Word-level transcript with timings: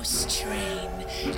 Ghost 0.00 0.40
Train. 0.40 0.90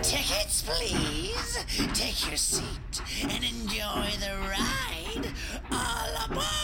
Tickets, 0.02 0.62
please. 0.62 1.64
Take 1.94 2.28
your 2.28 2.36
seat 2.36 3.02
and 3.24 3.42
enjoy 3.42 4.06
the 4.20 4.36
ride. 4.48 5.26
All 5.72 6.24
aboard! 6.26 6.61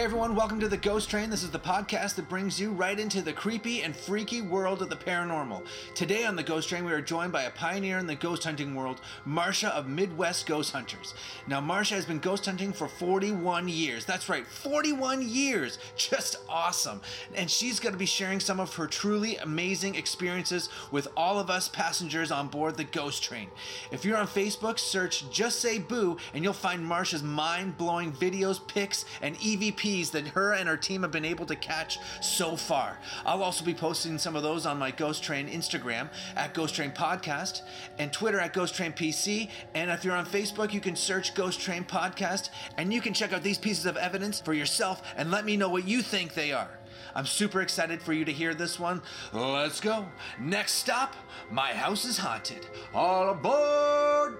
Hey 0.00 0.06
everyone, 0.06 0.34
welcome 0.34 0.58
to 0.60 0.68
the 0.68 0.78
Ghost 0.78 1.10
Train. 1.10 1.28
This 1.28 1.42
is 1.42 1.50
the 1.50 1.58
podcast 1.58 2.14
that 2.14 2.26
brings 2.26 2.58
you 2.58 2.70
right 2.70 2.98
into 2.98 3.20
the 3.20 3.34
creepy 3.34 3.82
and 3.82 3.94
freaky 3.94 4.40
world 4.40 4.80
of 4.80 4.88
the 4.88 4.96
paranormal. 4.96 5.62
Today 5.94 6.24
on 6.24 6.36
the 6.36 6.42
Ghost 6.42 6.70
Train, 6.70 6.86
we 6.86 6.92
are 6.92 7.02
joined 7.02 7.32
by 7.32 7.42
a 7.42 7.50
pioneer 7.50 7.98
in 7.98 8.06
the 8.06 8.14
ghost 8.14 8.44
hunting 8.44 8.74
world, 8.74 9.02
Marsha 9.28 9.68
of 9.68 9.88
Midwest 9.88 10.46
Ghost 10.46 10.72
Hunters. 10.72 11.12
Now, 11.46 11.60
Marsha 11.60 11.96
has 11.96 12.06
been 12.06 12.18
ghost 12.18 12.46
hunting 12.46 12.72
for 12.72 12.88
41 12.88 13.68
years. 13.68 14.06
That's 14.06 14.30
right, 14.30 14.46
41 14.46 15.28
years! 15.28 15.78
Just 15.98 16.36
awesome. 16.48 17.02
And 17.34 17.50
she's 17.50 17.78
going 17.78 17.92
to 17.92 17.98
be 17.98 18.06
sharing 18.06 18.40
some 18.40 18.58
of 18.58 18.74
her 18.76 18.86
truly 18.86 19.36
amazing 19.36 19.96
experiences 19.96 20.70
with 20.90 21.08
all 21.14 21.38
of 21.38 21.50
us 21.50 21.68
passengers 21.68 22.32
on 22.32 22.48
board 22.48 22.78
the 22.78 22.84
Ghost 22.84 23.22
Train. 23.22 23.50
If 23.90 24.06
you're 24.06 24.16
on 24.16 24.28
Facebook, 24.28 24.78
search 24.78 25.30
Just 25.30 25.60
Say 25.60 25.78
Boo, 25.78 26.16
and 26.32 26.42
you'll 26.42 26.54
find 26.54 26.82
Marsha's 26.82 27.22
mind 27.22 27.76
blowing 27.76 28.12
videos, 28.12 28.66
pics, 28.66 29.04
and 29.20 29.36
EVP 29.36 29.89
that 29.90 30.28
her 30.28 30.52
and 30.52 30.68
her 30.68 30.76
team 30.76 31.02
have 31.02 31.10
been 31.10 31.24
able 31.24 31.46
to 31.46 31.56
catch 31.56 31.98
so 32.20 32.56
far. 32.56 32.98
I'll 33.26 33.42
also 33.42 33.64
be 33.64 33.74
posting 33.74 34.18
some 34.18 34.36
of 34.36 34.42
those 34.42 34.66
on 34.66 34.78
my 34.78 34.90
Ghost 34.90 35.22
Train 35.22 35.48
Instagram 35.48 36.08
at 36.36 36.54
Ghost 36.54 36.74
Train 36.74 36.92
Podcast 36.92 37.62
and 37.98 38.12
Twitter 38.12 38.38
at 38.38 38.52
Ghost 38.52 38.74
Train 38.74 38.92
PC. 38.92 39.50
And 39.74 39.90
if 39.90 40.04
you're 40.04 40.14
on 40.14 40.26
Facebook, 40.26 40.72
you 40.72 40.80
can 40.80 40.94
search 40.94 41.34
Ghost 41.34 41.60
Train 41.60 41.84
Podcast 41.84 42.50
and 42.76 42.92
you 42.92 43.00
can 43.00 43.12
check 43.12 43.32
out 43.32 43.42
these 43.42 43.58
pieces 43.58 43.86
of 43.86 43.96
evidence 43.96 44.40
for 44.40 44.54
yourself 44.54 45.02
and 45.16 45.30
let 45.30 45.44
me 45.44 45.56
know 45.56 45.68
what 45.68 45.86
you 45.86 46.02
think 46.02 46.34
they 46.34 46.52
are. 46.52 46.70
I'm 47.14 47.26
super 47.26 47.60
excited 47.60 48.00
for 48.00 48.12
you 48.12 48.24
to 48.24 48.32
hear 48.32 48.54
this 48.54 48.78
one. 48.78 49.02
Let's 49.32 49.80
go. 49.80 50.06
Next 50.38 50.74
stop, 50.74 51.16
my 51.50 51.72
house 51.72 52.04
is 52.04 52.18
haunted. 52.18 52.66
All 52.94 53.30
aboard! 53.30 54.38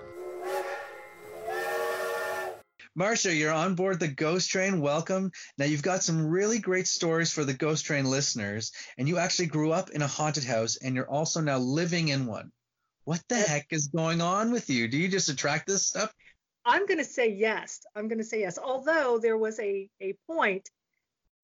Marsha, 3.00 3.34
you're 3.34 3.50
on 3.50 3.76
board 3.76 3.98
the 3.98 4.08
Ghost 4.08 4.50
Train. 4.50 4.82
Welcome. 4.82 5.32
Now, 5.56 5.64
you've 5.64 5.82
got 5.82 6.02
some 6.02 6.26
really 6.26 6.58
great 6.58 6.86
stories 6.86 7.32
for 7.32 7.46
the 7.46 7.54
Ghost 7.54 7.86
Train 7.86 8.04
listeners, 8.04 8.72
and 8.98 9.08
you 9.08 9.16
actually 9.16 9.46
grew 9.46 9.72
up 9.72 9.88
in 9.88 10.02
a 10.02 10.06
haunted 10.06 10.44
house, 10.44 10.76
and 10.76 10.94
you're 10.94 11.08
also 11.08 11.40
now 11.40 11.56
living 11.56 12.08
in 12.08 12.26
one. 12.26 12.52
What 13.04 13.22
the 13.30 13.36
heck 13.36 13.68
is 13.70 13.88
going 13.88 14.20
on 14.20 14.52
with 14.52 14.68
you? 14.68 14.86
Do 14.86 14.98
you 14.98 15.08
just 15.08 15.30
attract 15.30 15.66
this 15.66 15.86
stuff? 15.86 16.12
I'm 16.66 16.84
going 16.84 16.98
to 16.98 17.04
say 17.04 17.30
yes. 17.30 17.80
I'm 17.96 18.06
going 18.06 18.18
to 18.18 18.24
say 18.24 18.40
yes. 18.40 18.58
Although 18.58 19.18
there 19.18 19.38
was 19.38 19.58
a, 19.60 19.88
a 20.02 20.14
point 20.26 20.68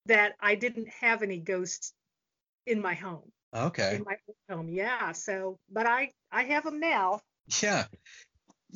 that 0.05 0.35
I 0.39 0.57
didn't 0.57 0.89
have 1.01 1.23
any 1.23 1.39
ghosts 1.39 1.95
in 2.67 2.83
my 2.83 2.93
home. 2.93 3.33
Okay. 3.55 3.97
In 3.97 4.05
my 4.05 4.17
home, 4.51 4.69
yeah. 4.69 5.13
So, 5.13 5.57
but 5.73 5.87
I 5.87 6.13
I 6.31 6.43
have 6.43 6.65
them 6.65 6.81
now. 6.81 7.21
Yeah. 7.63 7.85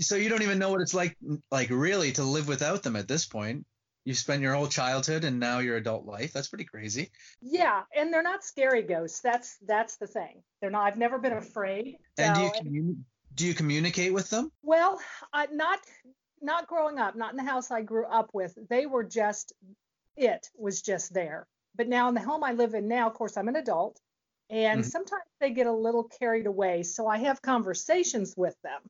So 0.01 0.17
you 0.17 0.29
don't 0.29 0.43
even 0.43 0.59
know 0.59 0.70
what 0.70 0.81
it's 0.81 0.95
like, 0.95 1.17
like 1.51 1.69
really, 1.70 2.12
to 2.12 2.25
live 2.25 2.48
without 2.48 2.83
them 2.83 2.97
at 2.97 3.09
this 3.09 3.27
point. 3.27 3.67
You 4.05 4.15
spent 4.15 4.41
your 4.41 4.55
whole 4.55 4.67
childhood 4.67 5.25
and 5.25 5.39
now 5.39 5.59
your 5.59 5.77
adult 5.77 6.06
life. 6.06 6.33
That's 6.33 6.48
pretty 6.48 6.65
crazy. 6.65 7.11
Yeah, 7.43 7.83
and 7.95 8.12
they're 8.12 8.23
not 8.23 8.43
scary 8.43 8.83
ghosts. 8.83 9.21
That's 9.21 9.59
that's 9.67 9.97
the 9.98 10.06
thing. 10.06 10.43
They're 10.61 10.71
not. 10.71 10.87
I've 10.87 10.98
never 10.98 11.19
been 11.19 11.34
afraid. 11.34 11.97
And 12.17 12.34
do 12.34 12.41
you 12.43 12.51
commun- 12.56 13.05
do 13.34 13.47
you 13.47 13.55
communicate 13.55 14.12
with 14.12 14.31
them? 14.31 14.51
Well, 14.62 14.98
uh, 15.33 15.47
not 15.53 15.81
not 16.41 16.67
growing 16.67 16.98
up, 16.98 17.15
not 17.15 17.33
in 17.33 17.37
the 17.37 17.51
house 17.51 17.71
I 17.71 17.83
grew 17.83 18.06
up 18.06 18.31
with. 18.33 18.56
They 18.69 18.87
were 18.87 19.05
just 19.05 19.53
it 20.17 20.48
was 20.59 20.83
just 20.83 21.12
there. 21.12 21.47
But 21.77 21.89
now 21.89 22.09
in 22.09 22.15
the 22.15 22.21
home 22.21 22.43
I 22.43 22.53
live 22.53 22.75
in 22.75 22.89
now, 22.89 23.06
of 23.06 23.15
course, 23.15 23.37
I'm 23.37 23.48
an 23.48 23.56
adult, 23.56 24.01
and 24.48 24.81
mm-hmm. 24.81 24.89
sometimes 24.89 25.23
they 25.41 25.51
get 25.51 25.67
a 25.67 25.73
little 25.73 26.05
carried 26.05 26.47
away. 26.47 26.83
So 26.83 27.06
I 27.06 27.19
have 27.19 27.43
conversations 27.43 28.34
with 28.37 28.56
them. 28.62 28.81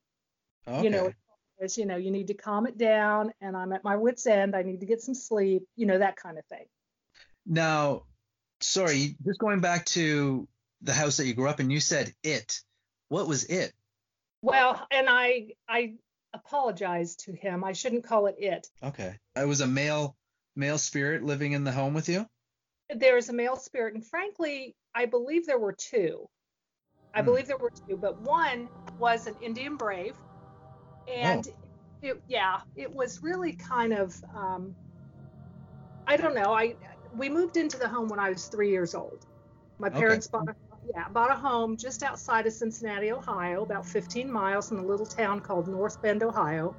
Okay. 0.67 0.85
You 0.85 0.91
know, 0.91 1.13
as 1.61 1.77
you 1.77 1.87
know, 1.87 1.97
you 1.97 2.11
need 2.11 2.29
to 2.29 2.35
calm 2.35 2.67
it 2.67 2.79
down, 2.79 3.33
and 3.41 3.57
I'm 3.57 3.73
at 3.73 3.85
my 3.85 3.97
wits' 3.97 4.27
end. 4.27 4.55
I 4.55 4.63
need 4.63 4.81
to 4.81 4.87
get 4.87 5.03
some 5.03 5.15
sleep. 5.15 5.65
You 5.77 5.87
know, 5.87 5.99
that 5.99 6.17
kind 6.17 6.39
of 6.39 6.45
thing. 6.47 6.67
Now, 7.47 8.05
sorry, 8.61 9.17
just 9.25 9.39
going 9.39 9.61
back 9.61 9.87
to 9.87 10.49
the 10.83 10.93
house 10.93 11.17
that 11.19 11.27
you 11.27 11.35
grew 11.35 11.49
up 11.49 11.61
in, 11.61 11.71
you 11.71 11.81
said 11.81 12.15
it. 12.23 12.61
What 13.09 13.27
was 13.27 13.45
it? 13.45 13.73
Well, 14.43 14.87
and 14.91 15.09
I 15.09 15.55
I 15.69 15.95
apologize 16.33 17.17
to 17.17 17.33
him. 17.33 17.65
I 17.65 17.73
shouldn't 17.73 18.05
call 18.05 18.27
it 18.27 18.37
it. 18.39 18.69
Okay. 18.83 19.19
It 19.37 19.49
was 19.49 19.61
a 19.61 19.67
male 19.67 20.17
male 20.57 20.79
spirit 20.79 21.23
living 21.23 21.53
in 21.53 21.65
the 21.65 21.73
home 21.73 21.95
with 21.95 22.09
you? 22.09 22.27
There 22.95 23.17
is 23.17 23.29
a 23.29 23.33
male 23.33 23.57
spirit, 23.57 23.95
and 23.95 24.05
frankly, 24.05 24.75
I 24.95 25.07
believe 25.07 25.47
there 25.47 25.59
were 25.59 25.73
two. 25.73 26.29
I 27.15 27.21
hmm. 27.21 27.27
believe 27.27 27.47
there 27.47 27.59
were 27.59 27.73
two, 27.89 27.97
but 27.97 28.21
one 28.21 28.69
was 28.99 29.27
an 29.27 29.37
Indian 29.41 29.77
brave, 29.77 30.17
and 31.11 31.49
oh. 31.49 31.57
it, 32.03 32.23
yeah, 32.29 32.61
it 32.77 32.93
was 32.93 33.23
really 33.23 33.53
kind 33.53 33.93
of 33.93 34.15
um, 34.35 34.75
I 36.07 36.17
don't 36.17 36.35
know. 36.35 36.53
I 36.53 36.75
we 37.17 37.29
moved 37.29 37.57
into 37.57 37.79
the 37.79 37.89
home 37.89 38.09
when 38.09 38.19
I 38.19 38.31
was 38.31 38.47
three 38.47 38.71
years 38.71 38.95
old. 38.95 39.27
My 39.79 39.89
parents 39.89 40.29
okay. 40.33 40.45
bought 40.45 40.55
a 40.55 40.57
yeah 40.95 41.09
bought 41.09 41.31
a 41.31 41.35
home 41.35 41.77
just 41.77 42.03
outside 42.03 42.47
of 42.47 42.53
Cincinnati, 42.53 43.13
Ohio, 43.13 43.63
about 43.63 43.87
15 43.87 44.31
miles 44.31 44.71
in 44.73 44.79
a 44.79 44.85
little 44.85 45.07
town 45.07 45.41
called 45.41 45.69
North 45.69 46.01
Bend, 46.03 46.23
Ohio. 46.23 46.75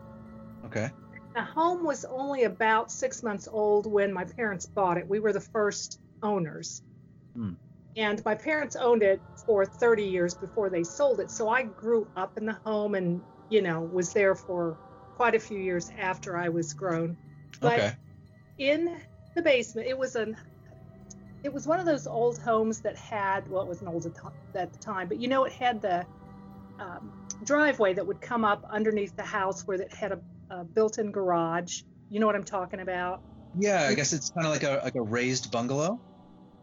Okay. 0.65 0.89
The 1.33 1.41
home 1.41 1.85
was 1.85 2.03
only 2.05 2.43
about 2.43 2.91
six 2.91 3.23
months 3.23 3.47
old 3.49 3.89
when 3.89 4.11
my 4.11 4.25
parents 4.25 4.65
bought 4.65 4.97
it. 4.97 5.07
We 5.07 5.19
were 5.19 5.31
the 5.31 5.39
first 5.39 6.01
owners. 6.21 6.83
Hmm. 7.35 7.53
And 7.95 8.23
my 8.25 8.35
parents 8.35 8.75
owned 8.75 9.03
it 9.03 9.21
for 9.45 9.65
30 9.65 10.03
years 10.03 10.33
before 10.33 10.69
they 10.69 10.83
sold 10.83 11.19
it. 11.19 11.31
So 11.31 11.49
I 11.49 11.63
grew 11.63 12.07
up 12.15 12.37
in 12.37 12.45
the 12.45 12.57
home 12.65 12.95
and 12.95 13.21
you 13.51 13.61
know, 13.61 13.81
was 13.81 14.13
there 14.13 14.33
for 14.33 14.77
quite 15.17 15.35
a 15.35 15.39
few 15.39 15.59
years 15.59 15.91
after 15.99 16.35
I 16.35 16.49
was 16.49 16.73
grown. 16.73 17.15
But 17.59 17.79
okay. 17.79 17.93
in 18.57 18.97
the 19.35 19.41
basement, 19.43 19.87
it 19.87 19.97
was 19.97 20.15
an 20.15 20.35
it 21.43 21.53
was 21.53 21.67
one 21.67 21.79
of 21.79 21.85
those 21.85 22.07
old 22.07 22.39
homes 22.39 22.81
that 22.81 22.95
had 22.95 23.47
well, 23.49 23.61
it 23.61 23.67
was 23.67 23.81
an 23.81 23.87
old 23.87 24.05
at 24.55 24.73
the 24.73 24.79
time, 24.79 25.07
but 25.07 25.19
you 25.19 25.27
know, 25.27 25.43
it 25.43 25.53
had 25.53 25.81
the 25.81 26.05
um, 26.79 27.11
driveway 27.43 27.93
that 27.93 28.05
would 28.05 28.21
come 28.21 28.45
up 28.45 28.65
underneath 28.71 29.15
the 29.15 29.23
house 29.23 29.67
where 29.67 29.79
it 29.79 29.93
had 29.93 30.13
a, 30.13 30.19
a 30.49 30.63
built-in 30.63 31.11
garage. 31.11 31.81
You 32.09 32.19
know 32.19 32.25
what 32.25 32.35
I'm 32.35 32.43
talking 32.43 32.79
about? 32.79 33.21
Yeah, 33.59 33.87
I 33.89 33.93
guess 33.95 34.13
it's 34.13 34.29
kind 34.29 34.47
of 34.47 34.53
like 34.53 34.63
a 34.63 34.81
like 34.83 34.95
a 34.95 35.01
raised 35.01 35.51
bungalow. 35.51 35.99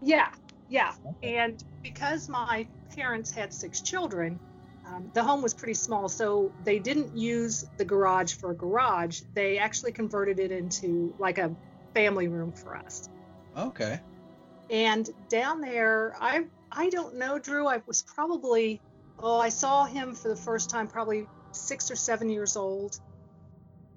Yeah, 0.00 0.28
yeah. 0.68 0.94
And 1.22 1.62
because 1.82 2.28
my 2.28 2.66
parents 2.94 3.30
had 3.30 3.52
six 3.52 3.82
children, 3.82 4.40
um, 4.88 5.10
the 5.12 5.22
home 5.22 5.42
was 5.42 5.54
pretty 5.54 5.74
small, 5.74 6.08
so 6.08 6.52
they 6.60 6.78
didn't 6.78 7.14
use 7.14 7.64
the 7.76 7.84
garage 7.84 8.34
for 8.34 8.50
a 8.50 8.56
garage. 8.56 9.20
They 9.34 9.58
actually 9.58 9.92
converted 9.92 10.38
it 10.38 10.50
into 10.50 11.14
like 11.18 11.38
a 11.38 11.56
family 11.94 12.28
room 12.28 12.52
for 12.52 12.76
us. 12.76 13.08
Okay. 13.56 14.00
And 14.70 15.08
down 15.28 15.60
there, 15.60 16.14
I 16.20 16.44
I 16.70 16.90
don't 16.90 17.16
know, 17.16 17.38
Drew. 17.38 17.66
I 17.66 17.82
was 17.86 18.02
probably 18.02 18.82
oh, 19.18 19.38
I 19.38 19.48
saw 19.48 19.84
him 19.84 20.14
for 20.14 20.28
the 20.28 20.36
first 20.36 20.70
time 20.70 20.86
probably 20.88 21.28
six 21.52 21.90
or 21.90 21.96
seven 21.96 22.28
years 22.30 22.56
old. 22.56 22.94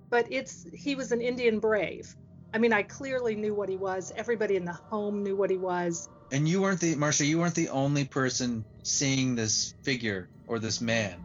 But 0.10 0.28
it's 0.30 0.66
he 0.74 0.96
was 0.96 1.12
an 1.12 1.22
Indian 1.22 1.60
brave. 1.60 2.14
I 2.54 2.58
mean, 2.58 2.74
I 2.74 2.84
clearly 2.84 3.36
knew 3.36 3.54
what 3.56 3.70
he 3.70 3.78
was. 3.78 4.12
Everybody 4.16 4.58
in 4.58 4.66
the 4.66 4.78
home 4.90 5.24
knew 5.24 5.38
what 5.38 5.50
he 5.50 5.58
was. 5.58 6.10
And 6.32 6.48
you 6.48 6.62
weren't 6.62 6.80
the 6.80 6.96
Marsha. 6.96 7.28
You 7.28 7.40
weren't 7.40 7.56
the 7.56 7.70
only 7.70 8.06
person 8.06 8.64
seeing 8.84 9.36
this 9.36 9.74
figure 9.84 10.30
or 10.48 10.60
this 10.60 10.82
man. 10.82 11.22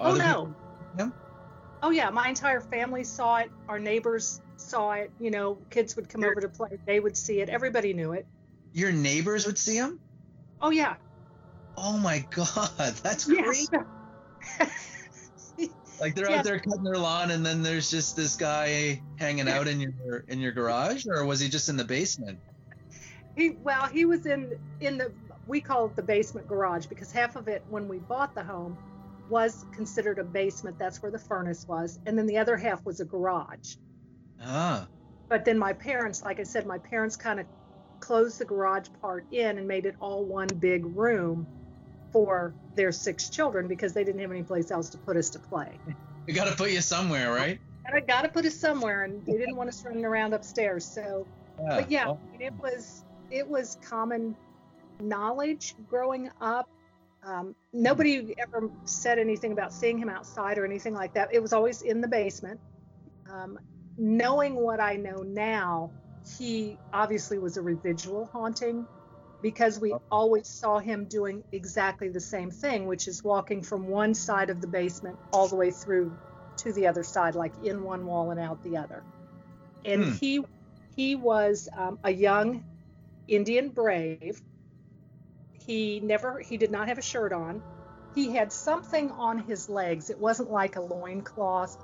oh 0.00 0.14
no. 0.14 0.54
Him? 0.96 1.12
Oh 1.82 1.90
yeah, 1.90 2.10
my 2.10 2.28
entire 2.28 2.60
family 2.60 3.04
saw 3.04 3.36
it. 3.36 3.50
Our 3.68 3.78
neighbors 3.78 4.40
saw 4.56 4.92
it. 4.92 5.10
You 5.20 5.30
know, 5.30 5.58
kids 5.70 5.96
would 5.96 6.08
come 6.08 6.22
Your, 6.22 6.32
over 6.32 6.40
to 6.40 6.48
play. 6.48 6.78
They 6.86 6.98
would 6.98 7.16
see 7.16 7.40
it. 7.40 7.48
Everybody 7.48 7.92
knew 7.92 8.12
it. 8.12 8.26
Your 8.72 8.92
neighbors 8.92 9.46
would 9.46 9.58
see 9.58 9.76
him? 9.76 10.00
Oh 10.60 10.70
yeah. 10.70 10.96
Oh 11.76 11.98
my 11.98 12.26
god, 12.30 12.94
that's 13.02 13.26
great. 13.26 13.68
like 16.00 16.14
they're 16.14 16.30
out 16.30 16.44
there 16.44 16.58
cutting 16.58 16.82
their 16.82 16.96
lawn, 16.96 17.30
and 17.30 17.44
then 17.44 17.62
there's 17.62 17.90
just 17.90 18.16
this 18.16 18.34
guy 18.34 19.00
hanging 19.18 19.48
out 19.48 19.68
in 19.68 19.80
your 19.80 20.24
in 20.28 20.40
your 20.40 20.52
garage, 20.52 21.06
or 21.06 21.24
was 21.24 21.38
he 21.38 21.48
just 21.48 21.68
in 21.68 21.76
the 21.76 21.84
basement? 21.84 22.38
He 23.38 23.50
well, 23.62 23.86
he 23.86 24.04
was 24.04 24.26
in 24.26 24.58
in 24.80 24.98
the 24.98 25.12
we 25.46 25.60
call 25.60 25.86
it 25.86 25.94
the 25.94 26.02
basement 26.02 26.48
garage 26.48 26.86
because 26.86 27.12
half 27.12 27.36
of 27.36 27.46
it 27.46 27.64
when 27.70 27.86
we 27.86 27.98
bought 27.98 28.34
the 28.34 28.42
home 28.42 28.76
was 29.30 29.64
considered 29.72 30.18
a 30.18 30.24
basement. 30.24 30.76
That's 30.76 31.00
where 31.00 31.12
the 31.12 31.20
furnace 31.20 31.66
was, 31.68 32.00
and 32.04 32.18
then 32.18 32.26
the 32.26 32.36
other 32.36 32.56
half 32.56 32.84
was 32.84 32.98
a 32.98 33.04
garage. 33.04 33.76
Ah. 34.42 34.88
But 35.28 35.44
then 35.44 35.56
my 35.56 35.72
parents, 35.72 36.24
like 36.24 36.40
I 36.40 36.42
said, 36.42 36.66
my 36.66 36.78
parents 36.78 37.14
kind 37.14 37.38
of 37.38 37.46
closed 38.00 38.40
the 38.40 38.44
garage 38.44 38.88
part 39.00 39.24
in 39.30 39.58
and 39.58 39.68
made 39.68 39.86
it 39.86 39.94
all 40.00 40.24
one 40.24 40.48
big 40.48 40.84
room 40.96 41.46
for 42.10 42.54
their 42.74 42.90
six 42.90 43.28
children 43.28 43.68
because 43.68 43.92
they 43.92 44.02
didn't 44.02 44.20
have 44.20 44.32
any 44.32 44.42
place 44.42 44.72
else 44.72 44.88
to 44.90 44.98
put 44.98 45.16
us 45.16 45.30
to 45.30 45.38
play. 45.38 45.78
You 46.26 46.34
got 46.34 46.48
to 46.48 46.56
put 46.56 46.72
you 46.72 46.80
somewhere, 46.80 47.32
right? 47.32 47.60
I 47.86 48.00
got 48.00 48.22
to 48.22 48.28
put 48.28 48.44
us 48.44 48.54
somewhere, 48.56 49.04
and 49.04 49.24
they 49.24 49.32
didn't 49.38 49.56
want 49.56 49.68
us 49.68 49.84
running 49.84 50.04
around 50.04 50.34
upstairs. 50.34 50.84
So, 50.84 51.26
yeah. 51.60 51.80
but 51.80 51.90
yeah, 51.90 52.06
well, 52.06 52.20
it 52.38 52.52
was 52.60 53.04
it 53.30 53.48
was 53.48 53.76
common 53.88 54.36
knowledge 55.00 55.74
growing 55.86 56.30
up. 56.40 56.66
Um, 57.22 57.54
nobody 57.72 58.34
ever 58.54 58.70
said 58.84 59.18
anything 59.18 59.52
about 59.52 59.72
seeing 59.72 59.98
him 59.98 60.08
outside 60.08 60.58
or 60.58 60.64
anything 60.64 60.94
like 60.94 61.14
that. 61.14 61.30
It 61.32 61.42
was 61.42 61.52
always 61.52 61.82
in 61.82 62.00
the 62.00 62.08
basement. 62.08 62.60
Um, 63.28 63.58
knowing 63.96 64.54
what 64.56 64.80
I 64.80 64.96
know 64.96 65.22
now, 65.22 65.92
he 66.38 66.78
obviously 66.92 67.38
was 67.38 67.56
a 67.56 67.62
residual 67.62 68.28
haunting 68.32 68.86
because 69.42 69.80
we 69.80 69.94
always 70.10 70.48
saw 70.48 70.78
him 70.78 71.06
doing 71.06 71.42
exactly 71.52 72.08
the 72.08 72.20
same 72.20 72.50
thing, 72.50 72.86
which 72.86 73.08
is 73.08 73.22
walking 73.24 73.62
from 73.62 73.88
one 73.88 74.14
side 74.14 74.50
of 74.50 74.60
the 74.60 74.66
basement 74.66 75.18
all 75.32 75.48
the 75.48 75.56
way 75.56 75.70
through 75.70 76.16
to 76.58 76.72
the 76.72 76.86
other 76.86 77.04
side, 77.04 77.34
like 77.34 77.54
in 77.62 77.82
one 77.82 78.04
wall 78.04 78.30
and 78.30 78.40
out 78.40 78.62
the 78.62 78.76
other. 78.76 79.04
And 79.84 80.04
Hmm. 80.04 80.12
he 80.20 80.40
he 80.96 81.14
was 81.14 81.68
um, 81.76 81.98
a 82.04 82.10
young 82.10 82.64
Indian 83.28 83.68
brave. 83.70 84.40
He 85.66 86.00
never 86.00 86.40
he 86.40 86.56
did 86.56 86.70
not 86.70 86.88
have 86.88 86.98
a 86.98 87.02
shirt 87.02 87.32
on. 87.32 87.62
He 88.14 88.32
had 88.32 88.52
something 88.52 89.10
on 89.10 89.38
his 89.38 89.68
legs. 89.68 90.10
It 90.10 90.18
wasn't 90.18 90.50
like 90.50 90.76
a 90.76 90.80
loincloth. 90.80 91.76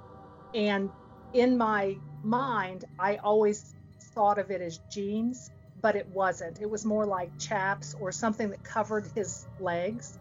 And 0.54 0.90
in 1.32 1.58
my 1.58 1.96
mind, 2.22 2.84
I 2.98 3.16
always 3.16 3.74
thought 4.14 4.38
of 4.38 4.50
it 4.50 4.62
as 4.62 4.78
jeans, 4.90 5.50
but 5.82 5.96
it 5.96 6.08
wasn't. 6.08 6.60
It 6.60 6.70
was 6.70 6.84
more 6.84 7.04
like 7.04 7.38
chaps 7.38 7.94
or 8.00 8.10
something 8.10 8.50
that 8.50 8.64
covered 8.64 9.06
his 9.14 9.46
legs. 9.60 10.18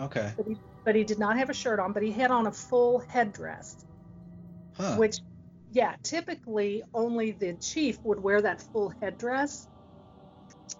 Okay. 0.00 0.32
But 0.36 0.46
he, 0.46 0.56
but 0.84 0.96
he 0.96 1.04
did 1.04 1.18
not 1.18 1.38
have 1.38 1.50
a 1.50 1.54
shirt 1.54 1.78
on, 1.78 1.92
but 1.92 2.02
he 2.02 2.10
had 2.10 2.30
on 2.30 2.46
a 2.46 2.52
full 2.52 2.98
headdress, 3.08 3.76
Huh. 4.76 4.96
which, 4.96 5.20
yeah, 5.72 5.94
typically 6.02 6.82
only 6.92 7.30
the 7.30 7.52
chief 7.54 7.98
would 8.04 8.20
wear 8.20 8.42
that 8.42 8.60
full 8.60 8.92
headdress. 9.00 9.68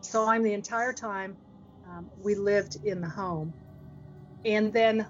So 0.00 0.26
I'm 0.26 0.42
the 0.42 0.54
entire 0.54 0.92
time 0.92 1.38
um, 1.88 2.10
we 2.16 2.34
lived 2.34 2.76
in 2.82 3.00
the 3.00 3.08
home. 3.08 3.54
And 4.44 4.72
then 4.72 5.06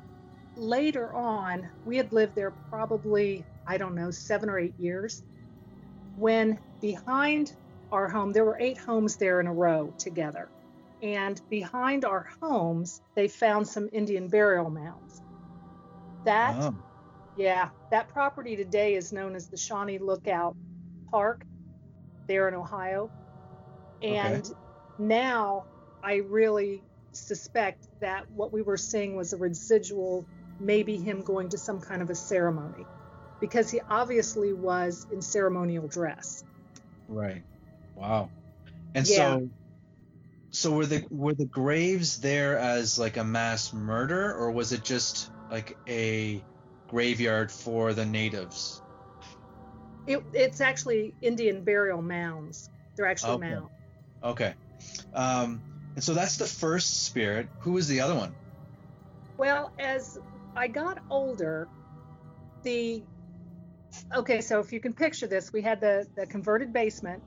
later 0.56 1.12
on, 1.14 1.70
we 1.84 1.96
had 1.96 2.12
lived 2.12 2.34
there 2.34 2.54
probably, 2.70 3.46
I 3.66 3.78
don't 3.78 3.94
know, 3.94 4.10
seven 4.10 4.48
or 4.48 4.58
eight 4.58 4.74
years. 4.78 5.22
When 6.14 6.60
behind 6.80 7.52
our 7.90 8.08
home, 8.08 8.32
there 8.32 8.44
were 8.44 8.58
eight 8.60 8.78
homes 8.78 9.16
there 9.16 9.40
in 9.40 9.46
a 9.46 9.52
row 9.54 9.94
together. 9.98 10.50
And 11.02 11.40
behind 11.50 12.04
our 12.04 12.26
homes, 12.40 13.00
they 13.14 13.28
found 13.28 13.68
some 13.68 13.88
Indian 13.92 14.28
burial 14.28 14.70
mounds. 14.70 15.22
That, 16.24 16.56
Oh. 16.58 16.74
yeah, 17.36 17.70
that 17.90 18.08
property 18.08 18.56
today 18.56 18.94
is 18.94 19.12
known 19.12 19.34
as 19.34 19.48
the 19.48 19.56
Shawnee 19.56 19.98
Lookout 19.98 20.56
Park 21.10 21.44
there 22.28 22.48
in 22.48 22.54
Ohio. 22.54 23.10
And 24.00 24.48
now 24.98 25.66
I 26.02 26.16
really 26.16 26.84
suspect 27.12 27.86
that 28.00 28.30
what 28.30 28.52
we 28.52 28.62
were 28.62 28.76
seeing 28.76 29.16
was 29.16 29.32
a 29.32 29.36
residual, 29.38 30.28
maybe 30.58 30.96
him 30.98 31.22
going 31.22 31.50
to 31.50 31.58
some 31.58 31.80
kind 31.80 32.02
of 32.02 32.10
a 32.10 32.14
ceremony, 32.14 32.88
because 33.40 33.70
he 33.70 33.80
obviously 33.88 34.52
was 34.52 35.06
in 35.10 35.22
ceremonial 35.22 35.88
dress. 35.88 36.44
Right. 37.08 37.44
Wow. 37.94 38.30
And 38.94 39.06
Yeah. 39.06 39.36
so 39.36 39.50
so 40.50 40.72
were 40.76 40.86
the 40.86 41.06
were 41.10 41.34
the 41.34 41.46
graves 41.46 42.16
there 42.20 42.58
as 42.58 42.98
like 42.98 43.16
a 43.16 43.24
mass 43.24 43.72
murder 43.72 44.32
or 44.34 44.52
was 44.52 44.72
it 44.72 44.84
just 44.84 45.30
like 45.50 45.78
a 45.88 46.46
graveyard 46.88 47.50
for 47.50 47.92
the 47.92 48.06
natives? 48.06 48.82
It, 50.06 50.24
it's 50.32 50.60
actually 50.60 51.16
Indian 51.20 51.64
burial 51.64 52.02
mounds. 52.02 52.70
They're 52.96 53.06
actually 53.06 53.36
Okay. 53.36 53.50
mounds. 53.50 53.70
Okay. 54.22 54.54
Um 55.12 55.64
and 55.96 56.04
so 56.04 56.14
that's 56.14 56.36
the 56.36 56.46
first 56.46 57.04
spirit. 57.04 57.50
Who 57.60 57.72
was 57.72 57.88
the 57.88 58.00
other 58.00 58.14
one? 58.14 58.36
Well, 59.36 59.72
as 59.78 60.16
I 60.56 60.68
got 60.68 60.98
older, 61.10 61.68
the 62.62 63.04
okay, 64.14 64.40
so 64.40 64.60
if 64.60 64.72
you 64.72 64.80
can 64.80 64.94
picture 64.94 65.26
this, 65.26 65.52
we 65.52 65.62
had 65.62 65.80
the 65.80 66.06
the 66.16 66.26
converted 66.26 66.72
basement, 66.72 67.22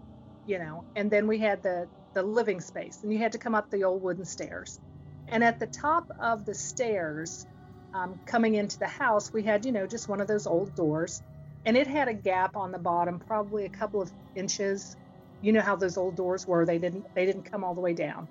you 0.45 0.59
know, 0.59 0.86
and 0.95 1.12
then 1.12 1.27
we 1.27 1.39
had 1.39 1.63
the 1.63 1.89
the 2.13 2.24
living 2.24 2.62
space, 2.62 3.00
and 3.04 3.12
you 3.13 3.19
had 3.19 3.33
to 3.33 3.39
come 3.39 3.56
up 3.56 3.69
the 3.69 3.83
old 3.83 4.01
wooden 4.01 4.25
stairs. 4.25 4.80
And 5.27 5.44
at 5.44 5.60
the 5.60 5.68
top 5.68 6.06
of 6.19 6.45
the 6.45 6.56
stairs, 6.56 7.45
um, 7.94 8.19
coming 8.25 8.56
into 8.56 8.77
the 8.80 8.88
house, 8.88 9.31
we 9.33 9.44
had 9.44 9.65
you 9.65 9.71
know 9.71 9.88
just 9.88 10.10
one 10.10 10.21
of 10.21 10.27
those 10.27 10.48
old 10.48 10.74
doors, 10.75 11.21
and 11.65 11.77
it 11.77 11.88
had 11.88 12.07
a 12.07 12.13
gap 12.13 12.56
on 12.56 12.71
the 12.71 12.80
bottom, 12.80 13.19
probably 13.19 13.65
a 13.65 13.69
couple 13.69 14.01
of 14.01 14.12
inches. 14.36 14.95
You 15.42 15.54
know 15.54 15.62
how 15.62 15.75
those 15.75 15.98
old 15.98 16.16
doors 16.16 16.48
were; 16.48 16.66
they 16.66 16.78
didn't 16.78 17.06
they 17.16 17.25
didn't 17.25 17.44
come 17.44 17.63
all 17.63 17.75
the 17.75 17.81
way 17.81 17.94
down. 17.94 18.28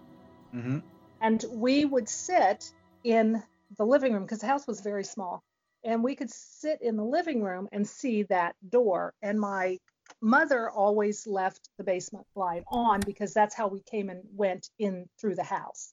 Mm-hmm. 0.54 0.78
and 1.20 1.44
we 1.50 1.84
would 1.84 2.08
sit 2.08 2.72
in 3.04 3.42
the 3.76 3.84
living 3.84 4.12
room 4.12 4.22
because 4.22 4.38
the 4.38 4.46
house 4.46 4.66
was 4.66 4.80
very 4.80 5.04
small. 5.04 5.42
And 5.84 6.02
we 6.02 6.14
could 6.16 6.30
sit 6.30 6.80
in 6.80 6.96
the 6.96 7.04
living 7.04 7.42
room 7.42 7.68
and 7.72 7.86
see 7.86 8.22
that 8.24 8.54
door. 8.68 9.12
And 9.22 9.38
my 9.38 9.78
mother 10.20 10.70
always 10.70 11.26
left 11.26 11.68
the 11.78 11.84
basement 11.84 12.26
light 12.34 12.64
on 12.68 13.00
because 13.00 13.34
that's 13.34 13.54
how 13.54 13.68
we 13.68 13.82
came 13.82 14.08
and 14.08 14.22
went 14.34 14.70
in 14.78 15.08
through 15.20 15.34
the 15.34 15.44
house. 15.44 15.92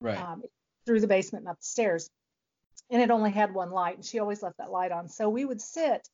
Right. 0.00 0.18
um, 0.18 0.42
through 0.86 1.00
the 1.00 1.06
basement 1.06 1.42
and 1.42 1.50
up 1.50 1.58
the 1.58 1.64
stairs. 1.64 2.10
And 2.90 3.00
it 3.00 3.10
only 3.10 3.30
had 3.30 3.54
one 3.54 3.70
light 3.70 3.96
and 3.96 4.04
she 4.04 4.18
always 4.18 4.42
left 4.42 4.58
that 4.58 4.70
light 4.70 4.92
on. 4.92 5.08
So 5.08 5.28
we 5.28 5.44
would 5.44 5.60
sit 5.60 6.08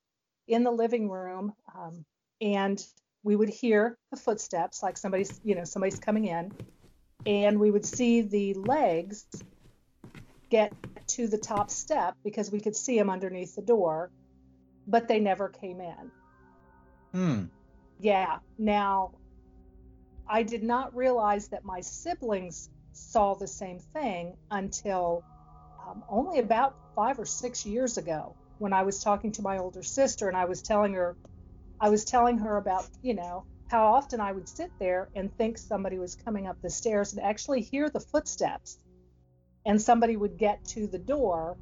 in 0.48 0.64
the 0.64 0.70
living 0.70 1.08
room 1.08 1.54
um, 1.74 2.04
and 2.40 2.84
we 3.26 3.34
would 3.34 3.48
hear 3.48 3.98
the 4.12 4.16
footsteps 4.16 4.84
like 4.84 4.96
somebody's 4.96 5.40
you 5.42 5.56
know 5.56 5.64
somebody's 5.64 5.98
coming 5.98 6.26
in 6.26 6.52
and 7.26 7.58
we 7.58 7.72
would 7.72 7.84
see 7.84 8.20
the 8.20 8.54
legs 8.54 9.26
get 10.48 10.72
to 11.08 11.26
the 11.26 11.36
top 11.36 11.68
step 11.68 12.16
because 12.22 12.52
we 12.52 12.60
could 12.60 12.76
see 12.76 12.96
them 12.96 13.10
underneath 13.10 13.56
the 13.56 13.62
door 13.62 14.10
but 14.86 15.08
they 15.08 15.18
never 15.18 15.48
came 15.48 15.80
in 15.80 16.10
hmm. 17.12 17.44
yeah 17.98 18.38
now 18.58 19.10
i 20.28 20.44
did 20.44 20.62
not 20.62 20.94
realize 20.94 21.48
that 21.48 21.64
my 21.64 21.80
siblings 21.80 22.70
saw 22.92 23.34
the 23.34 23.48
same 23.48 23.80
thing 23.80 24.36
until 24.52 25.24
um, 25.84 26.04
only 26.08 26.38
about 26.38 26.76
five 26.94 27.18
or 27.18 27.26
six 27.26 27.66
years 27.66 27.98
ago 27.98 28.36
when 28.58 28.72
i 28.72 28.84
was 28.84 29.02
talking 29.02 29.32
to 29.32 29.42
my 29.42 29.58
older 29.58 29.82
sister 29.82 30.28
and 30.28 30.36
i 30.36 30.44
was 30.44 30.62
telling 30.62 30.92
her 30.92 31.16
i 31.80 31.88
was 31.88 32.04
telling 32.04 32.38
her 32.38 32.56
about 32.56 32.84
you 33.02 33.14
know 33.14 33.44
how 33.68 33.94
often 33.94 34.20
i 34.20 34.32
would 34.32 34.48
sit 34.48 34.70
there 34.80 35.10
and 35.14 35.34
think 35.36 35.58
somebody 35.58 35.98
was 35.98 36.16
coming 36.16 36.46
up 36.46 36.56
the 36.62 36.70
stairs 36.70 37.12
and 37.12 37.22
actually 37.22 37.62
hear 37.62 37.90
the 37.90 38.00
footsteps. 38.00 38.78
And 39.66 39.82
somebody 39.82 40.16
would 40.16 40.38
get 40.38 40.64
to 40.74 40.86
the 40.86 40.98
door 40.98 41.58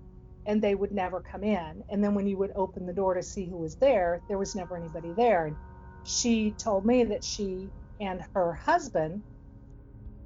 and 0.46 0.60
they 0.62 0.74
would 0.74 0.92
never 0.92 1.22
come 1.22 1.42
in. 1.42 1.82
And 1.88 2.04
then 2.04 2.14
when 2.14 2.26
you 2.26 2.36
would 2.38 2.52
open 2.54 2.86
the 2.86 2.92
door 2.92 3.14
to 3.14 3.22
see 3.22 3.46
who 3.48 3.56
was 3.58 3.76
there 3.76 4.22
there 4.28 4.38
was 4.38 4.54
never 4.54 4.76
anybody 4.76 5.14
there. 5.14 5.46
And 5.46 5.56
she 6.02 6.52
told 6.52 6.84
me 6.84 7.04
that 7.04 7.24
she 7.24 7.72
and 8.00 8.22
her 8.34 8.52
husband 8.54 9.24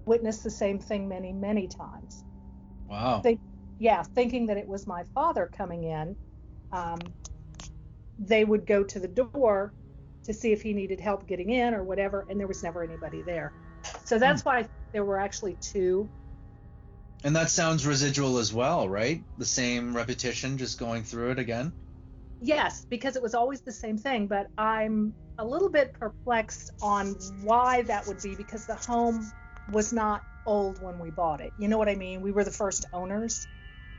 witnessed 0.07 0.43
the 0.43 0.51
same 0.51 0.79
thing 0.81 1.09
many 1.09 1.33
many 1.33 1.69
times. 1.69 2.25
Wow. 2.89 3.21
They- 3.23 3.39
yeah 3.79 4.03
thinking 4.03 4.47
that 4.47 4.57
it 4.57 4.67
was 4.69 4.87
my 4.87 5.05
father 5.15 5.49
coming 5.57 5.85
in 5.85 6.17
um, 6.73 6.99
they 8.19 8.45
would 8.45 8.67
go 8.67 8.85
to 8.85 8.99
the 9.01 9.09
door 9.09 9.73
to 10.29 10.35
see 10.35 10.53
if 10.53 10.63
he 10.63 10.73
needed 10.73 11.01
help 11.01 11.27
getting 11.27 11.51
in 11.51 11.75
or 11.75 11.83
whatever 11.83 12.25
and 12.31 12.39
there 12.39 12.47
was 12.47 12.63
never 12.63 12.85
anybody 12.85 13.23
there 13.23 13.53
so 14.05 14.17
hmm. 14.17 14.21
that's 14.21 14.45
why 14.45 14.69
there 14.93 15.05
were 15.05 15.19
actually 15.19 15.57
two 15.61 16.09
And 17.25 17.35
that 17.35 17.51
sounds 17.51 17.87
residual 17.87 18.39
as 18.39 18.53
well, 18.53 18.89
right? 18.89 19.23
The 19.39 19.45
same 19.45 19.97
repetition, 19.97 20.57
just 20.57 20.79
going 20.79 21.03
through 21.03 21.33
it 21.33 21.39
again. 21.41 21.73
Yes, 22.41 22.87
because 22.89 23.17
it 23.17 23.23
was 23.23 23.35
always 23.35 23.61
the 23.63 23.73
same 23.73 23.99
thing, 23.99 24.29
but 24.29 24.47
I'm 24.57 25.15
a 25.39 25.45
little 25.45 25.69
bit 25.69 25.93
perplexed 25.93 26.71
on 26.81 27.17
why 27.43 27.83
that 27.83 28.07
would 28.07 28.23
be 28.23 28.37
because 28.37 28.67
the 28.67 28.77
home 28.77 29.33
was 29.73 29.93
not 29.93 30.23
old 30.47 30.81
when 30.81 30.99
we 30.99 31.11
bought 31.11 31.41
it. 31.41 31.53
You 31.59 31.69
know 31.69 31.79
what 31.79 31.89
I 31.89 31.97
mean? 31.97 32.23
We 32.23 32.31
were 32.31 32.45
the 32.45 32.53
first 32.53 32.87
owners. 32.93 33.47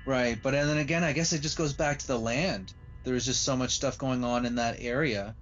Right, 0.05 0.39
but 0.41 0.55
and 0.55 0.69
then 0.69 0.77
again, 0.77 1.03
I 1.03 1.11
guess 1.11 1.33
it 1.33 1.41
just 1.41 1.57
goes 1.57 1.73
back 1.73 1.99
to 1.99 2.07
the 2.07 2.17
land. 2.17 2.73
There's 3.03 3.25
just 3.25 3.43
so 3.43 3.57
much 3.57 3.71
stuff 3.71 3.97
going 3.97 4.23
on 4.23 4.45
in 4.45 4.55
that 4.55 4.77
area, 4.79 5.35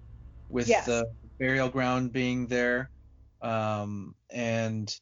with 0.49 0.67
Yes. 0.67 0.85
the 0.85 1.05
burial 1.39 1.69
ground 1.69 2.11
being 2.13 2.47
there, 2.47 2.89
um, 3.41 4.15
and 4.29 4.93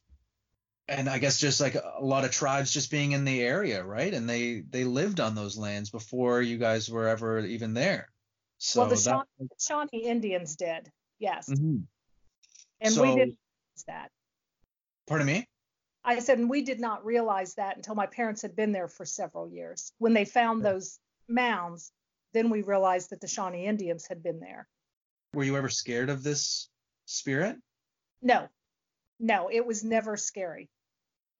and 0.88 1.08
I 1.08 1.18
guess 1.18 1.38
just 1.38 1.60
like 1.60 1.74
a 1.74 1.98
lot 2.00 2.24
of 2.24 2.30
tribes 2.30 2.70
just 2.72 2.90
being 2.92 3.12
in 3.12 3.24
the 3.24 3.42
area, 3.42 3.82
right? 3.84 4.12
And 4.12 4.28
they 4.28 4.60
they 4.60 4.84
lived 4.84 5.18
on 5.20 5.34
those 5.34 5.56
lands 5.56 5.90
before 5.90 6.42
you 6.42 6.58
guys 6.58 6.88
were 6.90 7.08
ever 7.08 7.40
even 7.40 7.74
there. 7.74 8.08
So 8.58 8.80
well, 8.80 8.88
the 8.90 8.94
that, 8.96 9.02
Shawnee, 9.02 9.48
Shawnee 9.90 10.04
Indians 10.04 10.56
did, 10.56 10.90
yes, 11.18 11.48
Mhm. 11.48 11.86
and 12.80 12.94
so- 12.94 13.02
we 13.02 13.08
didn't 13.08 13.38
realize 13.38 13.84
that. 13.86 14.10
Pardon 15.06 15.26
me. 15.26 15.46
I 16.04 16.20
said, 16.20 16.38
and 16.38 16.48
we 16.48 16.62
did 16.62 16.78
not 16.78 17.04
realize 17.04 17.54
that 17.56 17.76
until 17.76 17.96
my 17.96 18.06
parents 18.06 18.42
had 18.42 18.54
been 18.54 18.70
there 18.70 18.86
for 18.88 19.04
several 19.04 19.48
years. 19.50 19.92
When 19.98 20.14
they 20.14 20.24
found 20.24 20.64
those 20.64 21.00
mounds, 21.26 21.90
then 22.32 22.48
we 22.48 22.62
realized 22.62 23.10
that 23.10 23.20
the 23.20 23.26
Shawnee 23.26 23.66
Indians 23.66 24.06
had 24.06 24.22
been 24.22 24.38
there. 24.38 24.68
Were 25.34 25.44
you 25.44 25.56
ever 25.56 25.68
scared 25.68 26.10
of 26.10 26.22
this 26.22 26.68
spirit? 27.06 27.56
No, 28.22 28.48
no, 29.20 29.48
it 29.50 29.64
was 29.66 29.84
never 29.84 30.16
scary. 30.16 30.68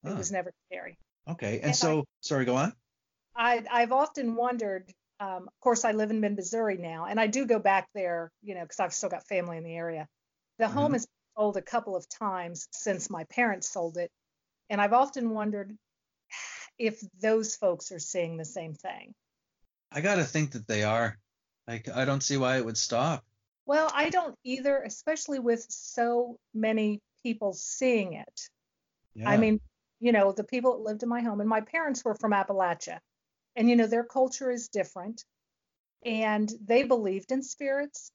It 0.04 0.16
was 0.16 0.30
never 0.30 0.52
scary. 0.68 0.98
Okay. 1.28 1.54
And 1.56 1.62
And 1.64 1.70
I- 1.70 1.74
so, 1.74 2.04
sorry, 2.20 2.44
go 2.44 2.56
on. 2.56 2.72
I, 3.34 3.64
I've 3.70 3.92
often 3.92 4.34
wondered. 4.34 4.92
Um, 5.18 5.48
of 5.48 5.60
course, 5.60 5.84
I 5.84 5.92
live 5.92 6.10
in 6.10 6.20
Mid 6.20 6.36
Missouri 6.36 6.76
now, 6.76 7.06
and 7.06 7.18
I 7.18 7.26
do 7.26 7.46
go 7.46 7.58
back 7.58 7.88
there, 7.94 8.30
you 8.42 8.54
know, 8.54 8.62
because 8.62 8.80
I've 8.80 8.92
still 8.94 9.08
got 9.08 9.26
family 9.26 9.56
in 9.56 9.64
the 9.64 9.74
area. 9.74 10.06
The 10.58 10.68
home 10.68 10.90
Mhm. 10.92 10.94
has 10.94 11.06
been 11.06 11.12
sold 11.36 11.56
a 11.56 11.62
couple 11.62 11.96
of 11.96 12.08
times 12.08 12.68
since 12.70 13.10
my 13.10 13.24
parents 13.24 13.68
sold 13.70 13.96
it, 13.96 14.10
and 14.70 14.80
I've 14.80 14.92
often 14.92 15.30
wondered 15.30 15.76
if 16.78 17.00
those 17.20 17.56
folks 17.56 17.92
are 17.92 17.98
seeing 17.98 18.36
the 18.36 18.44
same 18.44 18.74
thing. 18.74 19.14
I 19.90 20.02
got 20.02 20.16
to 20.16 20.24
think 20.24 20.52
that 20.52 20.66
they 20.68 20.84
are. 20.84 21.18
Like, 21.66 21.88
I 21.88 22.04
don't 22.04 22.22
see 22.22 22.36
why 22.36 22.58
it 22.58 22.64
would 22.64 22.78
stop. 22.78 23.24
Well, 23.66 23.90
I 23.92 24.10
don't 24.10 24.34
either, 24.44 24.82
especially 24.82 25.40
with 25.40 25.66
so 25.70 26.38
many 26.54 27.00
people 27.22 27.52
seeing 27.52 28.14
it. 28.14 28.48
Yeah. 29.14 29.30
I 29.30 29.36
mean, 29.36 29.60
you 30.00 30.12
know, 30.12 30.32
the 30.32 30.44
people 30.44 30.72
that 30.72 30.84
lived 30.84 31.02
in 31.02 31.08
my 31.08 31.20
home, 31.22 31.40
and 31.40 31.48
my 31.48 31.60
parents 31.62 32.04
were 32.04 32.14
from 32.14 32.32
Appalachia, 32.32 33.00
and 33.56 33.68
you 33.68 33.76
know, 33.76 33.86
their 33.86 34.04
culture 34.04 34.50
is 34.50 34.68
different, 34.68 35.24
and 36.04 36.52
they 36.64 36.84
believed 36.84 37.32
in 37.32 37.42
spirits. 37.42 38.10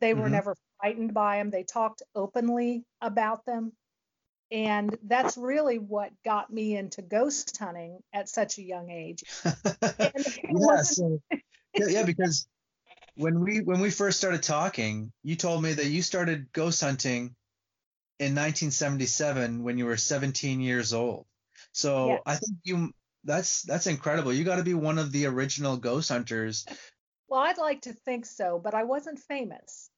They 0.00 0.14
were 0.14 0.28
Mhm. 0.28 0.32
never 0.32 0.56
frightened 0.80 1.14
by 1.14 1.38
them. 1.38 1.50
They 1.50 1.64
talked 1.64 2.02
openly 2.14 2.84
about 3.00 3.44
them, 3.46 3.72
and 4.50 4.96
that's 5.04 5.36
really 5.36 5.78
what 5.78 6.12
got 6.24 6.52
me 6.52 6.76
into 6.76 7.02
ghost 7.02 7.56
hunting 7.56 8.00
at 8.12 8.28
such 8.28 8.58
a 8.58 8.62
young 8.62 8.90
age. 8.90 9.24
And 10.14 10.26
it 10.26 10.32
yeah, 10.50 10.82
so, 10.82 11.20
yeah, 11.76 11.86
yeah, 11.88 12.04
because 12.04 12.46
when 13.16 13.40
we 13.40 13.60
when 13.60 13.80
we 13.80 13.90
first 13.90 14.18
started 14.18 14.42
talking, 14.42 15.12
you 15.22 15.36
told 15.36 15.62
me 15.62 15.72
that 15.72 15.86
you 15.86 16.02
started 16.02 16.52
ghost 16.52 16.80
hunting 16.82 17.34
in 18.18 18.34
1977 18.34 19.62
when 19.62 19.78
you 19.78 19.86
were 19.86 19.96
17 19.96 20.60
years 20.60 20.92
old. 20.92 21.26
So 21.72 22.08
Yes. 22.08 22.22
I 22.26 22.34
think 22.36 22.58
you 22.64 22.90
that's 23.24 23.62
that's 23.62 23.86
incredible. 23.86 24.32
You 24.32 24.44
got 24.44 24.56
to 24.56 24.62
be 24.62 24.74
one 24.74 24.98
of 24.98 25.12
the 25.12 25.26
original 25.26 25.76
ghost 25.76 26.10
hunters. 26.10 26.66
Well, 27.28 27.40
I'd 27.40 27.58
like 27.58 27.82
to 27.82 27.92
think 27.92 28.24
so, 28.24 28.60
but 28.62 28.74
I 28.74 28.84
wasn't 28.84 29.18
famous. 29.18 29.90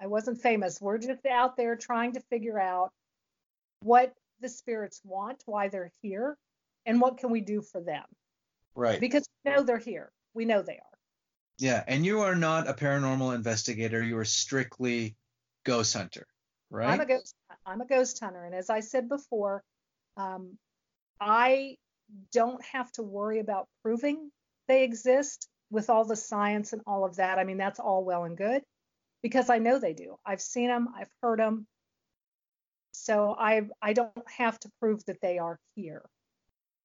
I 0.00 0.06
wasn't 0.06 0.40
famous. 0.40 0.80
We're 0.80 0.98
just 0.98 1.26
out 1.26 1.56
there 1.56 1.74
trying 1.76 2.12
to 2.12 2.20
figure 2.20 2.60
out 2.60 2.90
what 3.80 4.12
the 4.40 4.48
spirits 4.48 5.00
want, 5.02 5.42
why 5.46 5.68
they're 5.68 5.90
here, 6.02 6.36
and 6.84 7.00
what 7.00 7.18
can 7.18 7.30
we 7.30 7.40
do 7.40 7.62
for 7.62 7.80
them. 7.80 8.04
Right. 8.74 9.00
Because 9.00 9.26
we 9.44 9.50
know 9.50 9.62
they're 9.62 9.78
here. 9.78 10.12
We 10.34 10.44
know 10.44 10.62
they 10.62 10.74
are. 10.74 10.95
Yeah, 11.58 11.82
and 11.86 12.04
you 12.04 12.20
are 12.20 12.34
not 12.34 12.68
a 12.68 12.74
paranormal 12.74 13.34
investigator. 13.34 14.02
You 14.02 14.18
are 14.18 14.24
strictly 14.24 15.16
ghost 15.64 15.94
hunter, 15.94 16.26
right? 16.70 16.88
I'm 16.88 17.00
a 17.00 17.06
ghost. 17.06 17.34
I'm 17.64 17.80
a 17.80 17.86
ghost 17.86 18.20
hunter, 18.20 18.44
and 18.44 18.54
as 18.54 18.68
I 18.68 18.80
said 18.80 19.08
before, 19.08 19.62
um, 20.16 20.58
I 21.20 21.76
don't 22.32 22.62
have 22.66 22.90
to 22.92 23.02
worry 23.02 23.40
about 23.40 23.68
proving 23.82 24.30
they 24.68 24.84
exist 24.84 25.48
with 25.70 25.90
all 25.90 26.04
the 26.04 26.16
science 26.16 26.72
and 26.72 26.82
all 26.86 27.04
of 27.04 27.16
that. 27.16 27.38
I 27.38 27.44
mean, 27.44 27.56
that's 27.56 27.80
all 27.80 28.04
well 28.04 28.24
and 28.24 28.36
good 28.36 28.62
because 29.22 29.50
I 29.50 29.58
know 29.58 29.78
they 29.78 29.94
do. 29.94 30.16
I've 30.24 30.40
seen 30.40 30.68
them. 30.68 30.88
I've 30.96 31.10
heard 31.22 31.38
them. 31.38 31.66
So 32.92 33.34
I 33.38 33.62
I 33.82 33.92
don't 33.92 34.12
have 34.36 34.58
to 34.60 34.70
prove 34.80 35.04
that 35.06 35.20
they 35.20 35.38
are 35.38 35.58
here. 35.74 36.02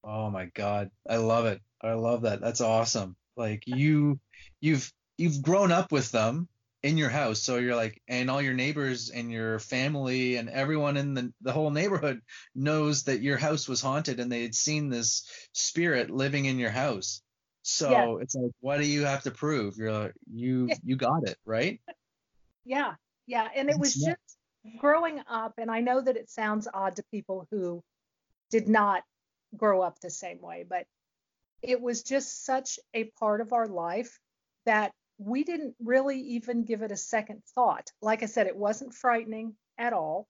Oh 0.04 0.30
my 0.30 0.46
God. 0.46 0.90
I 1.08 1.16
love 1.16 1.46
it. 1.46 1.60
I 1.80 1.92
love 1.92 2.22
that. 2.22 2.40
That's 2.40 2.60
awesome. 2.60 3.16
Like 3.36 3.64
you 3.66 4.20
you've 4.60 4.92
you've 5.18 5.42
grown 5.42 5.72
up 5.72 5.92
with 5.92 6.10
them 6.10 6.48
in 6.82 6.98
your 6.98 7.10
house. 7.10 7.40
So 7.40 7.58
you're 7.58 7.76
like 7.76 8.02
and 8.08 8.30
all 8.30 8.42
your 8.42 8.54
neighbors 8.54 9.10
and 9.10 9.30
your 9.30 9.58
family 9.58 10.36
and 10.36 10.48
everyone 10.50 10.96
in 10.96 11.14
the 11.14 11.32
the 11.40 11.52
whole 11.52 11.70
neighborhood 11.70 12.20
knows 12.54 13.04
that 13.04 13.22
your 13.22 13.36
house 13.36 13.68
was 13.68 13.80
haunted 13.80 14.20
and 14.20 14.30
they 14.30 14.42
had 14.42 14.54
seen 14.54 14.88
this 14.88 15.28
spirit 15.52 16.10
living 16.10 16.46
in 16.46 16.58
your 16.58 16.70
house. 16.70 17.22
So 17.62 17.90
Yeah. 17.90 18.22
it's 18.22 18.34
like 18.34 18.52
what 18.60 18.78
do 18.78 18.86
you 18.86 19.04
have 19.04 19.22
to 19.22 19.30
prove? 19.30 19.76
You're 19.76 19.92
like 19.92 20.14
you 20.32 20.70
you 20.84 20.96
got 20.96 21.26
it, 21.28 21.36
right? 21.44 21.80
Yeah, 22.64 22.94
yeah. 23.26 23.48
And 23.56 23.68
it 23.68 23.76
was 23.78 23.94
just 23.94 24.36
growing 24.78 25.20
up, 25.28 25.54
and 25.58 25.68
I 25.68 25.80
know 25.80 26.00
that 26.00 26.16
it 26.16 26.30
sounds 26.30 26.68
odd 26.72 26.94
to 26.96 27.02
people 27.10 27.48
who 27.50 27.82
did 28.50 28.68
not 28.68 29.02
grow 29.56 29.82
up 29.82 29.98
the 30.00 30.10
same 30.10 30.40
way, 30.40 30.64
but 30.68 30.86
it 31.62 31.80
was 31.80 32.02
just 32.02 32.44
such 32.44 32.78
a 32.94 33.04
part 33.18 33.40
of 33.40 33.52
our 33.52 33.66
life 33.66 34.18
that 34.66 34.92
we 35.18 35.44
didn't 35.44 35.74
really 35.80 36.18
even 36.20 36.64
give 36.64 36.82
it 36.82 36.90
a 36.92 36.96
second 36.96 37.42
thought. 37.54 37.90
Like 38.00 38.22
I 38.22 38.26
said, 38.26 38.46
it 38.46 38.56
wasn't 38.56 38.94
frightening 38.94 39.56
at 39.78 39.92
all. 39.92 40.26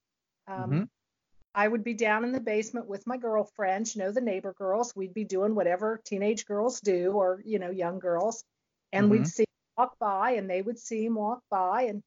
Um, 0.47 0.71
Mhm. 0.71 0.89
I 1.55 1.69
would 1.69 1.85
be 1.85 1.95
down 1.95 2.25
in 2.25 2.33
the 2.33 2.41
basement 2.41 2.87
with 2.87 3.07
my 3.07 3.17
girlfriends, 3.19 3.95
you 3.95 4.03
know, 4.03 4.11
the 4.11 4.21
neighbor 4.21 4.55
girls. 4.55 4.95
We'd 4.97 5.15
be 5.15 5.25
doing 5.25 5.55
whatever 5.55 6.01
teenage 6.05 6.47
girls 6.47 6.81
do, 6.81 7.13
or 7.13 7.43
you 7.45 7.59
know, 7.59 7.71
young 7.71 7.99
girls, 7.99 8.45
and 8.93 9.11
we'd 9.11 9.23
Mhm. 9.23 9.27
see 9.27 9.43
him 9.43 9.47
walk 9.77 9.99
by, 9.99 10.33
and 10.33 10.49
they 10.49 10.63
would 10.63 10.79
see 10.79 11.05
him 11.05 11.15
walk 11.15 11.43
by 11.51 11.83
and 11.85 12.03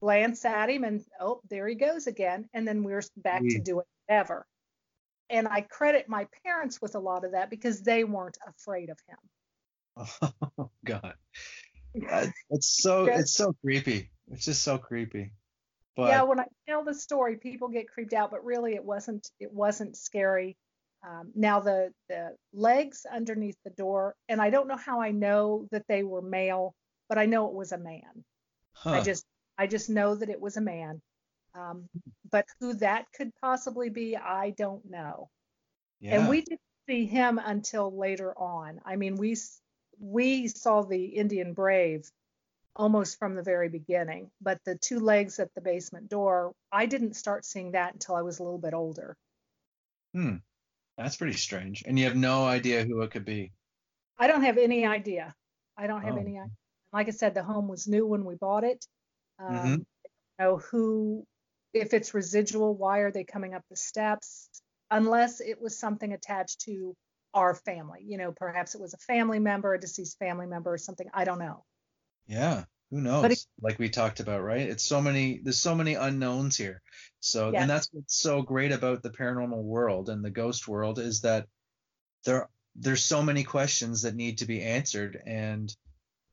glance 0.00 0.44
at 0.44 0.70
him, 0.70 0.84
and 0.84 1.04
oh, 1.20 1.40
there 1.48 1.66
he 1.66 1.74
goes 1.74 2.06
again, 2.06 2.48
and 2.52 2.66
then 2.68 2.84
we 2.84 2.92
were 2.92 3.02
back 3.16 3.40
to 3.40 3.58
Yeah. 3.58 3.62
doing 3.64 3.86
whatever. 4.06 4.46
And 5.34 5.48
I 5.48 5.62
credit 5.62 6.08
my 6.08 6.26
parents 6.44 6.80
with 6.80 6.94
a 6.94 6.98
lot 7.00 7.24
of 7.24 7.32
that 7.32 7.50
because 7.50 7.82
they 7.82 8.04
weren't 8.04 8.38
afraid 8.46 8.88
of 8.90 8.98
him. 9.08 9.18
Oh 10.58 10.70
God. 10.84 11.14
That- 11.94 12.32
It's 12.50 12.68
so 12.82 13.06
it's 13.06 13.34
so 13.34 13.52
creepy. 13.62 14.10
It's 14.30 14.44
just 14.44 14.62
so 14.62 14.78
creepy. 14.78 15.32
But 15.96 16.08
yeah, 16.08 16.22
when 16.22 16.40
I 16.40 16.46
tell 16.68 16.82
the 16.84 16.94
story, 16.94 17.36
people 17.36 17.68
get 17.68 17.88
creeped 17.88 18.12
out, 18.14 18.30
but 18.30 18.44
really 18.44 18.74
it 18.74 18.84
wasn't 18.84 19.28
it 19.40 19.52
wasn't 19.52 19.96
scary. 19.96 20.56
Um, 21.06 21.32
now 21.34 21.60
the 21.60 21.92
the 22.08 22.36
legs 22.52 23.06
underneath 23.12 23.56
the 23.64 23.70
door, 23.70 24.14
and 24.28 24.40
I 24.40 24.50
don't 24.50 24.68
know 24.68 24.76
how 24.76 25.00
I 25.00 25.10
know 25.10 25.66
that 25.70 25.86
they 25.88 26.02
were 26.02 26.22
male, 26.22 26.74
but 27.08 27.18
I 27.18 27.26
know 27.26 27.46
it 27.48 27.54
was 27.54 27.72
a 27.72 27.78
man. 27.78 28.24
I 28.84 29.02
just 29.02 29.24
I 29.58 29.66
just 29.66 29.88
know 29.90 30.14
that 30.16 30.30
it 30.30 30.40
was 30.40 30.56
a 30.56 30.60
man. 30.60 31.00
Um, 31.54 31.88
but 32.30 32.46
who 32.60 32.74
that 32.74 33.06
could 33.12 33.30
possibly 33.40 33.88
be, 33.90 34.16
I 34.16 34.50
don't 34.50 34.84
know. 34.90 35.28
yeah. 36.00 36.18
And 36.18 36.28
we 36.28 36.40
didn't 36.42 36.60
see 36.88 37.06
him 37.06 37.38
until 37.38 37.96
later 37.96 38.36
on. 38.36 38.80
I 38.84 38.96
mean, 38.96 39.16
we 39.16 39.36
we 40.00 40.48
saw 40.48 40.82
the 40.82 41.04
Indian 41.04 41.52
Brave 41.54 42.10
almost 42.76 43.18
from 43.20 43.36
the 43.36 43.42
very 43.42 43.68
beginning, 43.68 44.30
but 44.40 44.58
the 44.64 44.76
two 44.76 44.98
legs 44.98 45.38
at 45.38 45.54
the 45.54 45.60
basement 45.60 46.08
door, 46.08 46.52
I 46.72 46.86
didn't 46.86 47.14
start 47.14 47.44
seeing 47.44 47.72
that 47.72 47.92
until 47.94 48.16
I 48.16 48.22
was 48.22 48.40
a 48.40 48.42
little 48.42 48.58
bit 48.58 48.74
older. 48.74 49.16
Hmm. 50.12 50.36
That's 50.98 51.16
pretty 51.16 51.34
strange. 51.36 51.84
And 51.86 51.96
you 51.98 52.04
have 52.06 52.16
no 52.16 52.44
idea 52.44 52.84
who 52.84 53.00
it 53.02 53.12
could 53.12 53.24
be. 53.24 53.52
I 54.18 54.26
don't 54.26 54.42
have 54.42 54.58
any 54.58 54.84
idea. 54.86 55.34
I 55.76 55.86
don't 55.86 56.02
have 56.02 56.14
Oh. 56.14 56.20
any 56.20 56.38
idea. 56.38 56.50
Like 56.92 57.08
I 57.08 57.12
said, 57.12 57.34
the 57.34 57.42
home 57.44 57.68
was 57.68 57.86
new 57.88 58.06
when 58.06 58.24
we 58.24 58.34
bought 58.36 58.64
it. 58.64 58.84
Um, 59.38 59.54
Mhm. 59.54 59.86
I 60.38 60.44
don't 60.44 60.50
know 60.52 60.56
who, 60.58 61.26
if 61.74 61.92
it's 61.92 62.14
residual, 62.14 62.74
why 62.74 63.00
are 63.00 63.10
they 63.10 63.24
coming 63.24 63.54
up 63.54 63.62
the 63.68 63.76
steps? 63.76 64.48
Unless 64.90 65.40
it 65.40 65.60
was 65.60 65.78
something 65.78 66.12
attached 66.12 66.60
to 66.62 66.94
our 67.34 67.54
family. 67.54 68.00
You 68.06 68.16
know, 68.16 68.32
perhaps 68.32 68.74
it 68.74 68.80
was 68.80 68.94
a 68.94 68.98
family 68.98 69.40
member, 69.40 69.74
a 69.74 69.80
deceased 69.80 70.18
family 70.18 70.46
member, 70.46 70.72
or 70.72 70.78
something. 70.78 71.08
I 71.12 71.24
don't 71.24 71.40
know. 71.40 71.64
Yeah. 72.26 72.64
Who 72.90 73.00
knows? 73.00 73.24
It- 73.32 73.46
like 73.60 73.78
we 73.78 73.88
talked 73.88 74.20
about, 74.20 74.42
right? 74.42 74.68
It's 74.68 74.84
so 74.84 75.02
many 75.02 75.40
there's 75.42 75.60
so 75.60 75.74
many 75.74 75.94
unknowns 75.94 76.56
here. 76.56 76.80
So 77.20 77.50
Yeah. 77.50 77.62
and 77.62 77.70
that's 77.70 77.88
what's 77.92 78.14
so 78.16 78.42
great 78.42 78.70
about 78.72 79.02
the 79.02 79.10
paranormal 79.10 79.62
world 79.64 80.08
and 80.10 80.24
the 80.24 80.30
ghost 80.30 80.68
world 80.68 80.98
is 80.98 81.22
that 81.22 81.48
there 82.24 82.48
there's 82.76 83.02
so 83.02 83.22
many 83.22 83.42
questions 83.42 84.02
that 84.02 84.14
need 84.14 84.38
to 84.38 84.46
be 84.46 84.62
answered 84.62 85.20
and 85.26 85.74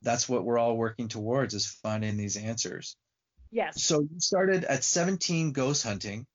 that's 0.02 0.28
what 0.28 0.44
we're 0.44 0.58
all 0.58 0.76
working 0.76 1.08
towards 1.08 1.54
is 1.54 1.66
finding 1.66 2.16
these 2.16 2.36
answers. 2.36 2.96
Yes. 3.52 3.84
So 3.84 4.00
you 4.00 4.18
started 4.18 4.64
at 4.64 4.82
17 4.82 5.52
ghost 5.52 5.84
hunting. 5.84 6.26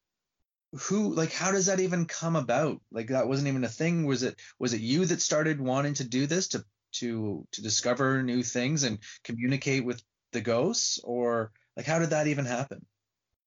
Who 0.87 1.13
like 1.13 1.31
how 1.31 1.51
does 1.51 1.65
that 1.65 1.79
even 1.79 2.05
come 2.05 2.35
about? 2.35 2.81
Like 2.91 3.07
that 3.07 3.27
wasn't 3.27 3.47
even 3.47 3.63
a 3.63 3.69
thing. 3.69 4.05
Was 4.05 4.23
it 4.23 4.39
was 4.59 4.73
it 4.73 4.81
you 4.81 5.05
that 5.05 5.21
started 5.21 5.59
wanting 5.59 5.95
to 5.95 6.03
do 6.03 6.27
this 6.27 6.49
to 6.49 6.63
to 6.93 7.45
to 7.51 7.61
discover 7.61 8.21
new 8.21 8.43
things 8.43 8.83
and 8.83 8.99
communicate 9.23 9.83
with 9.83 10.01
the 10.33 10.41
ghosts 10.41 10.99
or 11.03 11.51
like 11.75 11.85
how 11.85 11.99
did 11.99 12.11
that 12.11 12.27
even 12.27 12.45
happen? 12.45 12.85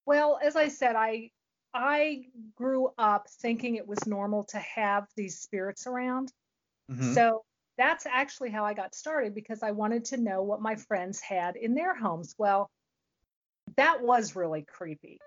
Well, 0.05 0.39
as 0.41 0.55
I 0.55 0.67
said, 0.67 0.95
I 0.95 1.31
I 1.73 2.25
grew 2.55 2.91
up 2.97 3.29
thinking 3.29 3.75
it 3.75 3.87
was 3.87 4.05
normal 4.05 4.43
to 4.45 4.59
have 4.59 5.07
these 5.15 5.39
spirits 5.39 5.87
around. 5.87 6.33
Mhm. 6.89 7.13
So 7.13 7.45
that's 7.77 8.05
actually 8.05 8.49
how 8.49 8.65
I 8.65 8.73
got 8.73 8.95
started 8.95 9.33
because 9.33 9.63
I 9.63 9.71
wanted 9.71 10.05
to 10.05 10.17
know 10.17 10.43
what 10.43 10.61
my 10.61 10.75
friends 10.75 11.21
had 11.21 11.55
in 11.55 11.75
their 11.75 11.95
homes. 11.95 12.35
Well, 12.37 12.69
that 13.77 14.01
was 14.01 14.35
really 14.35 14.63
creepy 14.63 15.21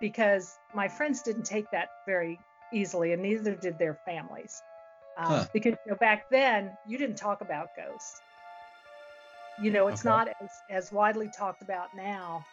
because 0.00 0.58
my 0.72 0.88
friends 0.88 1.22
didn't 1.22 1.44
take 1.44 1.70
that 1.70 1.88
very 2.06 2.40
easily, 2.72 3.12
and 3.12 3.22
neither 3.22 3.54
did 3.54 3.78
their 3.78 3.94
families. 4.04 4.62
Um, 5.16 5.26
Huh. 5.26 5.46
Because 5.52 5.74
you 5.84 5.92
know, 5.92 5.96
back 5.96 6.26
then 6.30 6.76
you 6.84 6.98
didn't 6.98 7.16
talk 7.16 7.40
about 7.40 7.70
ghosts. 7.76 8.22
You 9.58 9.70
know, 9.70 9.88
it's 9.88 10.00
Okay. 10.00 10.08
not 10.10 10.28
as, 10.42 10.62
as 10.68 10.92
widely 10.92 11.30
talked 11.30 11.62
about 11.62 11.94
now. 11.94 12.46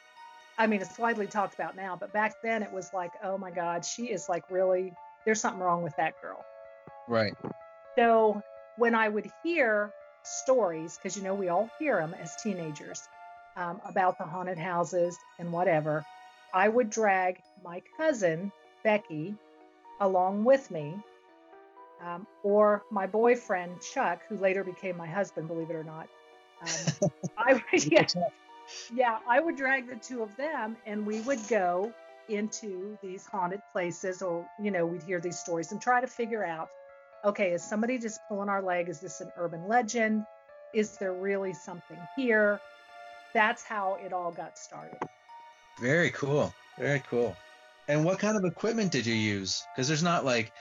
I 0.57 0.67
mean, 0.67 0.81
it's 0.81 0.97
widely 0.97 1.27
talked 1.27 1.53
about 1.53 1.75
now, 1.75 1.97
but 1.99 2.13
back 2.13 2.35
then 2.43 2.63
it 2.63 2.71
was 2.71 2.93
like, 2.93 3.13
oh 3.23 3.37
my 3.37 3.51
God, 3.51 3.83
she 3.83 4.11
is 4.11 4.29
like 4.29 4.43
really, 4.49 4.93
there's 5.25 5.41
something 5.41 5.59
wrong 5.59 5.81
with 5.81 5.95
that 5.97 6.13
girl. 6.21 6.45
Right. 7.07 7.33
So 7.97 8.41
when 8.75 8.95
I 8.95 9.09
would 9.09 9.29
hear 9.43 9.91
stories, 10.23 10.97
because 10.97 11.17
you 11.17 11.23
know 11.23 11.35
we 11.35 11.49
all 11.49 11.69
hear 11.79 11.97
them 11.99 12.13
as 12.13 12.35
teenagers 12.35 13.09
um, 13.55 13.81
about 13.87 14.17
the 14.17 14.23
haunted 14.23 14.57
houses 14.57 15.17
and 15.39 15.51
whatever, 15.51 16.05
I 16.53 16.69
would 16.69 16.89
drag 16.89 17.41
my 17.63 17.81
cousin 17.97 18.51
Becky 18.83 19.35
along 19.99 20.43
with 20.43 20.69
me, 20.69 20.95
um, 22.03 22.27
or 22.43 22.83
my 22.91 23.07
boyfriend 23.07 23.81
Chuck, 23.81 24.21
who 24.27 24.37
later 24.37 24.63
became 24.63 24.97
my 24.97 25.07
husband, 25.07 25.47
believe 25.47 25.69
it 25.69 25.75
or 25.75 25.83
not. 25.83 26.07
Um, 26.61 27.09
I 27.37 27.53
would, 27.53 27.85
yeah, 27.91 28.05
yeah, 28.93 29.19
I 29.27 29.39
would 29.39 29.55
drag 29.55 29.87
the 29.87 29.95
two 29.95 30.21
of 30.21 30.35
them, 30.35 30.77
and 30.85 31.05
we 31.05 31.21
would 31.21 31.39
go 31.47 31.93
into 32.29 32.97
these 33.01 33.25
haunted 33.25 33.61
places, 33.71 34.21
or 34.21 34.45
you 34.61 34.71
know, 34.71 34.85
we'd 34.85 35.03
hear 35.03 35.19
these 35.19 35.39
stories 35.39 35.71
and 35.71 35.81
try 35.81 36.01
to 36.01 36.07
figure 36.07 36.45
out, 36.45 36.69
okay, 37.25 37.51
is 37.51 37.63
somebody 37.63 37.97
just 37.97 38.19
pulling 38.27 38.49
our 38.49 38.61
leg? 38.61 38.89
Is 38.89 38.99
this 38.99 39.21
an 39.21 39.31
urban 39.37 39.67
legend? 39.67 40.25
Is 40.73 40.97
there 40.97 41.13
really 41.13 41.53
something 41.53 41.99
here? 42.15 42.59
That's 43.33 43.63
how 43.63 43.97
it 44.03 44.13
all 44.13 44.31
got 44.31 44.57
started. 44.57 44.97
Very 45.79 46.11
cool. 46.11 46.53
Very 46.77 47.01
cool. 47.09 47.35
And 47.87 48.05
what 48.05 48.19
kind 48.19 48.37
of 48.37 48.45
equipment 48.45 48.91
did 48.91 49.05
you 49.05 49.15
use? 49.15 49.63
Because 49.73 49.87
there's 49.87 50.03
not 50.03 50.23
like 50.23 50.51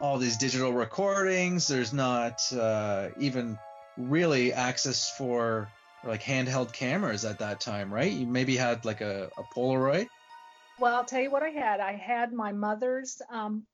all 0.00 0.18
these 0.18 0.36
digital 0.36 0.72
recordings. 0.72 1.68
There's 1.68 1.92
not 1.92 2.40
uh, 2.52 3.08
even 3.18 3.58
really 3.96 4.52
access 4.52 5.10
for 5.16 5.68
like 6.04 6.22
handheld 6.22 6.72
cameras 6.72 7.24
at 7.24 7.38
that 7.38 7.60
time, 7.60 7.92
right? 7.92 8.10
You 8.10 8.26
maybe 8.26 8.56
had 8.56 8.84
like 8.84 9.00
a, 9.00 9.30
a 9.38 9.42
Polaroid. 9.54 10.08
Well, 10.78 10.94
I'll 10.94 11.04
tell 11.04 11.20
you 11.20 11.30
what 11.30 11.42
I 11.42 11.50
had. 11.50 11.80
I 11.80 11.92
had 11.92 12.32
my 12.32 12.52
mother's 12.52 13.22
um, 13.30 13.64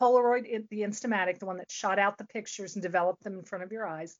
Polaroid, 0.00 0.68
the 0.68 0.80
Instamatic, 0.80 1.38
the 1.38 1.46
one 1.46 1.56
that 1.58 1.70
shot 1.70 1.98
out 1.98 2.18
the 2.18 2.26
pictures 2.26 2.74
and 2.76 2.82
developed 2.82 3.24
them 3.24 3.38
in 3.38 3.44
front 3.44 3.64
of 3.64 3.72
your 3.72 3.86
eyes. 3.86 4.16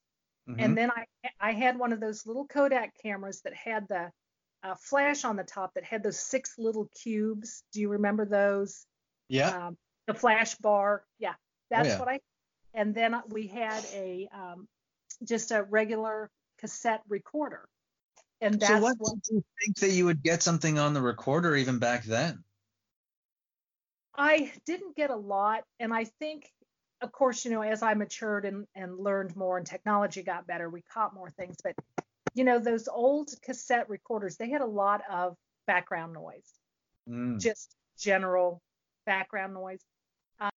Mm-hmm. 0.48 0.60
And 0.60 0.76
then 0.76 0.90
I 0.90 1.04
I 1.40 1.52
had 1.52 1.78
one 1.78 1.92
of 1.92 2.00
those 2.00 2.26
little 2.26 2.46
Kodak 2.46 2.94
cameras 3.02 3.40
that 3.42 3.54
had 3.54 3.88
the 3.88 4.10
uh, 4.62 4.74
flash 4.78 5.24
on 5.24 5.36
the 5.36 5.44
top 5.44 5.74
that 5.74 5.84
had 5.84 6.02
those 6.02 6.18
six 6.18 6.54
little 6.58 6.88
cubes. 7.02 7.62
Do 7.72 7.80
you 7.80 7.90
remember 7.90 8.24
those? 8.24 8.86
Yeah. 9.28 9.66
Um, 9.66 9.76
the 10.06 10.14
flash 10.14 10.54
bar. 10.56 11.04
Yeah, 11.18 11.34
that's 11.70 11.88
oh, 11.88 11.92
yeah. 11.92 11.98
what 11.98 12.08
I. 12.08 12.20
And 12.74 12.94
then 12.94 13.20
we 13.28 13.46
had 13.46 13.84
a 13.94 14.28
um, 14.34 14.68
just 15.22 15.50
a 15.50 15.62
regular 15.62 16.30
cassette 16.58 17.02
recorder. 17.08 17.68
And 18.40 18.60
that's 18.60 18.72
so 18.72 18.80
what, 18.80 18.96
what 18.98 19.22
did 19.22 19.36
you 19.36 19.44
think 19.62 19.76
that 19.78 19.90
you 19.90 20.04
would 20.04 20.22
get 20.22 20.42
something 20.42 20.78
on 20.78 20.92
the 20.92 21.00
recorder 21.00 21.56
even 21.56 21.78
back 21.78 22.04
then? 22.04 22.44
I 24.16 24.52
didn't 24.66 24.96
get 24.96 25.10
a 25.10 25.16
lot, 25.16 25.64
and 25.80 25.92
I 25.92 26.04
think, 26.04 26.50
of 27.04 27.12
course, 27.12 27.44
you 27.44 27.50
know, 27.50 27.62
as 27.62 27.82
I 27.82 27.94
matured 27.94 28.44
and, 28.44 28.66
and 28.74 28.98
learned 28.98 29.36
more 29.36 29.58
and 29.58 29.66
technology 29.66 30.22
got 30.22 30.46
better, 30.46 30.68
we 30.68 30.82
caught 30.82 31.14
more 31.14 31.30
things. 31.30 31.56
But 31.62 31.74
you 32.34 32.42
know, 32.42 32.58
those 32.58 32.88
old 32.88 33.30
cassette 33.42 33.88
recorders, 33.88 34.36
they 34.36 34.50
had 34.50 34.62
a 34.62 34.66
lot 34.66 35.02
of 35.08 35.36
background 35.66 36.14
noise, 36.14 36.50
mm. 37.08 37.38
just 37.40 37.76
general 37.98 38.60
background 39.06 39.54
noise. 39.54 39.80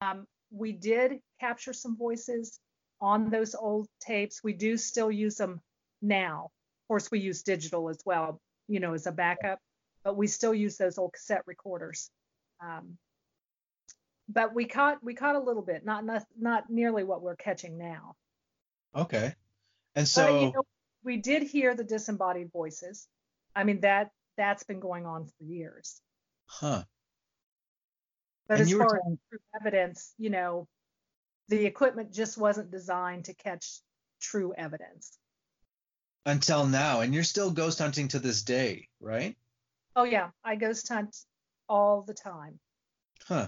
Um, 0.02 0.26
we 0.52 0.72
did 0.72 1.20
capture 1.40 1.74
some 1.74 1.98
voices 1.98 2.60
on 3.02 3.30
those 3.30 3.56
old 3.56 3.88
tapes. 4.00 4.42
We 4.44 4.54
do 4.54 4.78
still 4.78 5.12
use 5.12 5.36
them 5.36 5.60
now. 6.02 6.46
Of 6.46 6.88
course, 6.88 7.12
we 7.12 7.20
use 7.20 7.42
digital 7.42 7.90
as 7.90 8.00
well, 8.06 8.40
you 8.68 8.80
know, 8.80 8.94
as 8.94 9.08
a 9.08 9.12
backup, 9.12 9.60
but 10.04 10.16
we 10.16 10.28
still 10.28 10.54
use 10.54 10.78
those 10.78 10.98
old 10.98 11.14
cassette 11.14 11.44
recorders. 11.46 12.10
Um, 12.64 12.98
but 14.28 14.54
we 14.54 14.66
caught 14.66 15.04
we 15.04 15.14
caught 15.14 15.36
a 15.36 15.40
little 15.40 15.62
bit, 15.62 15.86
not 15.86 16.06
not, 16.06 16.24
not 16.40 16.70
nearly 16.70 17.04
what 17.04 17.22
we're 17.22 17.36
catching 17.36 17.78
now. 17.78 18.16
Okay. 18.96 19.34
And 19.96 20.08
so 20.08 20.26
but, 20.26 20.42
you 20.42 20.52
know, 20.54 20.64
we 21.04 21.18
did 21.18 21.44
hear 21.44 21.76
the 21.76 21.84
disembodied 21.84 22.52
voices. 22.52 23.08
I 23.56 23.64
mean 23.64 23.82
that 23.82 24.12
that's 24.38 24.64
been 24.64 24.80
going 24.80 25.06
on 25.06 25.26
for 25.26 25.44
years. 25.44 26.02
Huh. 26.48 26.84
But 28.48 28.60
and 28.60 28.70
as 28.70 28.74
far 28.74 28.88
talking... 28.88 29.20
as 29.34 29.40
evidence, 29.60 30.14
you 30.18 30.30
know, 30.30 30.68
the 31.50 31.66
equipment 31.66 32.14
just 32.14 32.38
wasn't 32.38 32.72
designed 32.72 33.26
to 33.26 33.34
catch 33.34 33.80
true 34.22 34.54
evidence. 34.58 35.18
Until 36.26 36.66
now, 36.66 37.02
and 37.02 37.14
you're 37.14 37.24
still 37.24 37.52
ghost 37.52 37.80
hunting 37.80 38.08
to 38.10 38.20
this 38.20 38.42
day, 38.42 38.88
right? 39.00 39.38
Oh 39.96 40.04
yeah, 40.04 40.30
I 40.44 40.56
ghost 40.56 40.88
hunt 40.90 41.16
all 41.70 42.02
the 42.02 42.16
time. 42.16 42.60
Huh. 43.28 43.48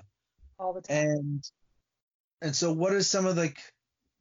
All 0.60 0.74
the 0.74 0.82
time. 0.82 1.10
And 1.10 1.44
and 2.42 2.56
so, 2.56 2.72
what 2.72 2.94
are 2.94 3.02
some 3.02 3.26
of 3.26 3.38
like 3.38 3.60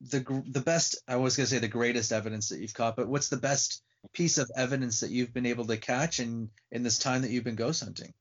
the 0.00 0.42
the 0.48 0.60
best 0.60 0.96
I 1.08 1.16
was 1.16 1.36
gonna 1.36 1.46
say 1.46 1.58
the 1.58 1.68
greatest 1.68 2.12
evidence 2.12 2.48
that 2.48 2.60
you've 2.60 2.74
caught, 2.74 2.96
but 2.96 3.08
what's 3.08 3.28
the 3.28 3.36
best 3.36 3.82
piece 4.12 4.38
of 4.38 4.50
evidence 4.56 5.00
that 5.00 5.10
you've 5.10 5.32
been 5.32 5.46
able 5.46 5.64
to 5.66 5.76
catch 5.76 6.20
in 6.20 6.50
in 6.70 6.82
this 6.82 6.98
time 6.98 7.22
that 7.22 7.30
you've 7.30 7.44
been 7.44 7.56
ghost 7.56 7.82
hunting? 7.82 8.12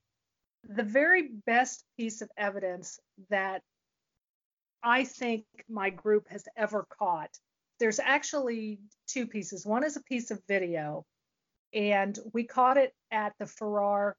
The 0.67 0.83
very 0.83 1.29
best 1.45 1.83
piece 1.97 2.21
of 2.21 2.29
evidence 2.37 2.99
that 3.29 3.61
I 4.81 5.03
think 5.03 5.45
my 5.69 5.89
group 5.89 6.27
has 6.29 6.45
ever 6.55 6.87
caught. 6.97 7.37
There's 7.79 7.99
actually 7.99 8.79
two 9.07 9.27
pieces. 9.27 9.65
One 9.65 9.83
is 9.83 9.97
a 9.97 10.03
piece 10.03 10.31
of 10.31 10.41
video, 10.47 11.05
and 11.73 12.17
we 12.33 12.45
caught 12.45 12.77
it 12.77 12.93
at 13.11 13.33
the 13.37 13.45
Farrar 13.45 14.15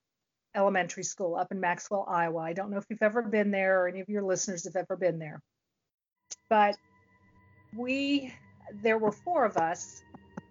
Elementary 0.56 1.04
School 1.04 1.36
up 1.36 1.52
in 1.52 1.60
Maxwell, 1.60 2.06
Iowa. 2.08 2.40
I 2.40 2.52
don't 2.52 2.70
know 2.70 2.78
if 2.78 2.86
you've 2.88 3.02
ever 3.02 3.22
been 3.22 3.50
there 3.50 3.82
or 3.82 3.88
any 3.88 4.00
of 4.00 4.08
your 4.08 4.22
listeners 4.22 4.64
have 4.64 4.76
ever 4.76 4.96
been 4.96 5.18
there. 5.18 5.40
But 6.48 6.76
we 7.76 8.32
there 8.82 8.98
were 8.98 9.12
four 9.12 9.44
of 9.44 9.56
us 9.56 10.02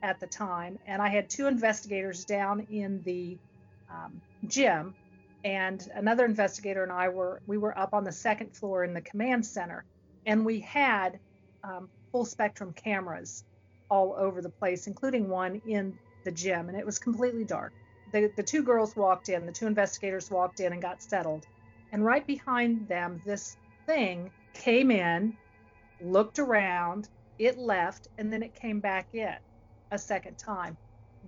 at 0.04 0.20
the 0.20 0.28
time, 0.28 0.80
and 0.86 1.02
I 1.02 1.10
had 1.10 1.30
two 1.30 1.48
investigators 1.48 2.24
down 2.24 2.68
in 2.70 3.02
the 3.04 3.38
um, 3.90 4.22
gym, 4.48 4.94
and 5.44 5.90
another 5.96 6.26
investigator 6.26 6.84
and 6.84 6.92
I 6.92 7.10
were 7.10 7.42
we 7.48 7.58
were 7.58 7.78
up 7.78 7.94
on 7.94 8.04
the 8.04 8.12
second 8.12 8.56
floor 8.56 8.84
in 8.84 8.94
the 8.94 9.02
command 9.02 9.46
center, 9.46 9.84
and 10.26 10.46
we 10.46 10.60
had 10.60 11.20
um, 11.64 11.90
full 12.12 12.26
spectrum 12.26 12.74
cameras 12.74 13.44
all 13.90 14.16
over 14.18 14.42
the 14.42 14.50
place, 14.50 14.88
including 14.88 15.28
one 15.30 15.62
in 15.68 15.98
the 16.24 16.32
gym, 16.32 16.70
and 16.70 16.78
it 16.78 16.86
was 16.86 17.00
completely 17.00 17.44
dark. 17.44 17.74
The, 18.12 18.32
the 18.36 18.44
two 18.44 18.64
girls 18.64 18.96
walked 18.96 19.30
in, 19.30 19.46
the 19.46 19.52
two 19.52 19.68
investigators 19.68 20.30
walked 20.30 20.60
in 20.60 20.74
and 20.74 20.82
got 20.82 21.02
settled, 21.02 21.46
and 21.92 22.04
right 22.04 22.26
behind 22.26 22.88
them, 22.88 23.22
this 23.26 23.58
thing 23.86 24.32
came 24.54 24.92
in, 24.92 25.36
looked 26.02 26.40
around, 26.40 27.10
it 27.40 27.58
left, 27.58 28.08
and 28.18 28.32
then 28.32 28.44
it 28.44 28.56
came 28.56 28.80
back 28.80 29.08
in 29.14 29.36
a 29.92 29.98
second 29.98 30.38
time. 30.38 30.78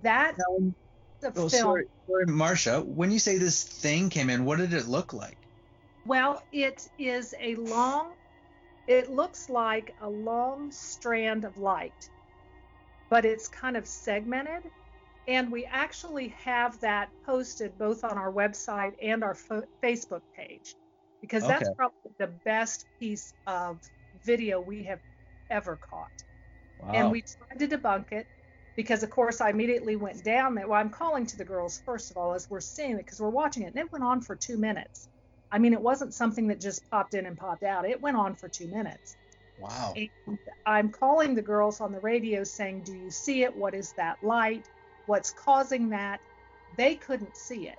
That 0.02 0.36
um, 0.56 0.74
the 1.20 1.28
oh, 1.28 1.32
film. 1.32 1.50
Sorry, 1.50 1.84
sorry, 2.06 2.26
Marsha. 2.26 2.84
When 2.84 3.10
you 3.10 3.18
say 3.18 3.38
this 3.38 3.64
thing 3.64 4.10
came 4.10 4.30
in, 4.30 4.44
what 4.44 4.58
did 4.58 4.72
it 4.72 4.86
look 4.86 5.12
like? 5.12 5.38
Well, 6.06 6.42
it 6.52 6.88
is 6.98 7.34
a 7.40 7.54
long. 7.56 8.12
It 8.86 9.10
looks 9.10 9.50
like 9.50 9.94
a 10.00 10.08
long 10.08 10.70
strand 10.70 11.44
of 11.44 11.58
light, 11.58 12.08
but 13.10 13.24
it's 13.24 13.48
kind 13.48 13.76
of 13.76 13.86
segmented. 13.86 14.62
And 15.28 15.52
we 15.52 15.66
actually 15.66 16.28
have 16.42 16.80
that 16.80 17.10
posted 17.26 17.76
both 17.78 18.02
on 18.02 18.16
our 18.16 18.32
website 18.32 18.94
and 19.00 19.22
our 19.22 19.34
fo- 19.34 19.64
Facebook 19.82 20.22
page 20.34 20.74
because 21.20 21.44
okay. 21.44 21.52
that's 21.52 21.70
probably 21.76 22.10
the 22.16 22.28
best 22.46 22.86
piece 22.98 23.34
of 23.46 23.78
video 24.24 24.58
we 24.58 24.82
have 24.84 25.00
ever 25.50 25.76
caught. 25.76 26.24
Wow. 26.80 26.92
And 26.94 27.10
we 27.12 27.22
tried 27.22 27.58
to 27.58 27.68
debunk 27.68 28.12
it 28.12 28.26
because, 28.74 29.02
of 29.02 29.10
course, 29.10 29.42
I 29.42 29.50
immediately 29.50 29.96
went 29.96 30.24
down 30.24 30.54
there. 30.54 30.66
Well, 30.66 30.80
I'm 30.80 30.88
calling 30.88 31.26
to 31.26 31.36
the 31.36 31.44
girls, 31.44 31.82
first 31.84 32.10
of 32.10 32.16
all, 32.16 32.32
as 32.32 32.48
we're 32.48 32.60
seeing 32.60 32.92
it 32.92 33.04
because 33.04 33.20
we're 33.20 33.28
watching 33.28 33.64
it. 33.64 33.74
And 33.74 33.76
it 33.76 33.92
went 33.92 34.04
on 34.04 34.22
for 34.22 34.34
two 34.34 34.56
minutes. 34.56 35.10
I 35.52 35.58
mean, 35.58 35.74
it 35.74 35.80
wasn't 35.80 36.14
something 36.14 36.46
that 36.48 36.60
just 36.60 36.88
popped 36.90 37.12
in 37.12 37.26
and 37.26 37.36
popped 37.36 37.64
out, 37.64 37.84
it 37.84 38.00
went 38.00 38.16
on 38.16 38.34
for 38.34 38.48
two 38.48 38.68
minutes. 38.68 39.16
Wow. 39.60 39.92
And 39.96 40.38
I'm 40.64 40.88
calling 40.90 41.34
the 41.34 41.42
girls 41.42 41.80
on 41.80 41.92
the 41.92 42.00
radio 42.00 42.44
saying, 42.44 42.82
Do 42.84 42.94
you 42.94 43.10
see 43.10 43.42
it? 43.42 43.54
What 43.54 43.74
is 43.74 43.92
that 43.94 44.22
light? 44.22 44.66
What's 45.08 45.32
causing 45.32 45.88
that? 45.88 46.20
They 46.76 46.94
couldn't 46.94 47.36
see 47.36 47.66
it. 47.66 47.78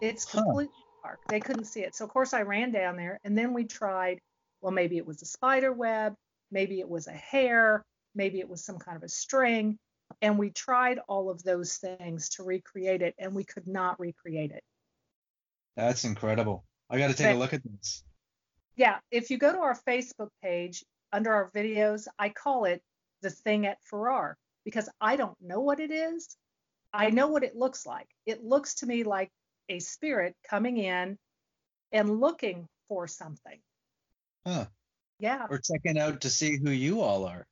It's 0.00 0.24
completely 0.24 0.74
huh. 1.02 1.08
dark. 1.08 1.20
They 1.30 1.40
couldn't 1.40 1.64
see 1.64 1.80
it. 1.80 1.94
So, 1.94 2.04
of 2.04 2.10
course, 2.10 2.34
I 2.34 2.42
ran 2.42 2.72
down 2.72 2.96
there 2.96 3.18
and 3.24 3.38
then 3.38 3.54
we 3.54 3.64
tried, 3.64 4.18
well, 4.60 4.72
maybe 4.72 4.96
it 4.96 5.06
was 5.06 5.22
a 5.22 5.26
spider 5.26 5.72
web. 5.72 6.14
Maybe 6.50 6.80
it 6.80 6.88
was 6.88 7.06
a 7.06 7.12
hair, 7.12 7.84
maybe 8.14 8.40
it 8.40 8.48
was 8.48 8.64
some 8.64 8.78
kind 8.78 8.96
of 8.96 9.02
a 9.02 9.08
string. 9.08 9.78
And 10.22 10.38
we 10.38 10.50
tried 10.50 10.98
all 11.08 11.30
of 11.30 11.42
those 11.42 11.76
things 11.76 12.30
to 12.30 12.42
recreate 12.42 13.02
it, 13.02 13.14
and 13.18 13.34
we 13.34 13.44
could 13.44 13.68
not 13.68 14.00
recreate 14.00 14.50
it. 14.50 14.62
That's 15.76 16.04
incredible. 16.04 16.64
I 16.90 16.98
got 16.98 17.08
to 17.08 17.14
take 17.14 17.26
but, 17.26 17.36
a 17.36 17.38
look 17.38 17.52
at 17.52 17.62
this. 17.62 18.02
Yeah, 18.76 18.98
if 19.10 19.30
you 19.30 19.38
go 19.38 19.52
to 19.52 19.58
our 19.58 19.78
Facebook 19.86 20.30
page 20.42 20.84
under 21.12 21.32
our 21.32 21.50
videos, 21.54 22.08
I 22.18 22.30
call 22.30 22.64
it 22.64 22.82
the 23.20 23.30
thing 23.30 23.66
at 23.66 23.76
Farrar 23.82 24.36
because 24.64 24.88
I 25.00 25.16
don't 25.16 25.36
know 25.40 25.60
what 25.60 25.78
it 25.78 25.90
is. 25.90 26.36
I 26.92 27.10
know 27.10 27.28
what 27.28 27.44
it 27.44 27.56
looks 27.56 27.86
like. 27.86 28.08
It 28.26 28.44
looks 28.44 28.76
to 28.76 28.86
me 28.86 29.04
like 29.04 29.30
a 29.68 29.78
spirit 29.78 30.34
coming 30.48 30.78
in 30.78 31.18
and 31.92 32.20
looking 32.20 32.66
for 32.88 33.06
something. 33.06 33.58
Huh. 34.46 34.66
Yeah. 35.18 35.46
Or 35.50 35.58
checking 35.58 35.98
out 35.98 36.22
to 36.22 36.30
see 36.30 36.56
who 36.56 36.70
you 36.70 37.00
all 37.00 37.26
are. 37.26 37.46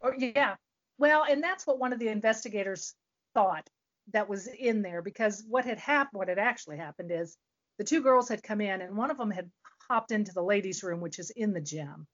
Or 0.00 0.16
yeah. 0.18 0.56
Well, 0.98 1.24
and 1.28 1.42
that's 1.42 1.66
what 1.66 1.78
one 1.78 1.92
of 1.92 1.98
the 1.98 2.08
investigators 2.08 2.94
thought 3.34 3.68
that 4.12 4.28
was 4.28 4.46
in 4.46 4.82
there 4.82 5.02
because 5.02 5.44
what 5.48 5.64
had 5.64 5.78
happened, 5.78 6.18
what 6.18 6.28
had 6.28 6.38
actually 6.38 6.76
happened 6.76 7.10
is 7.10 7.36
the 7.78 7.84
two 7.84 8.02
girls 8.02 8.28
had 8.28 8.42
come 8.42 8.60
in 8.60 8.80
and 8.80 8.96
one 8.96 9.10
of 9.10 9.16
them 9.18 9.30
had 9.30 9.50
hopped 9.88 10.12
into 10.12 10.32
the 10.32 10.42
ladies' 10.42 10.82
room, 10.82 11.00
which 11.00 11.18
is 11.18 11.30
in 11.30 11.52
the 11.52 11.60
gym. 11.60 12.06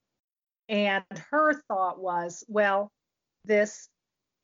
And 0.69 1.05
her 1.31 1.61
thought 1.69 2.01
was, 2.01 2.45
well, 2.49 2.91
this 3.45 3.89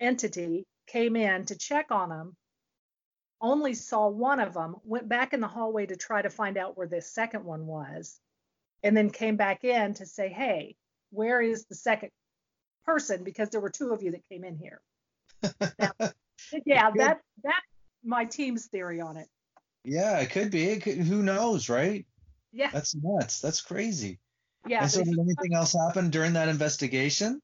entity 0.01 0.65
came 0.87 1.17
in 1.17 1.47
to 1.47 1.57
check 1.57 1.91
on 1.91 2.09
them, 2.09 2.37
only 3.41 3.75
saw 3.75 4.09
one 4.09 4.41
of 4.41 4.55
them, 4.55 4.77
went 4.85 5.09
back 5.09 5.33
in 5.33 5.41
the 5.41 5.49
hallway 5.49 5.87
to 5.87 5.97
try 5.97 6.23
to 6.23 6.31
find 6.31 6.57
out 6.57 6.77
where 6.77 6.87
this 6.87 7.13
second 7.13 7.45
one 7.45 7.67
was, 7.67 8.19
and 8.83 8.97
then 8.97 9.11
came 9.11 9.37
back 9.37 9.65
in 9.65 9.95
to 9.95 10.07
say, 10.07 10.29
hey, 10.29 10.77
where 11.11 11.41
is 11.41 11.67
the 11.67 11.75
second 11.75 12.11
person? 12.85 13.25
Because 13.25 13.51
there 13.51 13.61
were 13.61 13.71
two 13.71 13.93
of 13.93 14.03
you 14.03 14.13
that 14.13 14.29
came 14.29 14.45
in 14.45 14.57
here. 14.57 14.81
Now, 15.79 15.93
yeah, 16.65 16.91
that 16.97 17.21
that 17.45 17.63
my 18.05 18.25
team's 18.25 18.67
theory 18.67 19.01
on 19.01 19.17
it. 19.17 19.29
Yeah, 19.85 20.19
it 20.19 20.31
could 20.31 20.51
be. 20.51 20.65
It 20.65 20.83
could, 20.83 20.99
who 20.99 21.23
knows, 21.23 21.69
right? 21.69 22.07
Yeah. 22.53 22.71
That's 22.73 22.95
nuts. 22.95 23.41
That's 23.41 23.61
crazy. 23.61 24.19
Yeah. 24.67 24.83
and 24.83 24.91
so, 24.91 25.05
did 25.05 25.19
anything 25.19 25.55
else 25.55 25.75
happen 25.75 26.11
during 26.11 26.33
that 26.33 26.49
investigation? 26.49 27.41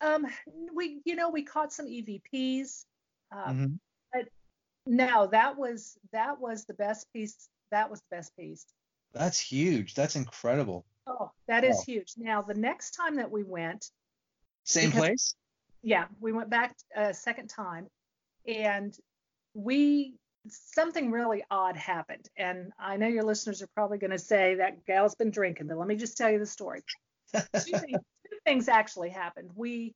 Um, 0.00 0.26
we 0.74 1.00
you 1.04 1.16
know 1.16 1.30
we 1.30 1.42
caught 1.42 1.72
some 1.72 1.86
EVPs. 1.86 2.84
Um, 3.32 3.56
Mhm. 4.14 4.26
No, 4.88 5.26
that 5.26 5.56
was 5.56 5.98
that 6.12 6.40
was 6.40 6.64
the 6.64 6.74
best 6.74 7.12
piece. 7.12 7.48
That 7.72 7.90
was 7.90 8.00
the 8.02 8.16
best 8.16 8.36
piece. 8.36 8.64
That's 9.12 9.40
huge. 9.40 9.94
That's 9.94 10.14
incredible. 10.14 10.86
Oh, 11.08 11.32
that 11.48 11.64
is 11.64 11.76
Wow. 11.78 11.82
huge. 11.86 12.12
Now 12.16 12.42
the 12.42 12.54
next 12.54 12.92
time 12.92 13.16
that 13.16 13.30
we 13.30 13.42
went, 13.42 13.90
Same 14.64 14.90
Because- 14.90 15.00
place? 15.00 15.34
yeah, 15.82 16.06
we 16.20 16.32
went 16.32 16.50
back 16.50 16.76
a 16.94 17.12
second 17.14 17.48
time, 17.48 17.88
and 18.46 18.96
we 19.54 20.14
something 20.48 21.10
really 21.10 21.42
odd 21.50 21.76
happened. 21.76 22.28
And 22.36 22.72
I 22.78 22.96
know 22.96 23.08
your 23.08 23.24
listeners 23.24 23.62
are 23.62 23.66
probably 23.74 23.98
going 23.98 24.12
to 24.12 24.18
say 24.18 24.54
that 24.56 24.84
gal's 24.84 25.16
been 25.16 25.30
drinking, 25.32 25.66
but 25.66 25.76
let 25.78 25.88
me 25.88 25.96
just 25.96 26.16
tell 26.16 26.30
you 26.30 26.38
the 26.38 26.46
story. 26.46 26.82
two, 27.34 27.78
things, 27.78 27.98
things 28.46 28.68
actually 28.68 29.10
happened. 29.10 29.50
We, 29.54 29.94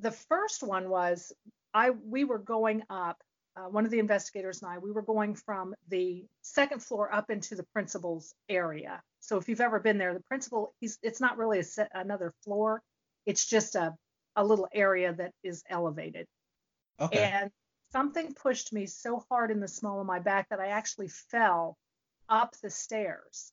the 0.00 0.10
first 0.10 0.62
one 0.62 0.90
was 0.90 1.32
I 1.72 1.90
we 1.90 2.24
were 2.24 2.38
going 2.38 2.82
up. 2.90 3.18
Uh, 3.56 3.70
one 3.70 3.86
of 3.86 3.90
the 3.90 3.98
investigators 3.98 4.60
and 4.60 4.70
I, 4.70 4.76
we 4.76 4.92
were 4.92 5.00
going 5.00 5.34
from 5.34 5.74
the 5.88 6.26
second 6.42 6.82
floor 6.82 7.14
up 7.14 7.30
into 7.30 7.54
the 7.54 7.62
principal's 7.72 8.34
area. 8.50 9.00
So 9.20 9.38
if 9.38 9.48
you've 9.48 9.62
ever 9.62 9.80
been 9.80 9.96
there, 9.96 10.12
the 10.12 10.20
principal, 10.20 10.74
he's 10.78 10.98
it's 11.02 11.22
not 11.22 11.38
really 11.38 11.60
a 11.60 11.64
set, 11.64 11.90
another 11.94 12.34
floor. 12.44 12.82
It's 13.24 13.46
just 13.46 13.74
a 13.74 13.94
a 14.36 14.44
little 14.44 14.68
area 14.74 15.14
that 15.14 15.32
is 15.42 15.62
elevated. 15.70 16.26
Okay. 17.00 17.18
And 17.18 17.50
something 17.92 18.34
pushed 18.34 18.72
me 18.74 18.84
so 18.84 19.24
hard 19.30 19.50
in 19.50 19.60
the 19.60 19.68
small 19.68 20.00
of 20.00 20.06
my 20.06 20.18
back 20.18 20.50
that 20.50 20.60
I 20.60 20.68
actually 20.68 21.08
fell 21.08 21.78
up 22.28 22.54
the 22.62 22.70
stairs. 22.70 23.52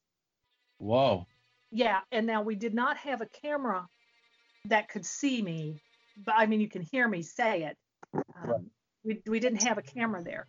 Whoa. 0.79 1.25
Yeah, 1.71 2.01
and 2.11 2.27
now 2.27 2.41
we 2.41 2.55
did 2.55 2.73
not 2.73 2.97
have 2.97 3.21
a 3.21 3.25
camera 3.25 3.87
that 4.65 4.89
could 4.89 5.05
see 5.05 5.41
me, 5.41 5.81
but 6.17 6.35
I 6.37 6.45
mean 6.45 6.61
you 6.61 6.69
can 6.69 6.81
hear 6.81 7.07
me 7.07 7.21
say 7.21 7.63
it. 7.63 7.77
Um, 8.35 8.49
Right. 8.49 8.61
we 9.03 9.21
we 9.27 9.39
didn't 9.39 9.61
have 9.63 9.77
a 9.77 9.81
camera 9.81 10.23
there. 10.23 10.47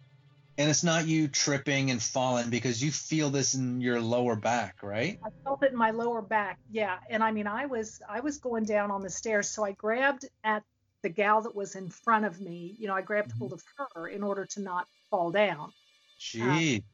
And 0.56 0.70
it's 0.70 0.84
not 0.84 1.06
you 1.06 1.26
tripping 1.28 1.90
and 1.90 2.00
falling 2.02 2.48
because 2.50 2.82
you 2.82 2.92
feel 2.92 3.30
this 3.30 3.54
in 3.54 3.80
your 3.80 4.00
lower 4.00 4.36
back, 4.36 4.82
right? 4.82 5.18
I 5.24 5.30
felt 5.42 5.62
it 5.64 5.72
in 5.72 5.78
my 5.78 5.90
lower 5.90 6.22
back. 6.22 6.58
Yeah, 6.68 6.98
and 7.10 7.22
I 7.24 7.32
mean 7.32 7.46
I 7.46 7.66
was 7.66 8.00
I 8.08 8.20
was 8.20 8.38
going 8.38 8.64
down 8.64 8.90
on 8.90 9.00
the 9.02 9.10
stairs, 9.10 9.50
so 9.50 9.64
I 9.64 9.72
grabbed 9.72 10.26
at 10.44 10.62
the 11.02 11.08
gal 11.08 11.42
that 11.42 11.54
was 11.54 11.74
in 11.74 11.90
front 11.90 12.24
of 12.24 12.40
me. 12.40 12.76
You 12.78 12.86
know, 12.88 12.94
I 12.94 13.02
grabbed 13.02 13.30
Mhm. 13.30 13.38
hold 13.38 13.52
of 13.52 13.62
her 13.94 14.08
in 14.08 14.22
order 14.22 14.46
to 14.46 14.60
not 14.60 14.86
fall 15.10 15.30
down. 15.30 15.72
Gee. 16.18 16.84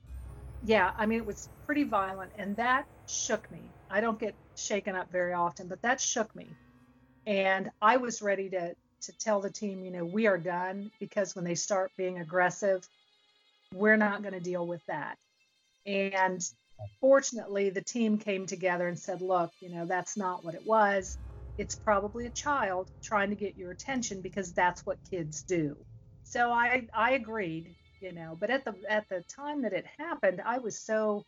Yeah, 0.62 0.92
I 0.96 1.06
mean 1.06 1.18
it 1.20 1.26
was 1.26 1.48
pretty 1.66 1.84
violent, 1.84 2.32
and 2.34 2.56
that 2.56 2.86
shook 3.06 3.50
me. 3.50 3.74
I 3.90 4.00
don't 4.00 4.18
get 4.18 4.36
shaken 4.56 4.94
up 4.96 5.10
very 5.10 5.32
often, 5.32 5.68
but 5.68 5.82
that 5.82 6.00
shook 6.00 6.34
me, 6.34 6.56
and 7.30 7.70
I 7.82 7.98
was 7.98 8.22
ready 8.22 8.50
to 8.50 8.76
to 9.02 9.14
tell 9.18 9.42
the 9.42 9.52
team, 9.52 9.84
you 9.84 9.92
know, 9.92 10.06
we 10.06 10.28
are 10.28 10.38
done 10.38 10.92
because 11.00 11.36
when 11.36 11.44
they 11.46 11.56
start 11.56 11.92
being 11.98 12.20
aggressive, 12.20 12.88
we're 13.72 13.96
not 13.96 14.22
going 14.22 14.34
to 14.34 14.40
deal 14.40 14.66
with 14.66 14.82
that. 14.88 15.18
And 15.86 16.42
fortunately, 17.00 17.70
the 17.70 17.82
team 17.82 18.18
came 18.18 18.46
together 18.46 18.88
and 18.88 18.98
said, 18.98 19.22
look, 19.22 19.52
you 19.60 19.70
know, 19.70 19.86
that's 19.86 20.16
not 20.16 20.44
what 20.44 20.54
it 20.56 20.64
was. 20.64 21.18
It's 21.58 21.76
probably 21.76 22.26
a 22.26 22.32
child 22.32 22.90
trying 23.02 23.30
to 23.30 23.36
get 23.36 23.56
your 23.56 23.72
attention 23.72 24.22
because 24.22 24.54
that's 24.54 24.82
what 24.86 24.98
kids 25.10 25.44
do. 25.44 25.84
So 26.24 26.52
I 26.52 26.88
I 26.94 27.12
agreed, 27.12 27.76
you 28.00 28.12
know, 28.12 28.36
but 28.38 28.50
at 28.50 28.64
the 28.64 28.74
at 28.88 29.08
the 29.10 29.24
time 29.34 29.62
that 29.62 29.74
it 29.74 29.86
happened, 29.98 30.42
I 30.44 30.58
was 30.60 30.80
so 30.80 31.26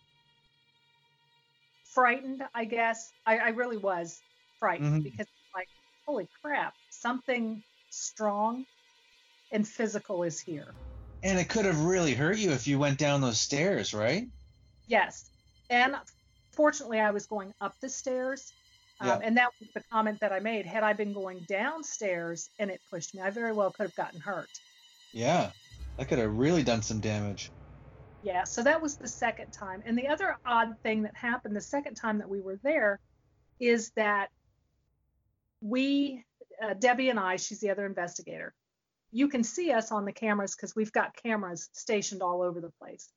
frightened, 1.85 2.43
I 2.55 2.65
guess. 2.65 3.13
I, 3.27 3.39
I 3.39 3.49
really 3.51 3.77
was 3.77 4.23
frightened 4.59 4.91
Mhm. 4.91 5.03
because 5.03 5.27
holy 6.07 6.29
crap, 6.43 6.75
something 6.91 7.63
strong 7.91 8.65
and 9.53 9.67
physical 9.67 10.23
is 10.23 10.41
here. 10.41 10.75
And 11.23 11.39
it 11.39 11.49
could 11.49 11.65
have 11.65 11.85
really 11.85 12.15
hurt 12.15 12.39
you 12.39 12.51
if 12.51 12.67
you 12.67 12.79
went 12.79 12.99
down 12.99 13.21
those 13.21 13.39
stairs, 13.41 13.95
right? 13.95 14.27
Yes. 14.89 15.31
And 15.71 15.95
fortunately, 16.51 16.99
I 17.01 17.11
was 17.11 17.27
going 17.27 17.55
up 17.61 17.75
the 17.81 17.89
stairs. 17.89 18.53
Um, 19.01 19.09
Yeah. 19.09 19.21
And 19.23 19.37
that 19.37 19.51
was 19.61 19.69
the 19.75 19.83
comment 19.93 20.21
that 20.21 20.33
I 20.33 20.41
made. 20.41 20.67
Had 20.67 20.83
I 20.83 20.93
been 20.95 21.13
going 21.13 21.45
downstairs 21.49 22.51
and 22.59 22.71
it 22.71 22.81
pushed 22.91 23.15
me, 23.15 23.21
I 23.21 23.31
very 23.31 23.53
well 23.53 23.71
could 23.71 23.85
have 23.85 23.95
gotten 23.95 24.21
hurt. 24.21 24.49
Yeah. 25.13 25.51
That 25.97 26.09
could 26.09 26.19
have 26.19 26.37
really 26.37 26.63
done 26.63 26.83
some 26.83 27.01
damage. 27.01 27.51
Yeah. 28.25 28.45
So 28.45 28.63
that 28.63 28.81
was 28.81 28.97
the 28.97 29.09
second 29.09 29.53
time. 29.53 29.83
And 29.85 29.97
the 29.97 30.09
other 30.09 30.37
odd 30.45 30.77
thing 30.83 31.03
that 31.03 31.15
happened 31.17 31.55
the 31.55 31.61
second 31.61 31.95
time 31.95 32.19
that 32.19 32.29
we 32.29 32.41
were 32.41 32.59
there 32.63 32.99
is 33.61 33.91
that 33.91 34.31
we, 35.63 36.25
uh, 36.63 36.75
Debbie 36.75 37.09
and 37.09 37.19
I, 37.19 37.37
she's 37.37 37.61
the 37.61 37.71
other 37.71 37.87
investigator, 37.87 38.53
you 39.13 39.29
can 39.29 39.45
see 39.45 39.73
us 39.73 39.93
on 39.93 40.05
the 40.05 40.13
cameras 40.13 40.55
because 40.55 40.75
we've 40.75 40.93
got 40.93 41.17
cameras 41.17 41.69
stationed 41.73 42.23
all 42.23 42.43
over 42.43 42.61
the 42.61 42.73
place. 42.81 43.09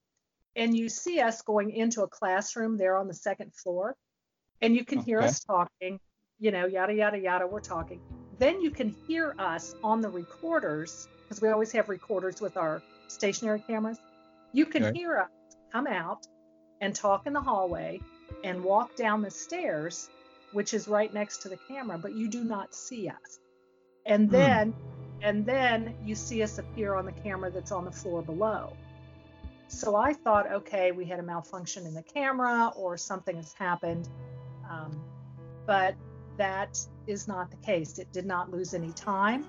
And 0.56 0.78
you 0.78 0.88
see 0.88 1.20
us 1.20 1.42
going 1.42 1.72
into 1.72 2.04
a 2.04 2.08
classroom 2.08 2.78
there 2.78 2.98
on 2.98 3.08
the 3.08 3.14
second 3.14 3.54
floor, 3.54 3.96
and 4.62 4.76
you 4.76 4.86
can 4.86 5.00
hear 5.00 5.20
us 5.20 5.44
talking, 5.44 6.00
you 6.40 6.52
know, 6.52 6.66
yada, 6.66 6.94
yada, 6.94 7.18
yada, 7.18 7.48
we're 7.48 7.60
talking. 7.60 8.00
Then 8.40 8.62
you 8.62 8.72
can 8.72 8.96
hear 9.08 9.36
us 9.38 9.74
on 9.84 10.02
the 10.02 10.10
recorders 10.10 11.08
because 11.28 11.42
we 11.42 11.50
always 11.50 11.72
have 11.74 11.90
recorders 11.90 12.40
with 12.42 12.56
our 12.56 12.82
stationary 13.08 13.62
cameras. 13.68 14.00
You 14.54 14.66
can 14.66 14.84
Okay. 14.84 15.00
hear 15.00 15.18
us 15.18 15.30
come 15.74 15.88
out 15.88 16.26
and 16.80 16.96
talk 16.96 17.26
in 17.26 17.34
the 17.34 17.42
hallway 17.42 18.00
and 18.44 18.64
walk 18.64 18.96
down 18.96 19.22
the 19.22 19.32
stairs, 19.32 20.10
which 20.56 20.74
is 20.74 20.88
right 20.88 21.14
next 21.14 21.42
to 21.42 21.50
the 21.50 21.58
camera, 21.68 21.98
but 21.98 22.16
you 22.16 22.30
do 22.30 22.44
not 22.46 22.74
see 22.74 23.10
us. 23.10 23.40
And 24.06 24.32
Hmm. 24.32 24.32
then 24.32 24.74
and 25.22 25.46
then 25.46 25.94
you 26.06 26.16
see 26.16 26.42
us 26.44 26.58
appear 26.60 26.96
on 26.96 27.06
the 27.06 27.12
camera 27.12 27.52
that's 27.52 27.72
on 27.74 27.84
the 27.84 27.92
floor 27.92 28.22
below. 28.22 28.74
So 29.68 29.96
I 29.96 30.14
thought, 30.14 30.50
okay, 30.52 30.92
we 30.94 31.06
had 31.06 31.20
a 31.20 31.24
malfunction 31.24 31.86
in 31.86 31.94
the 31.94 32.04
camera 32.04 32.72
or 32.78 32.96
something 32.96 33.36
has 33.36 33.54
happened. 33.54 34.08
Um, 34.70 35.04
but 35.68 35.96
that 36.38 36.78
is 37.08 37.28
not 37.28 37.52
the 37.52 37.58
case. 37.58 37.98
It 38.00 38.14
did 38.14 38.26
not 38.26 38.52
lose 38.52 38.74
any 38.74 38.94
time. 38.94 39.46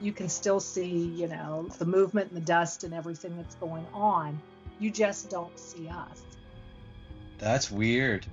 You 0.00 0.12
can 0.12 0.28
still 0.28 0.58
see, 0.58 1.14
you 1.16 1.28
know, 1.28 1.68
the 1.78 1.84
movement 1.84 2.28
and 2.28 2.36
the 2.36 2.44
dust 2.46 2.82
and 2.82 2.94
everything 2.94 3.36
that's 3.36 3.54
going 3.56 3.86
on. 3.92 4.40
You 4.80 4.90
just 4.90 5.30
don't 5.30 5.56
see 5.58 5.88
us. 5.88 6.22
That's 7.38 7.70
weird. 7.70 8.26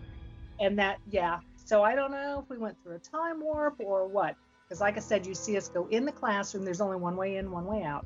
And 0.60 0.80
that, 0.80 0.98
yeah. 1.12 1.40
So 1.68 1.84
I 1.84 1.96
don't 1.96 2.12
know 2.12 2.40
if 2.42 2.50
we 2.50 2.58
went 2.58 2.82
through 2.82 2.96
a 2.96 3.00
time 3.00 3.42
warp 3.42 3.76
or 3.80 4.08
what. 4.08 4.38
Because, 4.64 4.80
like 4.80 4.96
I 4.96 5.02
said, 5.02 5.28
you 5.28 5.36
see 5.36 5.58
us 5.58 5.68
go 5.68 5.86
in 5.88 6.06
the 6.06 6.14
classroom. 6.14 6.64
There's 6.64 6.80
only 6.80 6.96
one 6.96 7.18
way 7.18 7.36
in, 7.36 7.52
one 7.52 7.66
way 7.66 7.84
out. 7.84 8.06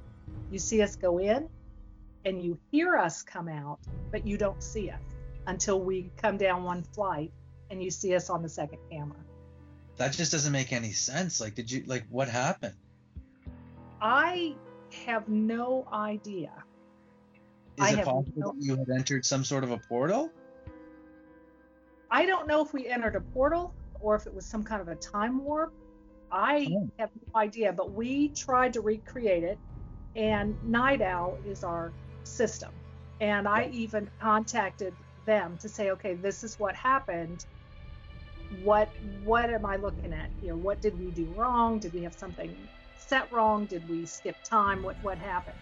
You 0.49 0.57
see 0.57 0.81
us 0.81 0.95
go 0.95 1.19
in 1.19 1.47
and 2.25 2.43
you 2.43 2.57
hear 2.71 2.97
us 2.97 3.21
come 3.21 3.47
out, 3.47 3.77
but 4.11 4.25
you 4.25 4.35
don't 4.35 4.63
see 4.63 4.89
us 4.89 4.99
until 5.45 5.79
we 5.79 6.09
come 6.17 6.37
down 6.37 6.63
one 6.63 6.81
flight 6.81 7.31
and 7.69 7.83
you 7.83 7.91
see 7.91 8.15
us 8.15 8.31
on 8.31 8.41
the 8.41 8.49
second 8.49 8.79
camera. 8.89 9.17
That 9.97 10.13
just 10.13 10.31
doesn't 10.31 10.51
make 10.51 10.73
any 10.73 10.91
sense. 10.91 11.39
Like, 11.39 11.53
did 11.53 11.69
you, 11.69 11.83
like, 11.85 12.07
what 12.09 12.29
happened? 12.29 12.73
I 14.01 14.55
have 15.05 15.29
no 15.29 15.87
idea. 15.93 16.51
Is 17.77 17.83
I 17.83 17.99
it 17.99 18.05
possible 18.05 18.33
no- 18.37 18.53
that 18.53 18.63
you 18.63 18.75
had 18.75 18.89
entered 18.89 19.23
some 19.23 19.43
sort 19.43 19.63
of 19.63 19.69
a 19.69 19.77
portal? 19.77 20.31
I 22.11 22.27
don't 22.27 22.47
know 22.47 22.63
if 22.63 22.73
we 22.73 22.87
entered 22.87 23.17
a 23.17 23.21
portal 23.21 23.75
or 24.01 24.15
if 24.17 24.27
it 24.27 24.35
was 24.35 24.47
some 24.47 24.63
kind 24.63 24.81
of 24.81 24.89
a 24.89 24.97
time 24.97 25.43
warp. 25.43 25.71
I 26.31 26.71
Oh. 26.71 26.89
have 26.99 27.11
no 27.15 27.41
idea, 27.41 27.73
but 27.73 27.93
we 27.93 28.29
tried 28.33 28.73
to 28.73 28.81
recreate 28.81 29.43
it, 29.43 29.61
and 30.15 30.57
Night 30.63 31.01
Owl 31.01 31.39
is 31.45 31.63
our 31.63 31.95
system. 32.25 32.71
And 33.21 33.47
I 33.47 33.67
even 33.73 34.09
contacted 34.21 34.97
them 35.25 35.57
to 35.59 35.69
say, 35.69 35.91
okay, 35.91 36.15
this 36.15 36.43
is 36.43 36.59
what 36.59 36.75
happened. 36.75 37.39
what 38.49 38.93
what 39.01 39.51
am 39.51 39.65
I 39.65 39.77
looking 39.77 40.13
at 40.13 40.31
here? 40.41 40.57
What 40.57 40.81
did 40.81 40.99
we 40.99 41.11
do 41.11 41.27
wrong? 41.33 41.79
Did 41.79 41.93
we 41.93 42.03
have 42.03 42.15
something 42.15 42.69
set 42.95 43.31
wrong? 43.31 43.67
Did 43.67 43.87
we 43.89 44.05
skip 44.07 44.37
time? 44.43 44.83
What 44.83 44.97
what 45.01 45.19
happened? 45.19 45.59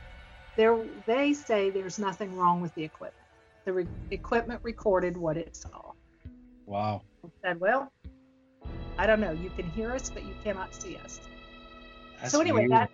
There 0.58 0.86
they 1.08 1.34
say 1.34 1.72
there's 1.72 2.00
nothing 2.00 2.34
wrong 2.36 2.62
with 2.62 2.74
the 2.76 2.84
equipment. 2.84 3.16
The 3.66 3.74
re- 3.74 3.88
equipment 4.12 4.62
recorded 4.64 5.18
what 5.18 5.38
it 5.38 5.56
saw. 5.56 5.89
Wow. 6.70 7.02
I 7.26 7.30
said, 7.42 7.60
well, 7.60 7.92
I 9.00 9.08
don't 9.08 9.20
know. 9.20 9.32
You 9.32 9.50
can 9.58 9.68
hear 9.72 9.92
us, 9.92 10.12
but 10.12 10.24
you 10.24 10.36
cannot 10.44 10.76
see 10.76 10.98
us. 10.98 11.20
That's 12.22 12.32
so 12.32 12.42
anyway, 12.42 12.68
weird. 12.68 12.72
that 12.74 12.92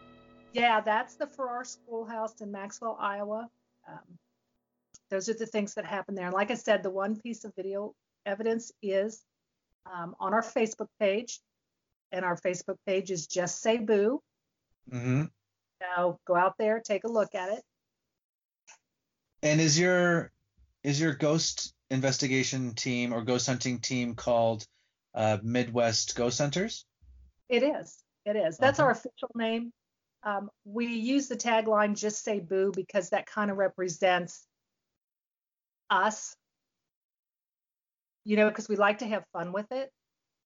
yeah, 0.54 0.80
that's 0.80 1.16
the 1.16 1.28
Farrar 1.28 1.66
Schoolhouse 1.66 2.40
in 2.40 2.54
Maxwell, 2.54 2.98
Iowa. 2.98 3.50
Um, 3.86 4.18
those 5.10 5.28
are 5.28 5.34
the 5.34 5.46
things 5.46 5.74
that 5.74 5.86
happened 5.86 6.18
there. 6.18 6.28
And 6.28 6.34
like 6.34 6.52
I 6.52 6.54
said, 6.54 6.84
the 6.84 6.90
one 6.90 7.20
piece 7.20 7.44
of 7.44 7.54
video 7.58 7.94
evidence 8.26 8.72
is 8.82 9.22
um, 9.94 10.16
on 10.22 10.34
our 10.34 10.42
Facebook 10.42 10.88
page, 10.98 11.42
and 12.14 12.24
our 12.24 12.38
Facebook 12.38 12.78
page 12.88 13.12
is 13.12 13.28
just 13.28 13.62
say 13.62 13.78
boo. 13.78 14.22
hmm 14.90 15.24
So 15.82 16.18
go 16.26 16.38
out 16.38 16.54
there, 16.58 16.80
take 16.80 17.04
a 17.04 17.12
look 17.12 17.36
at 17.36 17.52
it. 17.52 17.64
And 19.44 19.60
is 19.60 19.78
your 19.78 20.32
is 20.82 21.02
your 21.02 21.14
ghost 21.14 21.75
investigation 21.89 22.74
team 22.74 23.13
or 23.13 23.21
ghost 23.24 23.48
hunting 23.48 23.80
team 23.80 24.15
called 24.15 24.65
uh, 25.13 25.38
Midwest 25.43 26.15
Ghost 26.15 26.39
Hunters? 26.39 26.86
It 27.50 27.63
is. 27.63 27.98
It 28.26 28.36
is. 28.36 28.58
That's 28.58 28.80
Okay. 28.80 28.86
our 28.86 28.91
official 28.91 29.30
name. 29.36 29.71
Um, 30.24 30.50
we 30.63 30.88
use 30.88 31.28
the 31.28 31.36
tagline 31.36 31.95
"Just 31.95 32.24
Say 32.24 32.39
Boo" 32.39 32.71
because 32.76 33.12
that 33.12 33.28
kind 33.28 33.52
of 33.52 33.58
represents 33.58 34.45
us. 35.89 36.36
You 38.24 38.38
know, 38.38 38.50
because 38.50 38.67
we 38.67 38.76
like 38.76 39.00
to 39.00 39.06
have 39.08 39.24
fun 39.34 39.52
with 39.54 39.71
it. 39.71 39.91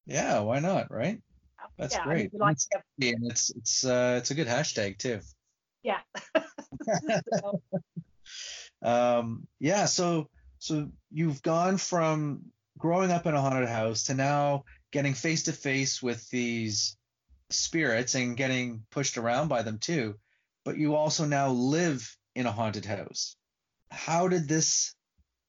Yeah, 0.06 0.40
why 0.42 0.60
not, 0.60 0.92
right? 0.92 1.22
That's 1.78 1.96
yeah, 1.96 2.04
I 2.04 2.08
mean, 2.08 2.16
great. 2.16 2.34
we 2.34 2.40
like 2.40 2.58
have, 2.74 2.84
yeah, 2.98 3.12
and 3.16 3.32
it's 3.32 3.50
it's 3.52 3.86
uh, 3.86 4.16
it's 4.20 4.32
a 4.32 4.36
good 4.36 4.48
hashtag 4.48 4.98
too. 4.98 5.22
yeah. 5.84 6.00
So, 7.32 7.62
Um, 8.82 9.48
yeah, 9.60 9.86
so 9.86 10.30
so 10.60 10.90
you've 11.10 11.42
gone 11.42 11.78
from 11.78 12.52
growing 12.78 13.12
up 13.12 13.26
in 13.26 13.34
a 13.34 13.42
haunted 13.42 13.70
house 13.70 14.04
to 14.04 14.14
now 14.14 14.66
getting 14.92 15.14
face 15.14 15.44
to 15.44 15.54
face 15.54 16.02
with 16.02 16.30
these 16.30 16.98
spirits 17.50 18.16
and 18.16 18.38
getting 18.38 18.84
pushed 18.92 19.18
around 19.18 19.48
by 19.48 19.62
them 19.64 19.80
too. 19.80 20.16
But 20.66 20.78
you 20.78 20.96
also 20.96 21.26
now 21.26 21.50
live 21.50 22.16
in 22.36 22.46
a 22.46 22.52
haunted 22.52 22.86
house. 22.86 23.36
How 23.90 24.28
did 24.28 24.48
this 24.48 24.94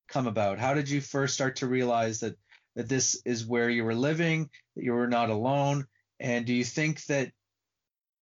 come 0.08 0.26
about? 0.26 0.58
How 0.58 0.74
did 0.74 0.88
you 0.88 1.00
first 1.00 1.34
start 1.34 1.56
to 1.56 1.66
realize 1.66 2.20
that 2.20 2.36
that 2.76 2.88
this 2.88 3.20
is 3.24 3.44
where 3.44 3.68
you 3.68 3.84
were 3.84 3.94
living, 3.94 4.48
that 4.76 4.84
you 4.84 4.92
were 4.92 5.08
not 5.08 5.28
alone? 5.28 5.86
And 6.20 6.46
do 6.46 6.54
you 6.54 6.64
think 6.64 7.04
that 7.06 7.32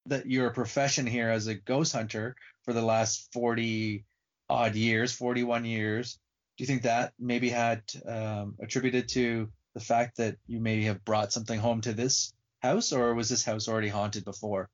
that 0.07 0.27
your 0.27 0.51
profession 0.51 1.07
here 1.07 1.29
as 1.29 1.47
a 1.47 1.55
ghost 1.55 1.93
hunter 1.93 2.35
for 2.63 2.73
the 2.73 2.83
last 2.83 3.29
40 3.33 4.05
odd 4.49 4.75
years, 4.75 5.13
41 5.13 5.67
years, 5.67 6.19
do 6.59 6.65
you 6.65 6.67
think 6.67 6.83
that 6.83 7.13
maybe 7.21 7.49
had 7.49 7.83
um, 8.05 8.57
attributed 8.61 9.09
to 9.11 9.49
the 9.75 9.81
fact 9.81 10.17
that 10.17 10.37
you 10.49 10.59
maybe 10.59 10.85
have 10.87 11.05
brought 11.05 11.33
something 11.33 11.59
home 11.59 11.81
to 11.83 11.93
this 11.93 12.35
house, 12.61 12.93
or 12.93 13.15
was 13.15 13.29
this 13.29 13.45
house 13.45 13.69
already 13.69 13.89
haunted 13.89 14.25
before? 14.25 14.69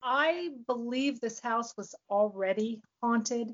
I 0.00 0.50
believe 0.68 1.20
this 1.20 1.40
house 1.40 1.76
was 1.76 1.96
already 2.08 2.80
haunted. 3.02 3.52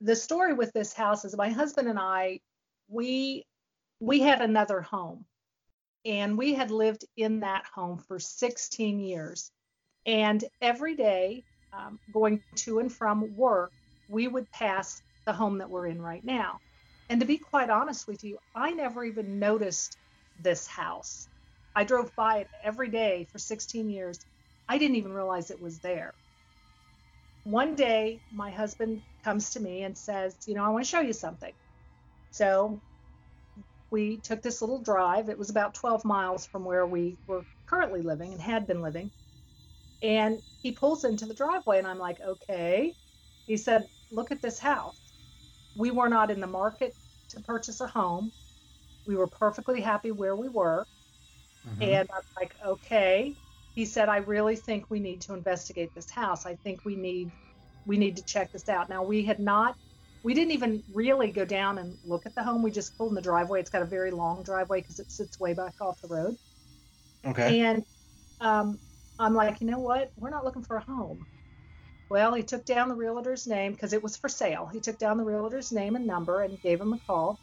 The 0.00 0.14
story 0.14 0.54
with 0.54 0.72
this 0.72 0.92
house 0.92 1.24
is 1.24 1.36
my 1.36 1.50
husband 1.50 1.88
and 1.88 1.98
I, 1.98 2.38
we 2.88 3.44
we 3.98 4.20
had 4.20 4.40
another 4.40 4.80
home, 4.80 5.24
and 6.04 6.38
we 6.38 6.54
had 6.54 6.70
lived 6.70 7.04
in 7.16 7.40
that 7.40 7.64
home 7.74 7.98
for 7.98 8.20
16 8.20 9.00
years. 9.00 9.50
And 10.06 10.44
every 10.60 10.94
day, 10.94 11.42
um, 11.72 11.98
going 12.12 12.40
to 12.56 12.78
and 12.78 12.92
from 12.92 13.36
work, 13.36 13.72
we 14.08 14.28
would 14.28 14.50
pass 14.52 15.02
the 15.26 15.32
home 15.32 15.58
that 15.58 15.70
we're 15.70 15.86
in 15.86 16.00
right 16.00 16.24
now. 16.24 16.60
And 17.08 17.20
to 17.20 17.26
be 17.26 17.38
quite 17.38 17.70
honest 17.70 18.06
with 18.06 18.24
you, 18.24 18.38
I 18.54 18.72
never 18.72 19.04
even 19.04 19.38
noticed 19.38 19.96
this 20.38 20.66
house. 20.66 21.28
I 21.74 21.84
drove 21.84 22.14
by 22.16 22.38
it 22.38 22.48
every 22.62 22.88
day 22.90 23.26
for 23.32 23.38
16 23.38 23.88
years. 23.88 24.20
I 24.68 24.78
didn't 24.78 24.96
even 24.96 25.12
realize 25.12 25.50
it 25.50 25.60
was 25.60 25.80
there. 25.80 26.14
One 27.44 27.74
day, 27.74 28.22
my 28.32 28.50
husband 28.50 29.02
comes 29.24 29.50
to 29.50 29.60
me 29.60 29.82
and 29.82 29.98
says, 29.98 30.36
You 30.46 30.54
know, 30.54 30.64
I 30.64 30.70
want 30.70 30.84
to 30.84 30.90
show 30.90 31.00
you 31.00 31.12
something. 31.12 31.52
So 32.30 32.82
we 33.90 34.20
took 34.20 34.42
this 34.42 34.62
little 34.62 34.82
drive. 34.82 35.28
It 35.28 35.38
was 35.38 35.50
about 35.50 35.74
12 35.74 36.04
miles 36.04 36.46
from 36.46 36.64
where 36.64 36.86
we 36.86 37.18
were 37.26 37.44
currently 37.66 38.02
living 38.02 38.32
and 38.32 38.40
had 38.40 38.66
been 38.66 38.80
living. 38.82 39.10
And 40.02 40.42
he 40.62 40.72
pulls 40.72 41.04
into 41.04 41.26
the 41.26 41.34
driveway, 41.34 41.78
and 41.78 41.86
I'm 41.86 41.98
like, 41.98 42.20
Okay. 42.20 42.94
He 43.46 43.56
said, 43.58 43.88
Look 44.10 44.30
at 44.32 44.42
this 44.42 44.58
house. 44.60 45.01
We 45.76 45.90
were 45.90 46.08
not 46.08 46.30
in 46.30 46.40
the 46.40 46.46
market 46.46 46.94
to 47.30 47.40
purchase 47.40 47.80
a 47.80 47.86
home. 47.86 48.30
We 49.06 49.16
were 49.16 49.26
perfectly 49.26 49.80
happy 49.80 50.10
where 50.10 50.36
we 50.36 50.48
were. 50.48 50.86
And 51.80 52.08
I'm 52.14 52.22
like, 52.36 52.54
okay. 52.64 53.34
He 53.74 53.84
said, 53.84 54.08
I 54.08 54.18
really 54.18 54.56
think 54.56 54.86
we 54.90 55.00
need 55.00 55.20
to 55.22 55.34
investigate 55.34 55.94
this 55.94 56.10
house. 56.10 56.44
I 56.44 56.56
think 56.56 56.84
we 56.84 56.96
need 56.96 57.30
we 57.86 57.96
need 57.96 58.16
to 58.16 58.24
check 58.24 58.52
this 58.52 58.68
out. 58.68 58.88
Now 58.88 59.02
we 59.02 59.24
had 59.24 59.40
not 59.40 59.76
we 60.22 60.34
didn't 60.34 60.52
even 60.52 60.82
really 60.92 61.30
go 61.30 61.44
down 61.44 61.78
and 61.78 61.96
look 62.04 62.26
at 62.26 62.34
the 62.34 62.42
home. 62.42 62.62
We 62.62 62.70
just 62.70 62.96
pulled 62.96 63.10
in 63.10 63.14
the 63.16 63.22
driveway. 63.22 63.60
It's 63.60 63.70
got 63.70 63.82
a 63.82 63.86
very 63.86 64.10
long 64.10 64.42
driveway 64.42 64.80
because 64.80 65.00
it 65.00 65.10
sits 65.10 65.40
way 65.40 65.52
back 65.52 65.74
off 65.80 66.00
the 66.00 66.08
road. 66.08 66.36
Okay. 67.24 67.60
And 67.60 67.84
um, 68.40 68.78
I'm 69.18 69.34
like, 69.34 69.60
you 69.60 69.66
know 69.66 69.80
what? 69.80 70.12
We're 70.16 70.30
not 70.30 70.44
looking 70.44 70.62
for 70.62 70.76
a 70.76 70.80
home. 70.80 71.26
Well, 72.12 72.34
he 72.34 72.42
took 72.42 72.66
down 72.66 72.90
the 72.90 72.94
realtor's 72.94 73.46
name 73.46 73.72
because 73.72 73.94
it 73.94 74.02
was 74.02 74.18
for 74.18 74.28
sale. 74.28 74.68
He 74.70 74.80
took 74.80 74.98
down 74.98 75.16
the 75.16 75.24
realtor's 75.24 75.72
name 75.72 75.96
and 75.96 76.06
number 76.06 76.42
and 76.42 76.60
gave 76.60 76.78
him 76.78 76.92
a 76.92 76.98
call. 77.06 77.38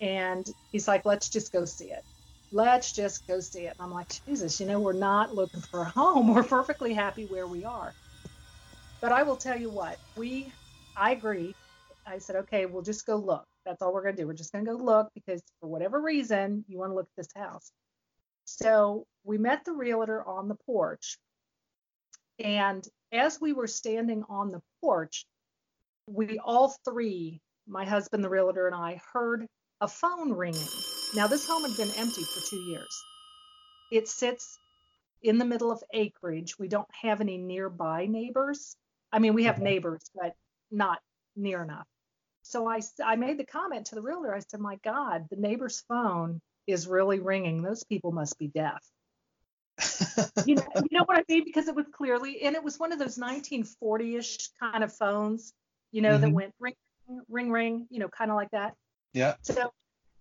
And 0.00 0.46
he's 0.72 0.88
like, 0.88 1.04
let's 1.04 1.28
just 1.28 1.52
go 1.52 1.66
see 1.66 1.90
it. 1.90 2.02
Let's 2.50 2.94
just 2.94 3.26
go 3.26 3.40
see 3.40 3.64
it. 3.66 3.74
And 3.78 3.84
I'm 3.84 3.92
like, 3.92 4.10
Jesus, 4.26 4.58
you 4.58 4.64
know, 4.64 4.80
we're 4.80 4.94
not 4.94 5.34
looking 5.34 5.60
for 5.70 5.82
a 5.82 5.90
home. 5.90 6.28
We're 6.34 6.42
perfectly 6.44 6.94
happy 6.94 7.26
where 7.26 7.46
we 7.46 7.64
are. 7.64 7.92
But 9.02 9.12
I 9.12 9.22
will 9.22 9.36
tell 9.36 9.60
you 9.60 9.68
what, 9.68 9.98
we, 10.16 10.50
I 10.96 11.10
agree. 11.10 11.52
I 12.06 12.16
said, 12.16 12.36
okay, 12.36 12.64
we'll 12.64 12.80
just 12.80 13.04
go 13.04 13.16
look. 13.16 13.44
That's 13.66 13.82
all 13.82 13.92
we're 13.92 14.04
going 14.04 14.16
to 14.16 14.22
do. 14.22 14.26
We're 14.26 14.32
just 14.32 14.50
going 14.50 14.64
to 14.64 14.70
go 14.70 14.82
look 14.82 15.10
because 15.14 15.42
for 15.60 15.68
whatever 15.68 16.00
reason, 16.00 16.64
you 16.68 16.78
want 16.78 16.92
to 16.92 16.94
look 16.94 17.08
at 17.18 17.22
this 17.22 17.32
house. 17.36 17.70
So 18.46 19.04
we 19.24 19.36
met 19.36 19.66
the 19.66 19.72
realtor 19.72 20.26
on 20.26 20.48
the 20.48 20.56
porch. 20.64 21.18
And 22.40 22.86
as 23.12 23.40
we 23.40 23.52
were 23.52 23.66
standing 23.66 24.24
on 24.28 24.50
the 24.50 24.62
porch, 24.80 25.26
we 26.06 26.38
all 26.38 26.74
three, 26.84 27.40
my 27.66 27.84
husband, 27.84 28.24
the 28.24 28.28
realtor, 28.28 28.66
and 28.66 28.74
I, 28.74 29.00
heard 29.12 29.46
a 29.80 29.88
phone 29.88 30.32
ringing. 30.32 30.68
Now, 31.14 31.26
this 31.26 31.46
home 31.46 31.62
had 31.62 31.76
been 31.76 31.90
empty 31.98 32.22
for 32.22 32.48
two 32.48 32.60
years. 32.60 33.04
It 33.90 34.08
sits 34.08 34.58
in 35.22 35.38
the 35.38 35.44
middle 35.44 35.70
of 35.70 35.82
acreage. 35.92 36.58
We 36.58 36.68
don't 36.68 36.88
have 37.02 37.20
any 37.20 37.36
nearby 37.36 38.06
neighbors. 38.06 38.76
I 39.12 39.18
mean, 39.18 39.34
we 39.34 39.44
have 39.44 39.60
neighbors, 39.60 40.02
but 40.14 40.34
not 40.70 41.00
near 41.36 41.62
enough. 41.62 41.86
So 42.42 42.68
I, 42.68 42.80
I 43.04 43.16
made 43.16 43.38
the 43.38 43.44
comment 43.44 43.86
to 43.86 43.96
the 43.96 44.02
realtor. 44.02 44.34
I 44.34 44.40
said, 44.40 44.60
My 44.60 44.76
God, 44.82 45.26
the 45.30 45.36
neighbor's 45.36 45.84
phone 45.88 46.40
is 46.66 46.86
really 46.86 47.20
ringing. 47.20 47.62
Those 47.62 47.84
people 47.84 48.12
must 48.12 48.38
be 48.38 48.48
deaf. 48.48 48.82
You 50.46 50.54
know, 50.54 50.62
you 50.76 50.88
know 50.98 51.04
what 51.04 51.18
I 51.18 51.24
mean? 51.28 51.44
Because 51.44 51.68
it 51.68 51.74
was 51.74 51.86
clearly, 51.92 52.42
and 52.42 52.56
it 52.56 52.62
was 52.64 52.78
one 52.78 52.92
of 52.92 52.98
those 52.98 53.18
1940-ish 53.18 54.48
kind 54.58 54.82
of 54.82 54.92
phones, 54.92 55.52
you 55.92 56.00
know, 56.02 56.16
that 56.18 56.30
Mhm. 56.30 56.32
went 56.32 56.54
ring, 56.58 56.74
ring, 57.28 57.50
ring, 57.50 57.86
you 57.90 57.98
know, 57.98 58.08
kind 58.08 58.30
of 58.30 58.36
like 58.36 58.50
that. 58.52 58.74
yeah. 59.12 59.34
So 59.42 59.72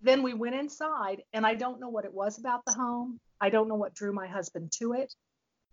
then 0.02 0.24
we 0.24 0.34
went 0.34 0.56
inside, 0.56 1.24
and 1.34 1.46
I 1.46 1.56
don't 1.56 1.80
know 1.80 1.90
what 1.90 2.06
it 2.06 2.14
was 2.14 2.38
about 2.38 2.66
the 2.66 2.74
home. 2.74 3.20
I 3.40 3.50
don't 3.50 3.68
know 3.70 3.76
what 3.76 3.94
drew 3.94 4.12
my 4.12 4.28
husband 4.28 4.72
to 4.74 4.94
it, 4.94 5.14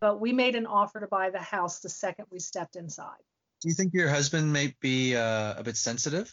but 0.01 0.21
we 0.21 0.33
made 0.33 0.55
an 0.55 0.67
offer 0.67 1.01
to 1.01 1.07
buy 1.09 1.31
the 1.31 1.41
house 1.41 1.81
the 1.81 1.89
second 1.89 2.27
we 2.31 2.39
stepped 2.39 2.77
inside. 2.77 3.23
Do 3.63 3.69
you 3.69 3.75
think 3.75 3.95
your 3.95 4.09
husband 4.09 4.53
may 4.53 4.75
be 4.81 5.17
uh, 5.17 5.55
a 5.57 5.63
bit 5.65 5.77
sensitive? 5.77 6.33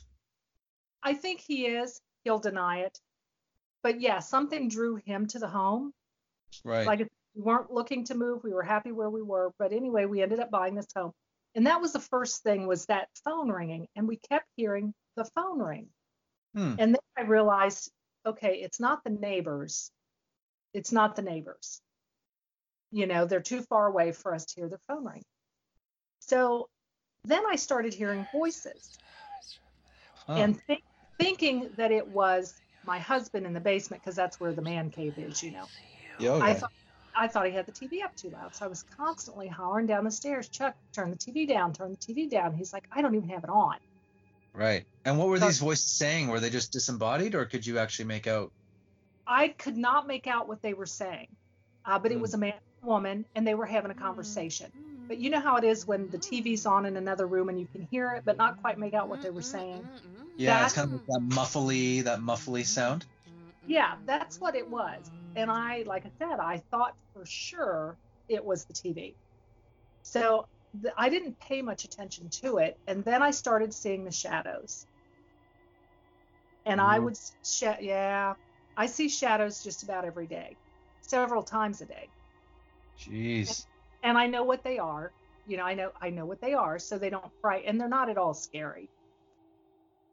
I 1.02 1.14
think 1.16 1.42
he 1.42 1.66
is. 1.66 2.00
He'll 2.24 2.40
deny 2.40 2.80
it. 2.82 3.00
But 3.82 4.02
yeah, 4.02 4.20
something 4.20 4.70
drew 4.70 4.96
him 4.96 5.28
to 5.28 5.40
the 5.40 5.48
home. 5.48 5.94
Right. 6.64 6.86
Like 6.86 7.08
we 7.36 7.41
weren't 7.41 7.72
looking 7.72 8.06
to 8.06 8.15
move. 8.15 8.43
We 8.43 8.54
were 8.54 8.63
happy 8.63 8.91
where 8.91 9.10
we 9.10 9.22
were. 9.22 9.52
But 9.60 9.74
anyway, 9.74 10.06
we 10.06 10.22
ended 10.22 10.39
up 10.39 10.52
buying 10.52 10.76
this 10.76 10.88
home. 10.96 11.12
And 11.56 11.67
that 11.67 11.82
was 11.82 11.93
the 11.93 12.00
first 12.00 12.43
thing 12.43 12.67
was 12.67 12.86
that 12.88 13.10
phone 13.24 13.50
ringing. 13.50 13.88
And 13.96 14.08
we 14.08 14.17
kept 14.17 14.46
hearing 14.56 14.93
the 15.15 15.26
phone 15.36 15.60
ring. 15.60 15.88
Hmm. 16.56 16.76
And 16.80 16.93
then 16.93 17.02
I 17.17 17.22
realized, 17.22 17.91
okay, 18.26 18.56
it's 18.62 18.80
not 18.80 19.04
the 19.04 19.12
neighbors. 19.12 19.91
It's 20.74 20.91
not 20.91 21.15
the 21.15 21.22
neighbors. 21.22 21.82
You 22.91 23.08
know, 23.08 23.26
they're 23.26 23.41
too 23.41 23.62
far 23.62 23.88
away 23.88 24.12
for 24.12 24.34
us 24.34 24.46
to 24.46 24.62
hear 24.62 24.69
the 24.69 24.80
phone 24.88 25.06
ring. 25.06 25.24
So 26.19 26.69
then 27.26 27.43
I 27.50 27.56
started 27.56 27.93
hearing 27.93 28.26
voices 28.32 28.98
Huh. 30.28 30.34
and 30.34 30.62
think, 30.63 30.84
thinking 31.19 31.69
that 31.78 31.91
it 31.91 32.08
was 32.08 32.54
my 32.86 33.00
husband 33.00 33.46
in 33.46 33.54
the 33.54 33.60
basement 33.60 34.02
because 34.02 34.15
that's 34.15 34.39
where 34.39 34.54
the 34.54 34.62
man 34.62 34.89
cave 34.89 35.13
is, 35.17 35.43
you 35.43 35.52
know. 35.52 35.65
Yeah, 36.19 36.32
okay. 36.32 36.46
I 36.48 36.54
thought 36.54 36.72
I 37.15 37.28
thought 37.28 37.45
he 37.45 37.52
had 37.52 37.65
the 37.65 37.71
TV 37.71 38.04
up 38.04 38.15
too 38.15 38.30
loud, 38.30 38.56
so 38.56 38.65
I 38.65 38.67
was 38.67 38.84
constantly 38.97 39.47
hollering 39.47 39.86
down 39.88 40.04
the 40.04 40.12
stairs, 40.12 40.47
Chuck, 40.47 40.76
turn 40.93 41.10
the 41.12 41.15
TV 41.17 41.47
down, 41.47 41.73
turn 41.73 41.91
the 41.91 41.97
TV 41.97 42.30
down. 42.30 42.54
He's 42.54 42.73
like, 42.73 42.86
I 42.91 43.02
don't 43.02 43.15
even 43.15 43.30
have 43.30 43.43
it 43.43 43.49
on. 43.49 43.76
Right. 44.54 44.86
And 45.06 45.17
what 45.17 45.28
were 45.28 45.39
So- 45.39 45.45
these 45.47 45.60
voices 45.60 45.86
saying? 45.91 46.28
Were 46.28 46.39
they 46.39 46.49
just 46.49 46.71
disembodied, 46.71 47.36
or 47.36 47.45
could 47.45 47.65
you 47.65 47.78
actually 47.80 48.06
make 48.06 48.28
out? 48.28 48.52
I 49.26 49.49
could 49.49 49.78
not 49.78 50.06
make 50.08 50.28
out 50.28 50.47
what 50.47 50.62
they 50.62 50.73
were 50.73 50.86
saying, 50.86 51.28
uh, 51.86 51.97
but 51.99 52.12
it 52.12 52.15
Hmm. 52.15 52.21
was 52.21 52.34
a 52.34 52.38
man 52.38 52.54
and 52.54 52.84
a 52.84 52.86
woman, 52.88 53.26
and 53.36 53.47
they 53.47 53.56
were 53.56 53.65
having 53.65 53.91
a 53.91 53.95
conversation. 53.95 54.71
But 55.08 55.17
you 55.17 55.30
know 55.30 55.39
how 55.39 55.58
it 55.58 55.63
is 55.63 55.86
when 55.86 56.10
the 56.10 56.17
TV's 56.17 56.65
on 56.65 56.86
in 56.86 56.95
another 56.97 57.26
room 57.28 57.49
and 57.49 57.60
you 57.60 57.67
can 57.71 57.88
hear 57.91 58.12
it, 58.13 58.23
but 58.26 58.38
not 58.38 58.62
quite 58.62 58.78
make 58.78 58.93
out 58.93 59.10
what 59.10 59.21
they 59.21 59.30
were 59.32 59.41
saying. 59.41 59.86
Yeah, 60.38 60.63
it's 60.65 60.73
kind 60.73 60.91
of 60.93 60.93
like 60.93 61.06
that 61.08 61.21
muffly, 61.36 62.04
that 62.04 62.19
muffly 62.19 62.65
sound. 62.65 63.06
Yeah, 63.65 63.95
that's 64.06 64.39
what 64.39 64.56
it 64.56 64.69
was. 64.69 65.12
And 65.36 65.49
I, 65.52 65.84
like 65.84 66.06
I 66.06 66.12
said, 66.19 66.39
I 66.39 66.60
thought 66.71 66.93
for 67.13 67.26
sure 67.26 67.97
it 68.28 68.43
was 68.43 68.65
the 68.65 68.73
TV. 68.73 69.17
So 70.04 70.47
I 70.97 71.10
didn't 71.10 71.39
pay 71.39 71.62
much 71.62 71.86
attention 71.86 72.30
to 72.43 72.58
it. 72.58 72.80
And 72.88 73.04
then 73.06 73.21
I 73.23 73.32
started 73.32 73.73
seeing 73.73 74.06
the 74.06 74.12
shadows. 74.12 74.88
And 76.65 76.80
I 76.82 76.99
Mhm. 76.99 76.99
would, 76.99 77.17
sh- 77.43 77.63
yeah, 77.82 78.36
I 78.76 78.86
see 78.88 79.10
shadows 79.10 79.62
just 79.63 79.84
about 79.84 80.06
every 80.06 80.28
day, 80.28 80.58
several 81.02 81.43
times 81.43 81.82
a 81.82 81.86
day. 81.86 82.12
Jeez. 82.97 83.67
And 84.04 84.17
I 84.17 84.28
know 84.28 84.43
what 84.43 84.63
they 84.63 84.78
are. 84.80 85.15
You 85.45 85.58
know, 85.58 85.63
I 85.63 85.73
know 85.73 85.91
I 85.99 86.10
know 86.12 86.26
what 86.26 86.39
they 86.41 86.54
are, 86.54 86.80
so 86.80 86.97
they 86.97 87.10
don't 87.10 87.34
fright, 87.41 87.65
and 87.65 87.80
they're 87.80 87.89
not 87.89 88.10
at 88.10 88.17
all 88.17 88.34
scary. 88.34 88.89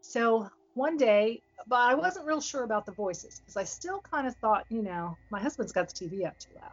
So 0.02 0.48
one 0.74 0.96
day, 0.96 1.42
but 1.66 1.78
I 1.78 1.94
wasn't 1.94 2.26
real 2.26 2.40
sure 2.40 2.64
about 2.64 2.86
the 2.86 2.92
voices 2.92 3.40
because 3.40 3.56
I 3.56 3.64
still 3.64 4.00
kind 4.12 4.26
of 4.26 4.34
thought, 4.36 4.64
you 4.70 4.82
know, 4.82 5.18
my 5.30 5.40
husband's 5.40 5.72
got 5.72 5.88
the 5.88 6.06
TV 6.06 6.26
up 6.26 6.38
too 6.38 6.54
loud. 6.54 6.72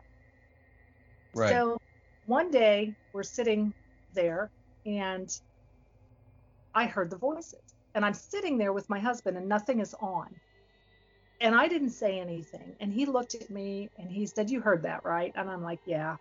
Right. 1.34 1.52
So 1.52 1.78
one 2.26 2.52
day 2.52 2.95
we're 3.13 3.23
sitting 3.23 3.73
there 4.13 4.50
and 4.86 5.30
I 6.73 6.86
heard 6.86 7.10
the 7.10 7.17
voices. 7.17 7.62
And 7.95 8.06
I'm 8.06 8.13
sitting 8.13 8.58
there 8.58 8.73
with 8.73 8.88
my 8.89 9.00
husband 9.00 9.38
and 9.38 9.47
nothing 9.50 9.80
is 9.80 9.95
on. 10.00 10.28
And 11.39 11.56
I 11.56 11.67
didn't 11.67 11.91
say 11.91 12.19
anything. 12.19 12.76
And 12.80 12.93
he 12.93 13.06
looked 13.06 13.36
at 13.36 13.50
me 13.50 13.89
and 13.97 14.12
he 14.12 14.26
said, 14.28 14.50
You 14.50 14.62
heard 14.62 14.84
that, 14.84 15.04
right? 15.04 15.32
And 15.36 15.50
I'm 15.50 15.63
like, 15.63 15.80
Yeah. 15.86 16.15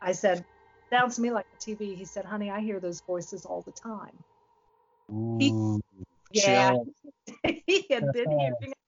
I 0.00 0.12
said, 0.12 0.44
Sounds 0.92 1.16
to 1.16 1.22
me 1.22 1.30
like 1.30 1.46
the 1.50 1.56
TV. 1.76 1.96
He 1.96 2.04
said, 2.04 2.24
Honey, 2.24 2.50
I 2.50 2.60
hear 2.60 2.80
those 2.80 3.00
voices 3.06 3.44
all 3.44 3.62
the 3.62 3.72
time. 3.72 4.16
he- 5.40 5.80
Yeah. 6.32 6.70
chill. 6.72 6.86
he 7.66 7.86
had 7.90 8.12
been 8.12 8.30
hearing 8.30 8.56
it, 8.62 8.78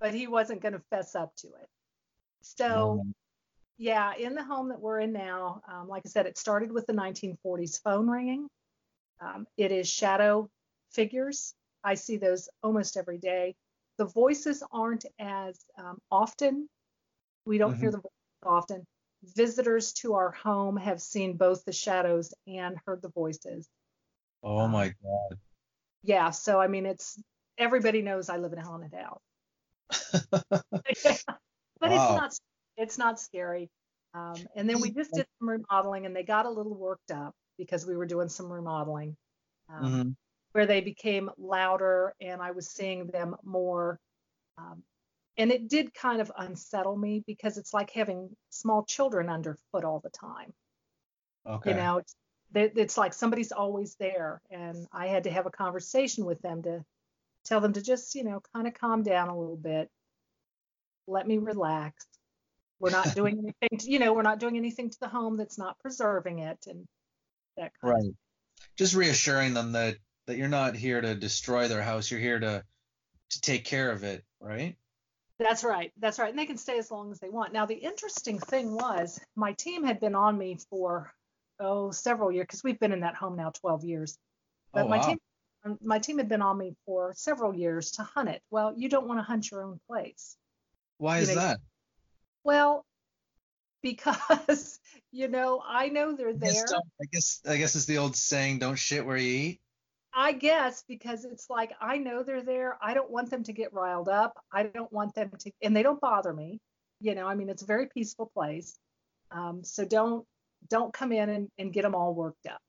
but 0.00 0.14
he 0.14 0.26
wasn't 0.26 0.60
going 0.60 0.74
to 0.74 0.82
fess 0.90 1.14
up 1.14 1.34
to 1.36 1.48
it. 1.48 1.68
So, 2.42 3.00
Um, 3.00 3.14
yeah, 3.78 4.14
in 4.14 4.34
the 4.34 4.44
home 4.44 4.68
that 4.68 4.80
we're 4.80 5.00
in 5.00 5.12
now, 5.12 5.62
um, 5.68 5.88
like 5.88 6.02
I 6.06 6.08
said, 6.08 6.26
it 6.26 6.38
started 6.38 6.70
with 6.72 6.86
the 6.86 6.92
1940s 6.92 7.80
phone 7.82 8.08
ringing. 8.08 8.48
Um, 9.20 9.46
it 9.56 9.72
is 9.72 9.88
shadow 9.88 10.48
figures. 10.90 11.54
I 11.84 11.94
see 11.94 12.16
those 12.16 12.48
almost 12.62 12.96
every 12.96 13.18
day. 13.18 13.54
The 13.98 14.04
voices 14.06 14.62
aren't 14.72 15.04
as 15.18 15.58
um, 15.78 15.98
often. 16.10 16.68
We 17.44 17.58
don't 17.58 17.76
hear 17.76 17.90
the 17.90 17.98
voices 17.98 18.10
often. 18.44 18.86
Visitors 19.36 19.92
to 19.94 20.14
our 20.14 20.30
home 20.32 20.76
have 20.76 21.00
seen 21.00 21.36
both 21.36 21.64
the 21.64 21.72
shadows 21.72 22.34
and 22.46 22.76
heard 22.86 23.02
the 23.02 23.10
voices. 23.10 23.68
oh 24.42 24.66
my 24.68 24.88
god. 24.88 25.38
Yeah, 26.02 26.30
so 26.30 26.60
I 26.60 26.66
mean, 26.66 26.86
it's 26.86 27.20
everybody 27.62 28.02
knows 28.02 28.28
I 28.28 28.36
live 28.36 28.52
in 28.52 28.58
a 28.58 28.62
but 31.80 31.92
it's 31.92 32.10
not 32.10 32.32
it's 32.76 32.98
not 32.98 33.20
scary. 33.20 33.70
Um, 34.14 34.34
and 34.56 34.68
then 34.68 34.80
we 34.80 34.90
just 34.90 35.12
did 35.12 35.26
some 35.38 35.48
remodeling, 35.48 36.06
and 36.06 36.14
they 36.14 36.22
got 36.22 36.46
a 36.46 36.50
little 36.50 36.74
worked 36.74 37.10
up 37.10 37.34
because 37.56 37.86
we 37.86 37.96
were 37.96 38.06
doing 38.06 38.28
some 38.28 38.52
remodeling, 38.52 39.16
um, 39.68 39.84
Mhm. 39.84 40.16
where 40.52 40.66
they 40.66 40.80
became 40.80 41.30
louder, 41.38 42.14
and 42.20 42.42
I 42.42 42.50
was 42.50 42.70
seeing 42.70 43.06
them 43.06 43.36
more. 43.42 43.98
Um, 44.58 44.82
and 45.38 45.50
it 45.50 45.68
did 45.68 45.94
kind 45.94 46.20
of 46.20 46.30
unsettle 46.36 46.96
me 46.96 47.22
because 47.26 47.56
it's 47.56 47.72
like 47.72 47.90
having 47.90 48.36
small 48.50 48.84
children 48.84 49.30
underfoot 49.30 49.84
all 49.84 50.00
the 50.00 50.10
time. 50.10 50.52
Okay. 51.46 51.70
You 51.70 51.76
know, 51.76 51.98
it's, 51.98 52.14
it's 52.54 52.98
like 52.98 53.14
somebody's 53.14 53.52
always 53.52 53.94
there, 53.96 54.42
and 54.50 54.86
I 54.92 55.06
had 55.06 55.24
to 55.24 55.30
have 55.30 55.46
a 55.46 55.50
conversation 55.50 56.26
with 56.26 56.40
them 56.42 56.62
to 56.64 56.84
tell 57.44 57.60
them 57.60 57.72
to 57.74 57.82
just, 57.82 58.14
you 58.14 58.24
know, 58.24 58.40
kind 58.54 58.66
of 58.66 58.74
calm 58.74 59.02
down 59.02 59.28
a 59.28 59.38
little 59.38 59.56
bit, 59.56 59.90
let 61.06 61.26
me 61.26 61.38
relax. 61.38 62.06
We're 62.78 62.90
not 62.90 63.14
doing 63.14 63.38
anything, 63.38 63.78
to, 63.78 63.90
you 63.90 63.98
know, 63.98 64.12
we're 64.12 64.22
not 64.22 64.40
doing 64.40 64.56
anything 64.56 64.90
to 64.90 65.00
the 65.00 65.08
home 65.08 65.36
that's 65.36 65.58
not 65.58 65.78
preserving 65.80 66.40
it, 66.40 66.58
and 66.66 66.86
that 67.56 67.72
kind 67.80 67.94
of 67.94 68.04
Right. 68.04 68.14
Just 68.76 68.94
reassuring 68.94 69.54
them 69.54 69.72
that 69.72 69.96
that 70.26 70.36
you're 70.36 70.48
not 70.48 70.76
here 70.76 71.00
to 71.00 71.14
destroy 71.14 71.68
their 71.68 71.82
house. 71.82 72.10
You're 72.10 72.20
here 72.20 72.38
to 72.38 72.64
to 73.30 73.40
take 73.40 73.64
care 73.64 73.90
of 73.90 74.04
it, 74.04 74.24
right? 74.40 74.76
That's 75.38 75.64
right. 75.64 75.92
That's 75.98 76.18
right. 76.18 76.30
And 76.30 76.38
they 76.38 76.46
can 76.46 76.58
stay 76.58 76.78
as 76.78 76.90
long 76.90 77.10
as 77.10 77.18
they 77.18 77.28
want. 77.28 77.52
Now, 77.52 77.66
the 77.66 77.74
interesting 77.74 78.38
thing 78.38 78.74
was 78.74 79.18
my 79.34 79.52
team 79.54 79.82
had 79.82 79.98
been 79.98 80.14
on 80.14 80.38
me 80.38 80.58
for, 80.70 81.12
oh, 81.58 81.90
several 81.90 82.30
years, 82.30 82.44
because 82.44 82.62
we've 82.62 82.78
been 82.78 82.92
in 82.92 83.00
that 83.00 83.16
home 83.16 83.36
now 83.36 83.50
12 83.50 83.84
years. 83.84 84.18
But 84.72 84.84
oh 84.84 84.88
my 84.88 84.98
team 84.98 85.18
my 85.82 85.98
team 85.98 86.18
had 86.18 86.28
been 86.28 86.42
on 86.42 86.58
me 86.58 86.74
for 86.86 87.12
several 87.16 87.54
years 87.54 87.92
to 87.92 88.02
hunt 88.02 88.28
it. 88.28 88.42
Well, 88.50 88.74
you 88.76 88.88
don't 88.88 89.06
want 89.06 89.20
to 89.20 89.24
hunt 89.24 89.50
your 89.50 89.62
own 89.62 89.80
place. 89.88 90.36
Why 90.98 91.18
you 91.18 91.22
is 91.22 91.28
know, 91.28 91.34
that? 91.36 91.60
Well, 92.44 92.84
because, 93.82 94.80
you 95.12 95.28
know, 95.28 95.62
I 95.66 95.88
know 95.88 96.16
they're 96.16 96.34
there. 96.34 96.64
I 97.00 97.04
guess 97.12 97.40
I 97.46 97.56
guess 97.56 97.76
it's 97.76 97.86
the 97.86 97.98
old 97.98 98.16
saying, 98.16 98.58
"Don't 98.58 98.76
shit 98.76 99.04
where 99.04 99.16
you 99.16 99.32
eat." 99.32 99.60
I 100.14 100.32
guess 100.32 100.84
because 100.86 101.24
it's 101.24 101.48
like 101.48 101.72
I 101.80 101.98
know 101.98 102.22
they're 102.22 102.42
there. 102.42 102.76
I 102.82 102.94
don't 102.94 103.10
want 103.10 103.30
them 103.30 103.44
to 103.44 103.52
get 103.52 103.72
riled 103.72 104.08
up. 104.08 104.34
I 104.52 104.64
don't 104.64 104.92
want 104.92 105.14
them 105.14 105.30
to, 105.38 105.52
and 105.62 105.74
they 105.74 105.82
don't 105.82 106.00
bother 106.00 106.32
me. 106.32 106.60
You 107.00 107.14
know, 107.14 107.26
I 107.26 107.34
mean, 107.34 107.48
it's 107.48 107.62
a 107.62 107.66
very 107.66 107.86
peaceful 107.86 108.30
place. 108.34 108.78
Um, 109.30 109.64
so 109.64 109.84
don't 109.84 110.26
don't 110.68 110.92
come 110.92 111.12
in 111.12 111.28
and, 111.28 111.48
and 111.58 111.72
get 111.72 111.82
them 111.82 111.94
all 111.94 112.14
worked 112.14 112.46
up. 112.46 112.60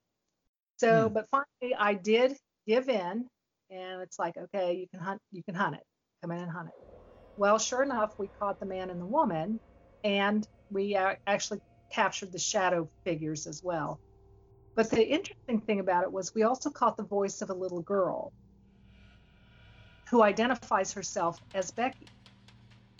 So, 0.78 1.10
Hmm. 1.10 1.14
but 1.14 1.28
finally, 1.30 1.76
I 1.78 1.94
did 1.94 2.36
give 2.68 2.90
in, 2.90 3.28
and 3.70 4.02
it's 4.02 4.20
like, 4.20 4.36
okay, 4.38 4.76
you 4.76 4.88
can 4.90 5.00
hunt, 5.00 5.20
you 5.32 5.44
can 5.44 5.56
hunt 5.56 5.76
it. 5.76 5.84
Come 6.22 6.32
in 6.32 6.40
and 6.40 6.52
hunt 6.52 6.70
it. 6.70 6.74
Well, 7.38 7.58
sure 7.58 7.84
enough, 7.84 8.14
we 8.20 8.30
caught 8.40 8.60
the 8.60 8.66
man 8.66 8.90
and 8.90 9.02
the 9.02 9.06
woman, 9.06 9.60
and 10.04 10.46
we 10.70 10.96
uh, 10.96 11.16
actually 11.28 11.60
captured 11.92 12.32
the 12.32 12.40
shadow 12.40 12.90
figures 13.06 13.48
as 13.48 13.62
well. 13.64 14.00
But 14.76 14.90
the 14.90 15.06
interesting 15.06 15.62
thing 15.62 15.80
about 15.80 16.04
it 16.04 16.12
was 16.12 16.32
we 16.34 16.44
also 16.44 16.70
caught 16.70 16.98
the 16.98 17.04
voice 17.04 17.42
of 17.42 17.50
a 17.50 17.54
little 17.54 17.82
girl 17.82 18.32
who 20.10 20.22
identifies 20.24 20.94
herself 20.94 21.38
as 21.54 21.72
Becky. 21.72 22.08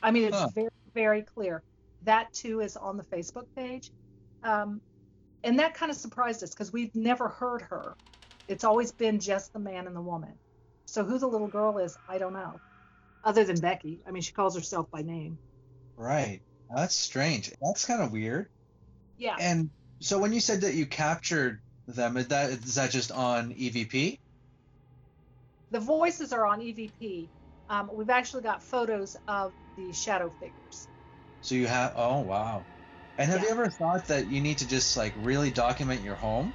I 0.02 0.12
mean, 0.12 0.24
it's 0.24 0.38
Huh. 0.38 0.50
very, 0.54 0.70
very 0.94 1.24
clear. 1.24 1.62
That 2.04 2.32
too 2.34 2.60
is 2.60 2.76
on 2.76 2.98
the 2.98 3.06
Facebook 3.06 3.46
page. 3.56 3.90
Um, 4.44 4.80
and 5.44 5.60
that 5.60 5.74
kind 5.74 5.92
of 5.92 5.98
surprised 5.98 6.44
us 6.44 6.50
because 6.52 6.72
we've 6.72 6.94
never 6.96 7.30
heard 7.30 7.62
her. 7.64 7.96
It's 8.48 8.64
always 8.64 8.92
been 8.92 9.20
just 9.20 9.54
the 9.54 9.60
man 9.60 9.88
and 9.88 9.96
the 9.96 10.02
woman. 10.02 10.34
So 10.86 11.04
who 11.04 11.18
the 11.18 11.28
little 11.28 11.48
girl 11.48 11.78
is, 11.78 11.98
I 12.08 12.18
don't 12.18 12.34
know. 12.34 12.60
Other 13.24 13.44
than 13.44 13.60
Becky. 13.60 14.00
I 14.08 14.12
mean, 14.12 14.22
she 14.22 14.34
calls 14.34 14.56
herself 14.56 14.92
by 14.92 15.02
name. 15.02 15.40
Right. 15.96 16.42
That's 16.76 16.96
strange. 16.96 17.52
That's 17.62 17.86
kind 17.86 18.02
of 18.02 18.12
weird. 18.12 18.48
Yeah. 19.18 19.36
And 19.40 19.70
so 20.00 20.20
when 20.20 20.34
you 20.34 20.40
said 20.40 20.62
that 20.62 20.74
you 20.74 20.86
captured 20.86 21.62
them, 21.88 22.18
is 22.18 22.28
that 22.28 22.50
is 22.50 22.76
that 22.76 22.92
just 22.92 23.12
on 23.12 23.54
EVP? 23.54 24.18
The 25.72 25.80
voices 25.80 26.34
are 26.34 26.46
on 26.46 26.60
EVP. 26.60 27.30
Um, 27.70 27.90
we've 27.94 28.10
actually 28.10 28.44
got 28.44 28.64
photos 28.64 29.16
of 29.28 29.54
the 29.78 29.94
shadow 29.94 30.34
figures. 30.40 30.88
So 31.42 31.56
you 31.56 31.68
have 31.68 31.94
oh 31.96 32.22
wow. 32.22 32.66
And 33.18 33.30
have 33.30 33.42
you 33.42 33.50
ever 33.50 33.70
thought 33.70 34.08
that 34.08 34.28
you 34.28 34.42
need 34.42 34.58
to 34.60 34.68
just 34.68 34.98
like 34.98 35.14
really 35.16 35.52
document 35.52 36.02
your 36.02 36.16
home? 36.16 36.54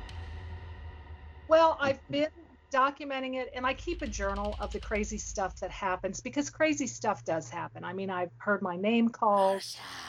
Well, 1.48 1.76
I've 1.80 2.00
been 2.10 2.28
documenting 2.72 3.36
it 3.36 3.50
and 3.54 3.66
I 3.66 3.74
keep 3.74 4.02
a 4.02 4.06
journal 4.06 4.54
of 4.60 4.72
the 4.72 4.80
crazy 4.80 5.18
stuff 5.18 5.58
that 5.60 5.70
happens 5.70 6.20
because 6.20 6.50
crazy 6.50 6.86
stuff 6.86 7.24
does 7.24 7.48
happen. 7.48 7.84
I 7.84 7.92
mean, 7.92 8.10
I've 8.10 8.30
heard 8.38 8.62
my 8.62 8.76
name 8.76 9.08
called, 9.08 9.62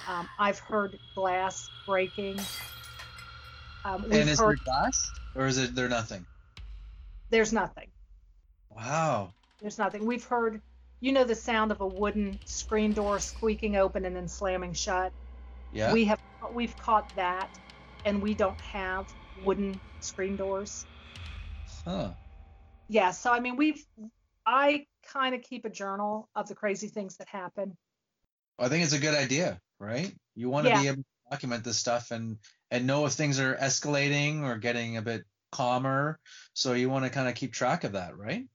um, 0.08 0.28
I've 0.38 0.60
heard 0.60 1.00
glass 1.16 1.70
breaking. 1.86 2.40
Um, 3.86 4.04
and 4.12 4.30
is 4.30 4.38
there 4.38 4.56
glass 4.66 5.12
or 5.36 5.48
is 5.48 5.58
it 5.58 5.74
there 5.76 5.88
nothing? 5.88 6.26
there's 7.30 7.54
nothing. 7.54 7.88
Wow. 8.70 9.32
There's 9.62 9.78
nothing. 9.78 10.06
We've 10.06 10.24
heard, 10.24 10.62
you 11.00 11.12
know, 11.12 11.24
the 11.24 11.36
sound 11.36 11.72
of 11.72 11.82
a 11.82 11.88
wooden 11.88 12.40
screen 12.46 12.94
door 12.94 13.20
squeaking 13.20 13.76
open 13.76 14.06
and 14.06 14.16
then 14.16 14.28
slamming 14.28 14.74
shut. 14.74 15.12
Yeah. 15.74 15.94
We 15.94 16.06
have 16.06 16.20
we've 16.54 16.76
caught 16.78 17.14
that, 17.16 17.50
and 18.06 18.22
we 18.22 18.34
don't 18.34 18.60
have 18.62 19.06
wooden 19.44 19.80
screen 20.00 20.36
doors. 20.36 20.86
Huh. 21.90 22.14
Yeah, 22.88 23.12
so 23.12 23.32
I 23.32 23.40
mean, 23.40 23.56
we've 23.56 23.84
I 24.46 24.86
kind 25.06 25.36
of 25.36 25.42
keep 25.42 25.66
a 25.66 25.70
journal 25.70 26.30
of 26.36 26.48
the 26.48 26.56
crazy 26.56 26.88
things 26.88 27.18
that 27.18 27.28
happen. 27.28 27.78
I 28.58 28.68
think 28.68 28.84
it's 28.84 28.94
a 28.94 29.00
good 29.00 29.16
idea, 29.16 29.60
right? 29.80 30.14
You 30.36 30.50
want 30.50 30.66
to 30.66 30.72
Yeah. 30.72 30.82
be 30.82 30.88
able 30.88 30.98
to 30.98 31.06
document 31.32 31.64
this 31.64 31.78
stuff 31.78 32.12
and 32.12 32.38
and 32.72 32.88
know 32.88 33.06
if 33.06 33.14
things 33.14 33.40
are 33.40 33.56
escalating 33.56 34.42
or 34.42 34.58
getting 34.58 34.98
a 34.98 35.02
bit 35.02 35.24
calmer. 35.52 36.20
So 36.54 36.74
you 36.74 36.90
want 36.90 37.06
to 37.06 37.12
kind 37.12 37.28
of 37.28 37.36
keep 37.36 37.54
track 37.54 37.84
of 37.84 37.94
that, 37.94 38.18
right? 38.18 38.46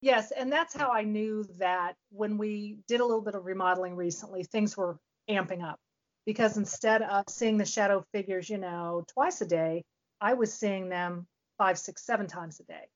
Yes, 0.00 0.32
and 0.32 0.50
that's 0.50 0.74
how 0.74 0.90
I 0.90 1.02
knew 1.04 1.44
that 1.58 1.96
when 2.10 2.36
we 2.36 2.78
did 2.88 3.00
a 3.00 3.04
little 3.04 3.22
bit 3.22 3.34
of 3.36 3.44
remodeling 3.44 3.94
recently, 3.94 4.42
things 4.42 4.76
were 4.76 4.98
amping 5.30 5.62
up. 5.62 5.78
Because 6.26 6.56
instead 6.56 7.02
of 7.02 7.24
seeing 7.28 7.56
the 7.56 7.64
shadow 7.64 8.04
figures, 8.12 8.48
you 8.48 8.58
know, 8.58 9.04
twice 9.08 9.40
a 9.40 9.46
day, 9.46 9.84
I 10.20 10.34
was 10.34 10.52
seeing 10.52 10.88
them 10.88 11.26
five, 11.62 11.78
six, 11.78 12.04
seven 12.04 12.26
times 12.26 12.58
a 12.58 12.64
day. 12.64 12.88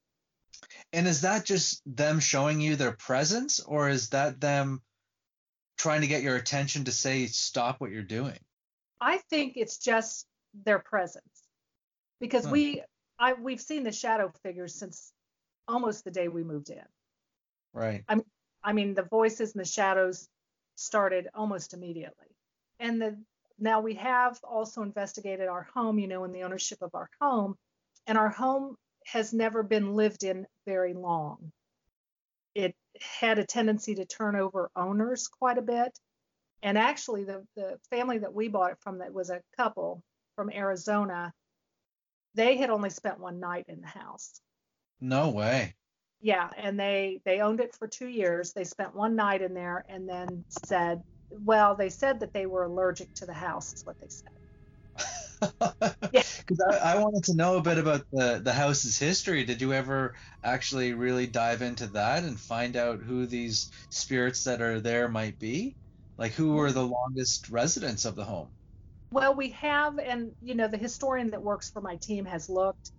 And 0.92 1.06
is 1.06 1.20
that 1.20 1.44
just 1.44 1.82
them 1.86 2.18
showing 2.18 2.60
you 2.60 2.74
their 2.74 2.92
presence, 2.92 3.60
or 3.60 3.88
is 3.88 4.08
that 4.08 4.40
them 4.40 4.82
trying 5.78 6.00
to 6.00 6.08
get 6.08 6.22
your 6.24 6.34
attention 6.34 6.84
to 6.84 6.90
say 6.90 7.26
stop 7.26 7.80
what 7.80 7.92
you're 7.92 8.02
doing? 8.02 8.38
I 9.00 9.18
think 9.30 9.52
it's 9.56 9.78
just 9.78 10.26
their 10.64 10.80
presence. 10.80 11.22
Because 12.18 12.44
Hmm. 12.44 12.52
we 12.52 12.82
I 13.20 13.34
we've 13.34 13.60
seen 13.60 13.84
the 13.84 13.92
shadow 13.92 14.32
figures 14.42 14.74
since 14.74 15.12
almost 15.68 16.02
the 16.04 16.10
day 16.10 16.26
we 16.26 16.42
moved 16.42 16.70
in. 16.70 16.88
Right. 17.72 18.04
I 18.64 18.72
mean, 18.72 18.94
the 18.94 19.04
voices 19.04 19.54
and 19.54 19.60
the 19.60 19.68
shadows 19.68 20.28
started 20.74 21.28
almost 21.34 21.72
immediately. 21.72 22.34
And 22.80 23.00
the 23.00 23.16
now 23.60 23.80
we 23.80 23.94
have 23.94 24.40
also 24.42 24.82
investigated 24.82 25.46
our 25.46 25.68
home, 25.72 26.00
you 26.00 26.08
know, 26.08 26.24
in 26.24 26.32
the 26.32 26.42
ownership 26.42 26.82
of 26.82 26.94
our 26.94 27.08
home, 27.20 27.56
and 28.06 28.16
our 28.18 28.28
home 28.28 28.76
has 29.06 29.32
never 29.32 29.62
been 29.62 29.94
lived 29.94 30.24
in 30.24 30.46
very 30.66 30.94
long. 30.94 31.52
It 32.54 32.74
had 33.00 33.38
a 33.38 33.44
tendency 33.44 33.94
to 33.96 34.04
turn 34.04 34.36
over 34.36 34.70
owners 34.74 35.28
quite 35.28 35.58
a 35.58 35.62
bit. 35.62 35.98
And 36.62 36.78
actually, 36.78 37.24
the, 37.24 37.46
the 37.54 37.78
family 37.90 38.18
that 38.18 38.34
we 38.34 38.48
bought 38.48 38.72
it 38.72 38.78
from, 38.80 38.98
that 38.98 39.12
was 39.12 39.30
a 39.30 39.42
couple 39.56 40.02
from 40.34 40.50
Arizona, 40.50 41.32
they 42.34 42.56
had 42.56 42.70
only 42.70 42.90
spent 42.90 43.20
one 43.20 43.40
night 43.40 43.66
in 43.68 43.80
the 43.80 43.86
house. 43.86 44.40
No 45.00 45.30
way. 45.30 45.74
Yeah, 46.20 46.48
and 46.56 46.80
they 46.80 47.20
they 47.24 47.40
owned 47.40 47.60
it 47.60 47.74
for 47.74 47.86
two 47.86 48.08
years. 48.08 48.52
They 48.52 48.64
spent 48.64 48.94
one 48.94 49.16
night 49.16 49.42
in 49.42 49.52
there 49.52 49.84
and 49.88 50.08
then 50.08 50.44
said, 50.64 51.02
well, 51.30 51.76
they 51.76 51.90
said 51.90 52.20
that 52.20 52.32
they 52.32 52.46
were 52.46 52.64
allergic 52.64 53.12
to 53.14 53.26
the 53.26 53.34
house. 53.34 53.74
Is 53.74 53.84
what 53.84 54.00
they 54.00 54.08
said. 54.08 54.30
Yeah. 56.10 56.22
Because 56.46 56.60
I, 56.80 56.94
I 56.94 56.98
wanted 56.98 57.24
to 57.24 57.34
know 57.34 57.56
a 57.56 57.62
bit 57.62 57.78
about 57.78 58.02
the, 58.12 58.40
the 58.42 58.52
house's 58.52 58.98
history. 58.98 59.44
Did 59.44 59.60
you 59.60 59.72
ever 59.72 60.14
actually 60.44 60.92
really 60.92 61.26
dive 61.26 61.60
into 61.60 61.88
that 61.88 62.22
and 62.22 62.38
find 62.38 62.76
out 62.76 63.02
who 63.02 63.26
these 63.26 63.70
spirits 63.90 64.44
that 64.44 64.62
are 64.62 64.80
there 64.80 65.08
might 65.08 65.38
be? 65.38 65.76
Like 66.18 66.32
who 66.32 66.52
were 66.52 66.70
the 66.72 66.86
longest 66.86 67.48
residents 67.48 68.04
of 68.04 68.14
the 68.14 68.24
home? 68.24 68.50
Well, 69.10 69.34
we 69.34 69.50
have, 69.50 69.98
and 69.98 70.32
you 70.40 70.54
know, 70.54 70.68
the 70.68 70.78
historian 70.78 71.30
that 71.30 71.42
works 71.42 71.70
for 71.70 71.80
my 71.80 71.96
team 71.96 72.24
has 72.26 72.48
looked. 72.48 72.92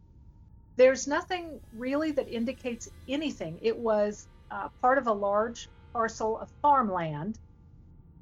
There's 0.77 1.07
nothing 1.07 1.59
really 1.71 2.11
that 2.11 2.27
indicates 2.27 2.87
anything. 3.07 3.59
It 3.61 3.77
was 3.77 4.27
uh, 4.51 4.69
part 4.81 4.97
of 4.97 5.07
a 5.07 5.13
large 5.13 5.69
parcel 5.93 6.37
of 6.37 6.49
farmland 6.61 7.39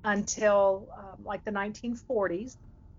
until 0.03 0.89
um, 0.97 1.23
like 1.23 1.43
the 1.43 1.51
1940s, 1.51 2.55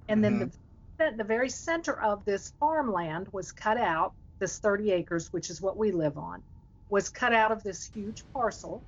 and 0.09 0.23
then 0.23 0.39
the 0.39 0.51
the 0.99 1.25
very 1.25 1.51
center 1.51 2.01
of 2.01 2.25
this 2.25 2.53
farmland 2.61 3.29
was 3.33 3.53
cut 3.53 3.79
out. 3.79 4.13
This 4.41 4.59
30 4.59 4.93
acres, 4.93 5.29
which 5.33 5.51
is 5.51 5.63
what 5.63 5.79
we 5.79 5.93
live 5.93 6.19
on, 6.19 6.43
was 6.91 7.09
cut 7.09 7.33
out 7.33 7.53
of 7.53 7.63
this 7.63 7.89
huge 7.93 8.23
parcel 8.35 8.85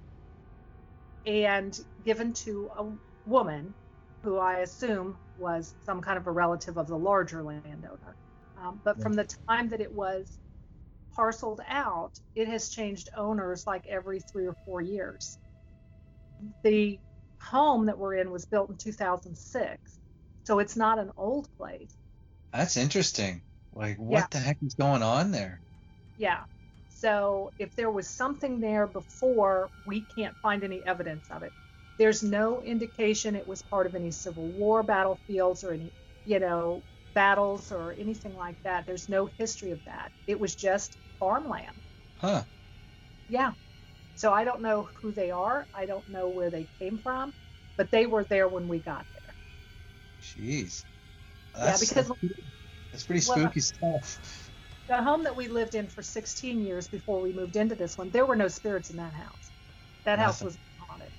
and 1.27 1.79
given 2.05 2.33
to 2.33 2.71
a 2.79 2.85
woman 3.27 3.75
who 4.23 4.39
I 4.39 4.59
assume 4.61 5.17
was 5.37 5.75
some 5.85 6.01
kind 6.01 6.19
of 6.19 6.27
a 6.27 6.33
relative 6.33 6.79
of 6.79 6.89
the 6.89 6.99
larger 6.99 7.43
landowner. 7.43 8.17
Um, 8.57 8.81
but 8.85 9.01
from 9.03 9.15
the 9.15 9.29
time 9.49 9.69
that 9.69 9.81
it 9.81 9.93
was 9.93 10.39
parceled 11.15 11.61
out, 11.69 12.13
it 12.35 12.49
has 12.49 12.71
changed 12.71 13.11
owners 13.17 13.67
like 13.67 13.87
every 13.87 14.21
three 14.21 14.47
or 14.47 14.57
four 14.65 14.81
years. 14.81 15.39
The 16.63 16.99
home 17.41 17.87
that 17.87 17.99
we're 17.99 18.15
in 18.15 18.31
was 18.31 18.47
built 18.47 18.71
in 18.71 18.77
2006, 18.77 19.99
so 20.45 20.59
it's 20.59 20.77
not 20.77 20.99
an 20.99 21.11
old 21.17 21.49
place. 21.59 21.95
That's 22.53 22.77
interesting. 22.77 23.43
Like 23.73 23.97
what 23.99 24.27
Yeah. 24.27 24.29
the 24.31 24.39
heck 24.39 24.59
is 24.63 24.75
going 24.75 25.03
on 25.03 25.31
there? 25.31 25.63
Yeah. 26.17 26.45
So 26.89 27.53
if 27.59 27.75
there 27.75 27.91
was 27.91 28.09
something 28.11 28.61
there 28.61 28.87
before, 28.87 29.71
we 29.85 30.05
can't 30.07 30.37
find 30.43 30.65
any 30.65 30.85
evidence 30.85 31.31
of 31.31 31.43
it. 31.43 31.53
There's 31.99 32.23
no 32.23 32.63
indication 32.63 33.35
it 33.37 33.47
was 33.47 33.63
part 33.63 33.87
of 33.87 33.95
any 33.95 34.11
Civil 34.11 34.47
War 34.49 34.83
battlefields 34.83 35.65
or 35.65 35.73
any, 35.73 35.93
you 36.25 36.41
know, 36.41 36.85
battles 37.15 37.73
or 37.73 37.93
anything 37.93 38.35
like 38.35 38.57
that. 38.65 38.87
There's 38.87 39.09
no 39.09 39.31
history 39.39 39.73
of 39.73 39.83
that. 39.87 40.13
It 40.27 40.39
was 40.39 40.55
just 40.55 40.97
farmland. 41.19 41.83
Huh. 42.17 42.45
Yeah. 43.29 43.53
So 44.15 44.33
I 44.33 44.45
don't 44.45 44.63
know 44.63 44.91
who 45.01 45.13
they 45.13 45.31
are. 45.33 45.69
I 45.75 45.87
don't 45.87 46.09
know 46.09 46.29
where 46.29 46.51
they 46.51 46.69
came 46.81 46.99
from, 46.99 47.35
but 47.77 47.91
they 47.91 48.07
were 48.07 48.25
there 48.25 48.49
when 48.49 48.69
we 48.69 48.81
got 48.81 49.07
there. 49.15 49.37
Jeez. 50.21 50.85
Yeah, 51.57 51.65
That's, 51.65 51.81
because 51.81 52.13
that's 52.93 53.05
pretty 53.05 53.27
well, 53.27 53.39
spooky 53.39 53.61
stuff. 53.61 54.51
the 54.89 55.03
home 55.03 55.25
that 55.25 55.37
we 55.37 55.49
lived 55.49 55.75
in 55.75 55.89
for 55.89 56.03
16 56.03 56.65
years 56.65 56.89
before 56.89 57.21
we 57.21 57.33
moved 57.33 57.57
into 57.57 57.75
this 57.75 57.97
one, 57.97 58.11
there 58.11 58.27
were 58.27 58.37
no 58.37 58.49
spirits 58.49 58.91
in 58.91 58.97
that 58.97 59.15
house. 59.15 59.51
That 60.05 60.19
house 60.19 60.43
was 60.43 60.59
haunted. 60.79 61.11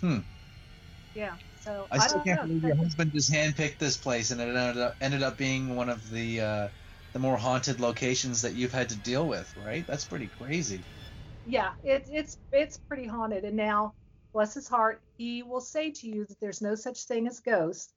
Hmm. 0.00 0.18
Yeah. 1.14 1.34
So 1.56 1.86
I 1.90 1.98
still 1.98 2.18
don't 2.18 2.26
can't 2.26 2.40
know. 2.42 2.48
believe 2.48 2.64
your 2.64 2.76
husband 2.76 3.12
just 3.14 3.32
handpicked 3.32 3.78
this 3.78 3.96
place 3.96 4.30
and 4.30 4.40
it 4.40 4.48
ended 4.48 4.78
up, 4.78 4.96
ended 5.00 5.22
up 5.22 5.36
being 5.38 5.76
one 5.76 5.88
of 5.88 6.10
the 6.10 6.40
uh, 6.40 6.68
the 7.12 7.18
more 7.18 7.36
haunted 7.36 7.80
locations 7.80 8.42
that 8.42 8.54
you've 8.54 8.72
had 8.72 8.88
to 8.88 8.96
deal 8.96 9.26
with, 9.26 9.52
right? 9.56 9.86
That's 9.86 10.04
pretty 10.04 10.28
crazy. 10.28 10.80
Yeah, 11.44 11.70
it's 11.84 12.10
it's 12.10 12.36
it's 12.52 12.78
pretty 12.88 13.06
haunted. 13.06 13.44
And 13.44 13.56
now, 13.56 13.92
bless 14.32 14.54
his 14.54 14.68
heart, 14.68 15.00
he 15.18 15.42
will 15.42 15.60
say 15.60 15.90
to 15.90 16.08
you 16.08 16.24
that 16.24 16.40
there's 16.40 16.62
no 16.62 16.74
such 16.74 17.04
thing 17.04 17.26
as 17.26 17.40
ghosts. 17.40 17.92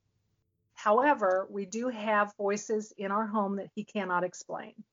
However, 0.75 1.47
we 1.49 1.65
do 1.65 1.89
have 1.89 2.33
voices 2.37 2.93
in 2.97 3.11
our 3.11 3.25
home 3.25 3.55
that 3.57 3.67
he 3.75 3.83
cannot 3.83 4.23
explain. 4.23 4.73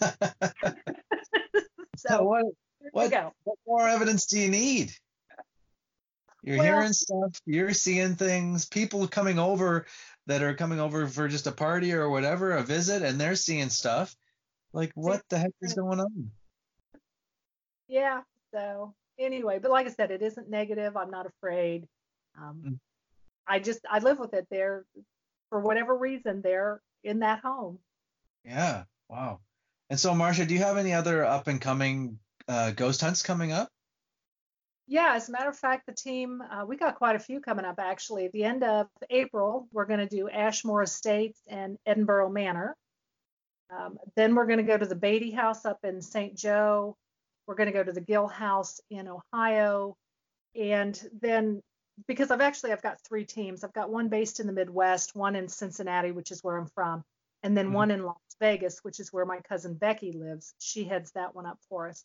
So 1.96 2.22
what 2.24 2.44
what- 2.92 3.12
what 3.44 3.58
more 3.66 3.86
evidence 3.86 4.24
do 4.26 4.38
you 4.40 4.48
need? 4.48 4.90
You're 6.42 6.56
Well- 6.56 6.64
hearing 6.64 6.92
stuff, 6.94 7.38
you're 7.44 7.74
seeing 7.74 8.16
things, 8.16 8.64
people 8.66 9.06
coming 9.06 9.38
over 9.38 9.86
that 10.26 10.42
are 10.42 10.54
coming 10.54 10.80
over 10.80 11.06
for 11.06 11.28
just 11.28 11.46
a 11.46 11.52
party 11.52 11.92
or 11.92 12.08
whatever, 12.08 12.52
a 12.52 12.62
visit, 12.62 13.02
and 13.02 13.20
they're 13.20 13.34
seeing 13.36 13.68
stuff. 13.68 14.16
Like, 14.72 14.92
what 14.94 15.22
the 15.28 15.36
heck 15.38 15.50
is 15.60 15.74
going 15.74 16.00
on? 16.00 16.30
Yeah. 17.88 18.22
So 18.54 18.94
anyway, 19.18 19.58
but 19.58 19.70
like 19.70 19.86
I 19.86 19.90
said, 19.90 20.10
it 20.10 20.22
isn't 20.22 20.48
negative. 20.48 20.96
I'm 20.96 21.10
not 21.10 21.26
afraid. 21.26 21.86
Um, 22.38 22.62
Mm. 22.64 22.78
I 23.46 23.58
just 23.58 23.80
I 23.90 23.98
live 23.98 24.18
with 24.18 24.32
it. 24.32 24.46
They're 24.50 24.86
for 25.50 25.60
whatever 25.60 25.96
reason 25.96 26.40
they're 26.42 26.80
in 27.04 27.20
that 27.20 27.40
home. 27.40 27.78
Yeah, 28.44 28.84
wow. 29.08 29.40
And 29.90 29.98
so, 29.98 30.12
Marsha, 30.12 30.46
do 30.46 30.54
you 30.54 30.60
have 30.60 30.78
any 30.78 30.92
other 30.92 31.24
up 31.24 31.48
and 31.48 31.60
coming 31.60 32.18
uh, 32.48 32.70
ghost 32.70 33.00
hunts 33.00 33.22
coming 33.22 33.52
up? 33.52 33.68
Yeah, 34.86 35.12
as 35.14 35.28
a 35.28 35.32
matter 35.32 35.48
of 35.48 35.56
fact, 35.56 35.86
the 35.86 35.92
team, 35.92 36.42
uh, 36.42 36.64
we 36.66 36.76
got 36.76 36.96
quite 36.96 37.14
a 37.14 37.20
few 37.20 37.40
coming 37.40 37.64
up 37.64 37.78
actually. 37.78 38.24
At 38.24 38.32
the 38.32 38.42
end 38.42 38.64
of 38.64 38.88
April, 39.08 39.68
we're 39.72 39.84
going 39.84 40.00
to 40.00 40.06
do 40.06 40.28
Ashmore 40.28 40.82
Estates 40.82 41.40
and 41.46 41.78
Edinburgh 41.86 42.30
Manor. 42.30 42.76
Um, 43.70 43.98
then 44.16 44.34
we're 44.34 44.46
going 44.46 44.58
to 44.58 44.64
go 44.64 44.76
to 44.76 44.86
the 44.86 44.96
Beatty 44.96 45.30
House 45.30 45.64
up 45.64 45.78
in 45.84 46.02
St. 46.02 46.36
Joe. 46.36 46.96
We're 47.46 47.54
going 47.54 47.68
to 47.68 47.72
go 47.72 47.84
to 47.84 47.92
the 47.92 48.00
Gill 48.00 48.26
House 48.26 48.80
in 48.90 49.06
Ohio. 49.08 49.96
And 50.56 51.00
then, 51.20 51.62
because 52.06 52.30
I've 52.30 52.40
actually 52.40 52.72
I've 52.72 52.82
got 52.82 53.00
three 53.06 53.24
teams. 53.24 53.64
I've 53.64 53.72
got 53.72 53.90
one 53.90 54.08
based 54.08 54.40
in 54.40 54.46
the 54.46 54.52
Midwest, 54.52 55.14
one 55.14 55.36
in 55.36 55.48
Cincinnati, 55.48 56.12
which 56.12 56.30
is 56.30 56.42
where 56.42 56.56
I'm 56.56 56.66
from, 56.68 57.04
and 57.42 57.56
then 57.56 57.68
Mhm. 57.68 57.72
one 57.74 57.90
in 57.90 58.04
Las 58.04 58.18
Vegas, 58.40 58.80
which 58.82 59.00
is 59.00 59.12
where 59.12 59.24
my 59.24 59.40
cousin 59.40 59.74
Becky 59.74 60.12
lives. 60.12 60.54
She 60.58 60.84
heads 60.84 61.12
that 61.12 61.34
one 61.34 61.46
up 61.46 61.58
for 61.68 61.88
us. 61.88 62.04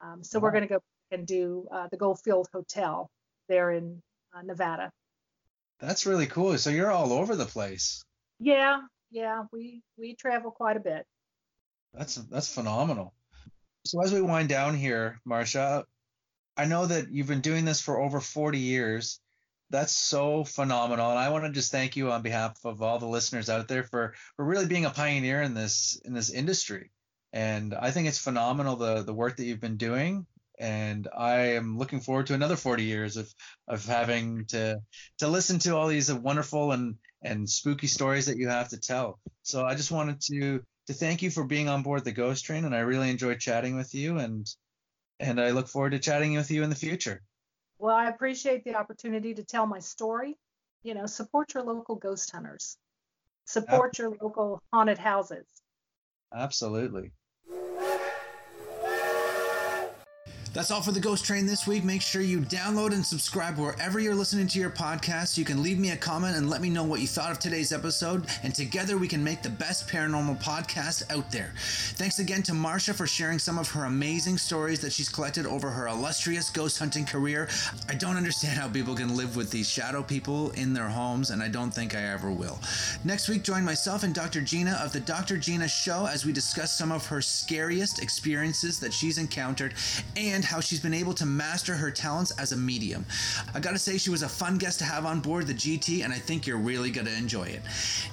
Um, 0.00 0.22
so 0.24 0.40
we're 0.40 0.50
going 0.50 0.68
to 0.68 0.74
go 0.74 0.82
and 1.10 1.26
do 1.26 1.68
uh, 1.70 1.88
the 1.88 1.96
Goldfield 1.96 2.48
Hotel 2.52 3.10
there 3.48 3.70
in 3.70 4.02
uh, 4.34 4.42
Nevada. 4.42 4.90
That's 5.78 6.06
really 6.06 6.26
cool. 6.26 6.56
So 6.58 6.70
you're 6.70 6.90
all 6.90 7.12
over 7.12 7.36
the 7.36 7.44
place. 7.46 8.04
Yeah, 8.38 8.82
yeah, 9.10 9.44
we 9.52 9.82
we 9.96 10.14
travel 10.14 10.50
quite 10.50 10.76
a 10.76 10.80
bit. 10.80 11.06
That's 11.92 12.14
that's 12.14 12.52
phenomenal. 12.52 13.12
So 13.84 14.00
as 14.02 14.12
we 14.12 14.22
wind 14.22 14.48
down 14.48 14.74
here, 14.76 15.20
Marsha, 15.28 15.84
I 16.56 16.66
know 16.66 16.86
that 16.86 17.10
you've 17.10 17.28
been 17.28 17.40
doing 17.40 17.64
this 17.64 17.80
for 17.80 18.00
over 18.00 18.20
40 18.20 18.58
years. 18.58 19.20
That's 19.70 19.92
so 19.92 20.44
phenomenal, 20.44 21.10
and 21.10 21.18
I 21.18 21.30
want 21.30 21.44
to 21.44 21.50
just 21.50 21.72
thank 21.72 21.96
you 21.96 22.12
on 22.12 22.20
behalf 22.20 22.58
of 22.64 22.82
all 22.82 22.98
the 22.98 23.06
listeners 23.06 23.48
out 23.48 23.68
there 23.68 23.84
for 23.84 24.14
for 24.36 24.44
really 24.44 24.66
being 24.66 24.84
a 24.84 24.90
pioneer 24.90 25.40
in 25.40 25.54
this 25.54 25.98
in 26.04 26.12
this 26.12 26.28
industry. 26.30 26.90
And 27.32 27.72
I 27.74 27.90
think 27.90 28.06
it's 28.06 28.18
phenomenal 28.18 28.76
the 28.76 29.02
the 29.02 29.14
work 29.14 29.36
that 29.36 29.44
you've 29.44 29.60
been 29.60 29.78
doing, 29.78 30.26
and 30.58 31.08
I 31.16 31.54
am 31.54 31.78
looking 31.78 32.00
forward 32.00 32.26
to 32.26 32.34
another 32.34 32.56
40 32.56 32.84
years 32.84 33.16
of 33.16 33.32
of 33.66 33.86
having 33.86 34.44
to 34.46 34.78
to 35.18 35.28
listen 35.28 35.58
to 35.60 35.74
all 35.76 35.88
these 35.88 36.12
wonderful 36.12 36.72
and 36.72 36.96
and 37.22 37.48
spooky 37.48 37.86
stories 37.86 38.26
that 38.26 38.36
you 38.36 38.48
have 38.48 38.68
to 38.70 38.78
tell. 38.78 39.20
So 39.42 39.64
I 39.64 39.74
just 39.74 39.90
wanted 39.90 40.20
to 40.32 40.62
to 40.88 40.92
thank 40.92 41.22
you 41.22 41.30
for 41.30 41.44
being 41.44 41.68
on 41.70 41.82
board 41.82 42.04
the 42.04 42.12
Ghost 42.12 42.44
Train, 42.44 42.66
and 42.66 42.74
I 42.74 42.80
really 42.80 43.08
enjoyed 43.08 43.40
chatting 43.40 43.74
with 43.76 43.94
you, 43.94 44.18
and 44.18 44.46
and 45.20 45.40
I 45.40 45.50
look 45.50 45.68
forward 45.68 45.90
to 45.90 45.98
chatting 45.98 46.34
with 46.34 46.50
you 46.50 46.62
in 46.62 46.70
the 46.70 46.76
future. 46.76 47.22
Well, 47.78 47.94
I 47.96 48.08
appreciate 48.08 48.64
the 48.64 48.74
opportunity 48.74 49.34
to 49.34 49.44
tell 49.44 49.66
my 49.66 49.80
story. 49.80 50.38
You 50.82 50.94
know, 50.94 51.06
support 51.06 51.54
your 51.54 51.62
local 51.62 51.94
ghost 51.94 52.30
hunters, 52.30 52.76
support 53.44 53.98
your 53.98 54.10
local 54.10 54.62
haunted 54.72 54.98
houses. 54.98 55.46
Absolutely. 56.34 57.12
That's 60.54 60.70
all 60.70 60.82
for 60.82 60.92
the 60.92 61.00
Ghost 61.00 61.24
Train 61.24 61.46
this 61.46 61.66
week. 61.66 61.82
Make 61.82 62.02
sure 62.02 62.20
you 62.20 62.38
download 62.38 62.92
and 62.92 63.06
subscribe 63.06 63.56
wherever 63.56 63.98
you're 63.98 64.14
listening 64.14 64.48
to 64.48 64.58
your 64.58 64.68
podcast. 64.68 65.38
You 65.38 65.46
can 65.46 65.62
leave 65.62 65.78
me 65.78 65.92
a 65.92 65.96
comment 65.96 66.36
and 66.36 66.50
let 66.50 66.60
me 66.60 66.68
know 66.68 66.84
what 66.84 67.00
you 67.00 67.06
thought 67.06 67.30
of 67.30 67.38
today's 67.38 67.72
episode, 67.72 68.26
and 68.42 68.54
together 68.54 68.98
we 68.98 69.08
can 69.08 69.24
make 69.24 69.40
the 69.40 69.48
best 69.48 69.88
paranormal 69.88 70.42
podcast 70.42 71.10
out 71.10 71.30
there. 71.32 71.54
Thanks 71.94 72.18
again 72.18 72.42
to 72.42 72.52
Marsha 72.52 72.94
for 72.94 73.06
sharing 73.06 73.38
some 73.38 73.58
of 73.58 73.70
her 73.70 73.84
amazing 73.84 74.36
stories 74.36 74.78
that 74.80 74.92
she's 74.92 75.08
collected 75.08 75.46
over 75.46 75.70
her 75.70 75.88
illustrious 75.88 76.50
ghost 76.50 76.78
hunting 76.78 77.06
career. 77.06 77.48
I 77.88 77.94
don't 77.94 78.18
understand 78.18 78.58
how 78.58 78.68
people 78.68 78.94
can 78.94 79.16
live 79.16 79.36
with 79.36 79.50
these 79.50 79.70
shadow 79.70 80.02
people 80.02 80.50
in 80.50 80.74
their 80.74 80.88
homes, 80.90 81.30
and 81.30 81.42
I 81.42 81.48
don't 81.48 81.70
think 81.70 81.96
I 81.96 82.12
ever 82.12 82.30
will. 82.30 82.60
Next 83.04 83.26
week, 83.30 83.42
join 83.42 83.64
myself 83.64 84.02
and 84.02 84.14
Dr. 84.14 84.42
Gina 84.42 84.78
of 84.84 84.92
the 84.92 85.00
Dr. 85.00 85.38
Gina 85.38 85.66
Show 85.66 86.06
as 86.06 86.26
we 86.26 86.32
discuss 86.34 86.76
some 86.76 86.92
of 86.92 87.06
her 87.06 87.22
scariest 87.22 88.02
experiences 88.02 88.78
that 88.80 88.92
she's 88.92 89.16
encountered 89.16 89.72
and 90.14 90.41
and 90.42 90.48
how 90.48 90.58
she's 90.58 90.80
been 90.80 90.92
able 90.92 91.14
to 91.14 91.24
master 91.24 91.72
her 91.76 91.88
talents 91.88 92.32
as 92.32 92.50
a 92.50 92.56
medium. 92.56 93.06
I 93.54 93.60
gotta 93.60 93.78
say, 93.78 93.96
she 93.96 94.10
was 94.10 94.24
a 94.24 94.28
fun 94.28 94.58
guest 94.58 94.80
to 94.80 94.84
have 94.84 95.06
on 95.06 95.20
board 95.20 95.46
the 95.46 95.54
GT, 95.54 96.02
and 96.02 96.12
I 96.12 96.18
think 96.18 96.48
you're 96.48 96.58
really 96.58 96.90
gonna 96.90 97.12
enjoy 97.12 97.44
it. 97.44 97.62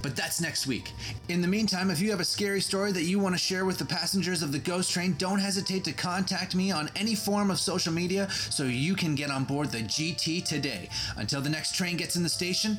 But 0.03 0.15
that's 0.15 0.39
next 0.39 0.67
week. 0.67 0.91
In 1.27 1.41
the 1.41 1.47
meantime, 1.47 1.89
if 1.89 1.99
you 1.99 2.11
have 2.11 2.19
a 2.19 2.25
scary 2.25 2.61
story 2.61 2.91
that 2.91 3.05
you 3.05 3.17
want 3.17 3.33
to 3.33 3.39
share 3.39 3.65
with 3.65 3.79
the 3.79 3.85
passengers 3.85 4.43
of 4.43 4.51
the 4.51 4.59
Ghost 4.59 4.91
Train, 4.91 5.15
don't 5.17 5.39
hesitate 5.39 5.83
to 5.85 5.91
contact 5.91 6.53
me 6.53 6.71
on 6.71 6.91
any 6.95 7.15
form 7.15 7.49
of 7.49 7.59
social 7.59 7.91
media 7.91 8.29
so 8.29 8.63
you 8.63 8.93
can 8.93 9.15
get 9.15 9.31
on 9.31 9.43
board 9.43 9.71
the 9.71 9.79
GT 9.79 10.45
today. 10.45 10.87
Until 11.17 11.41
the 11.41 11.49
next 11.49 11.73
train 11.73 11.97
gets 11.97 12.15
in 12.15 12.21
the 12.21 12.29
station, 12.29 12.77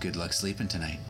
good 0.00 0.16
luck 0.16 0.32
sleeping 0.32 0.68
tonight. 0.68 1.00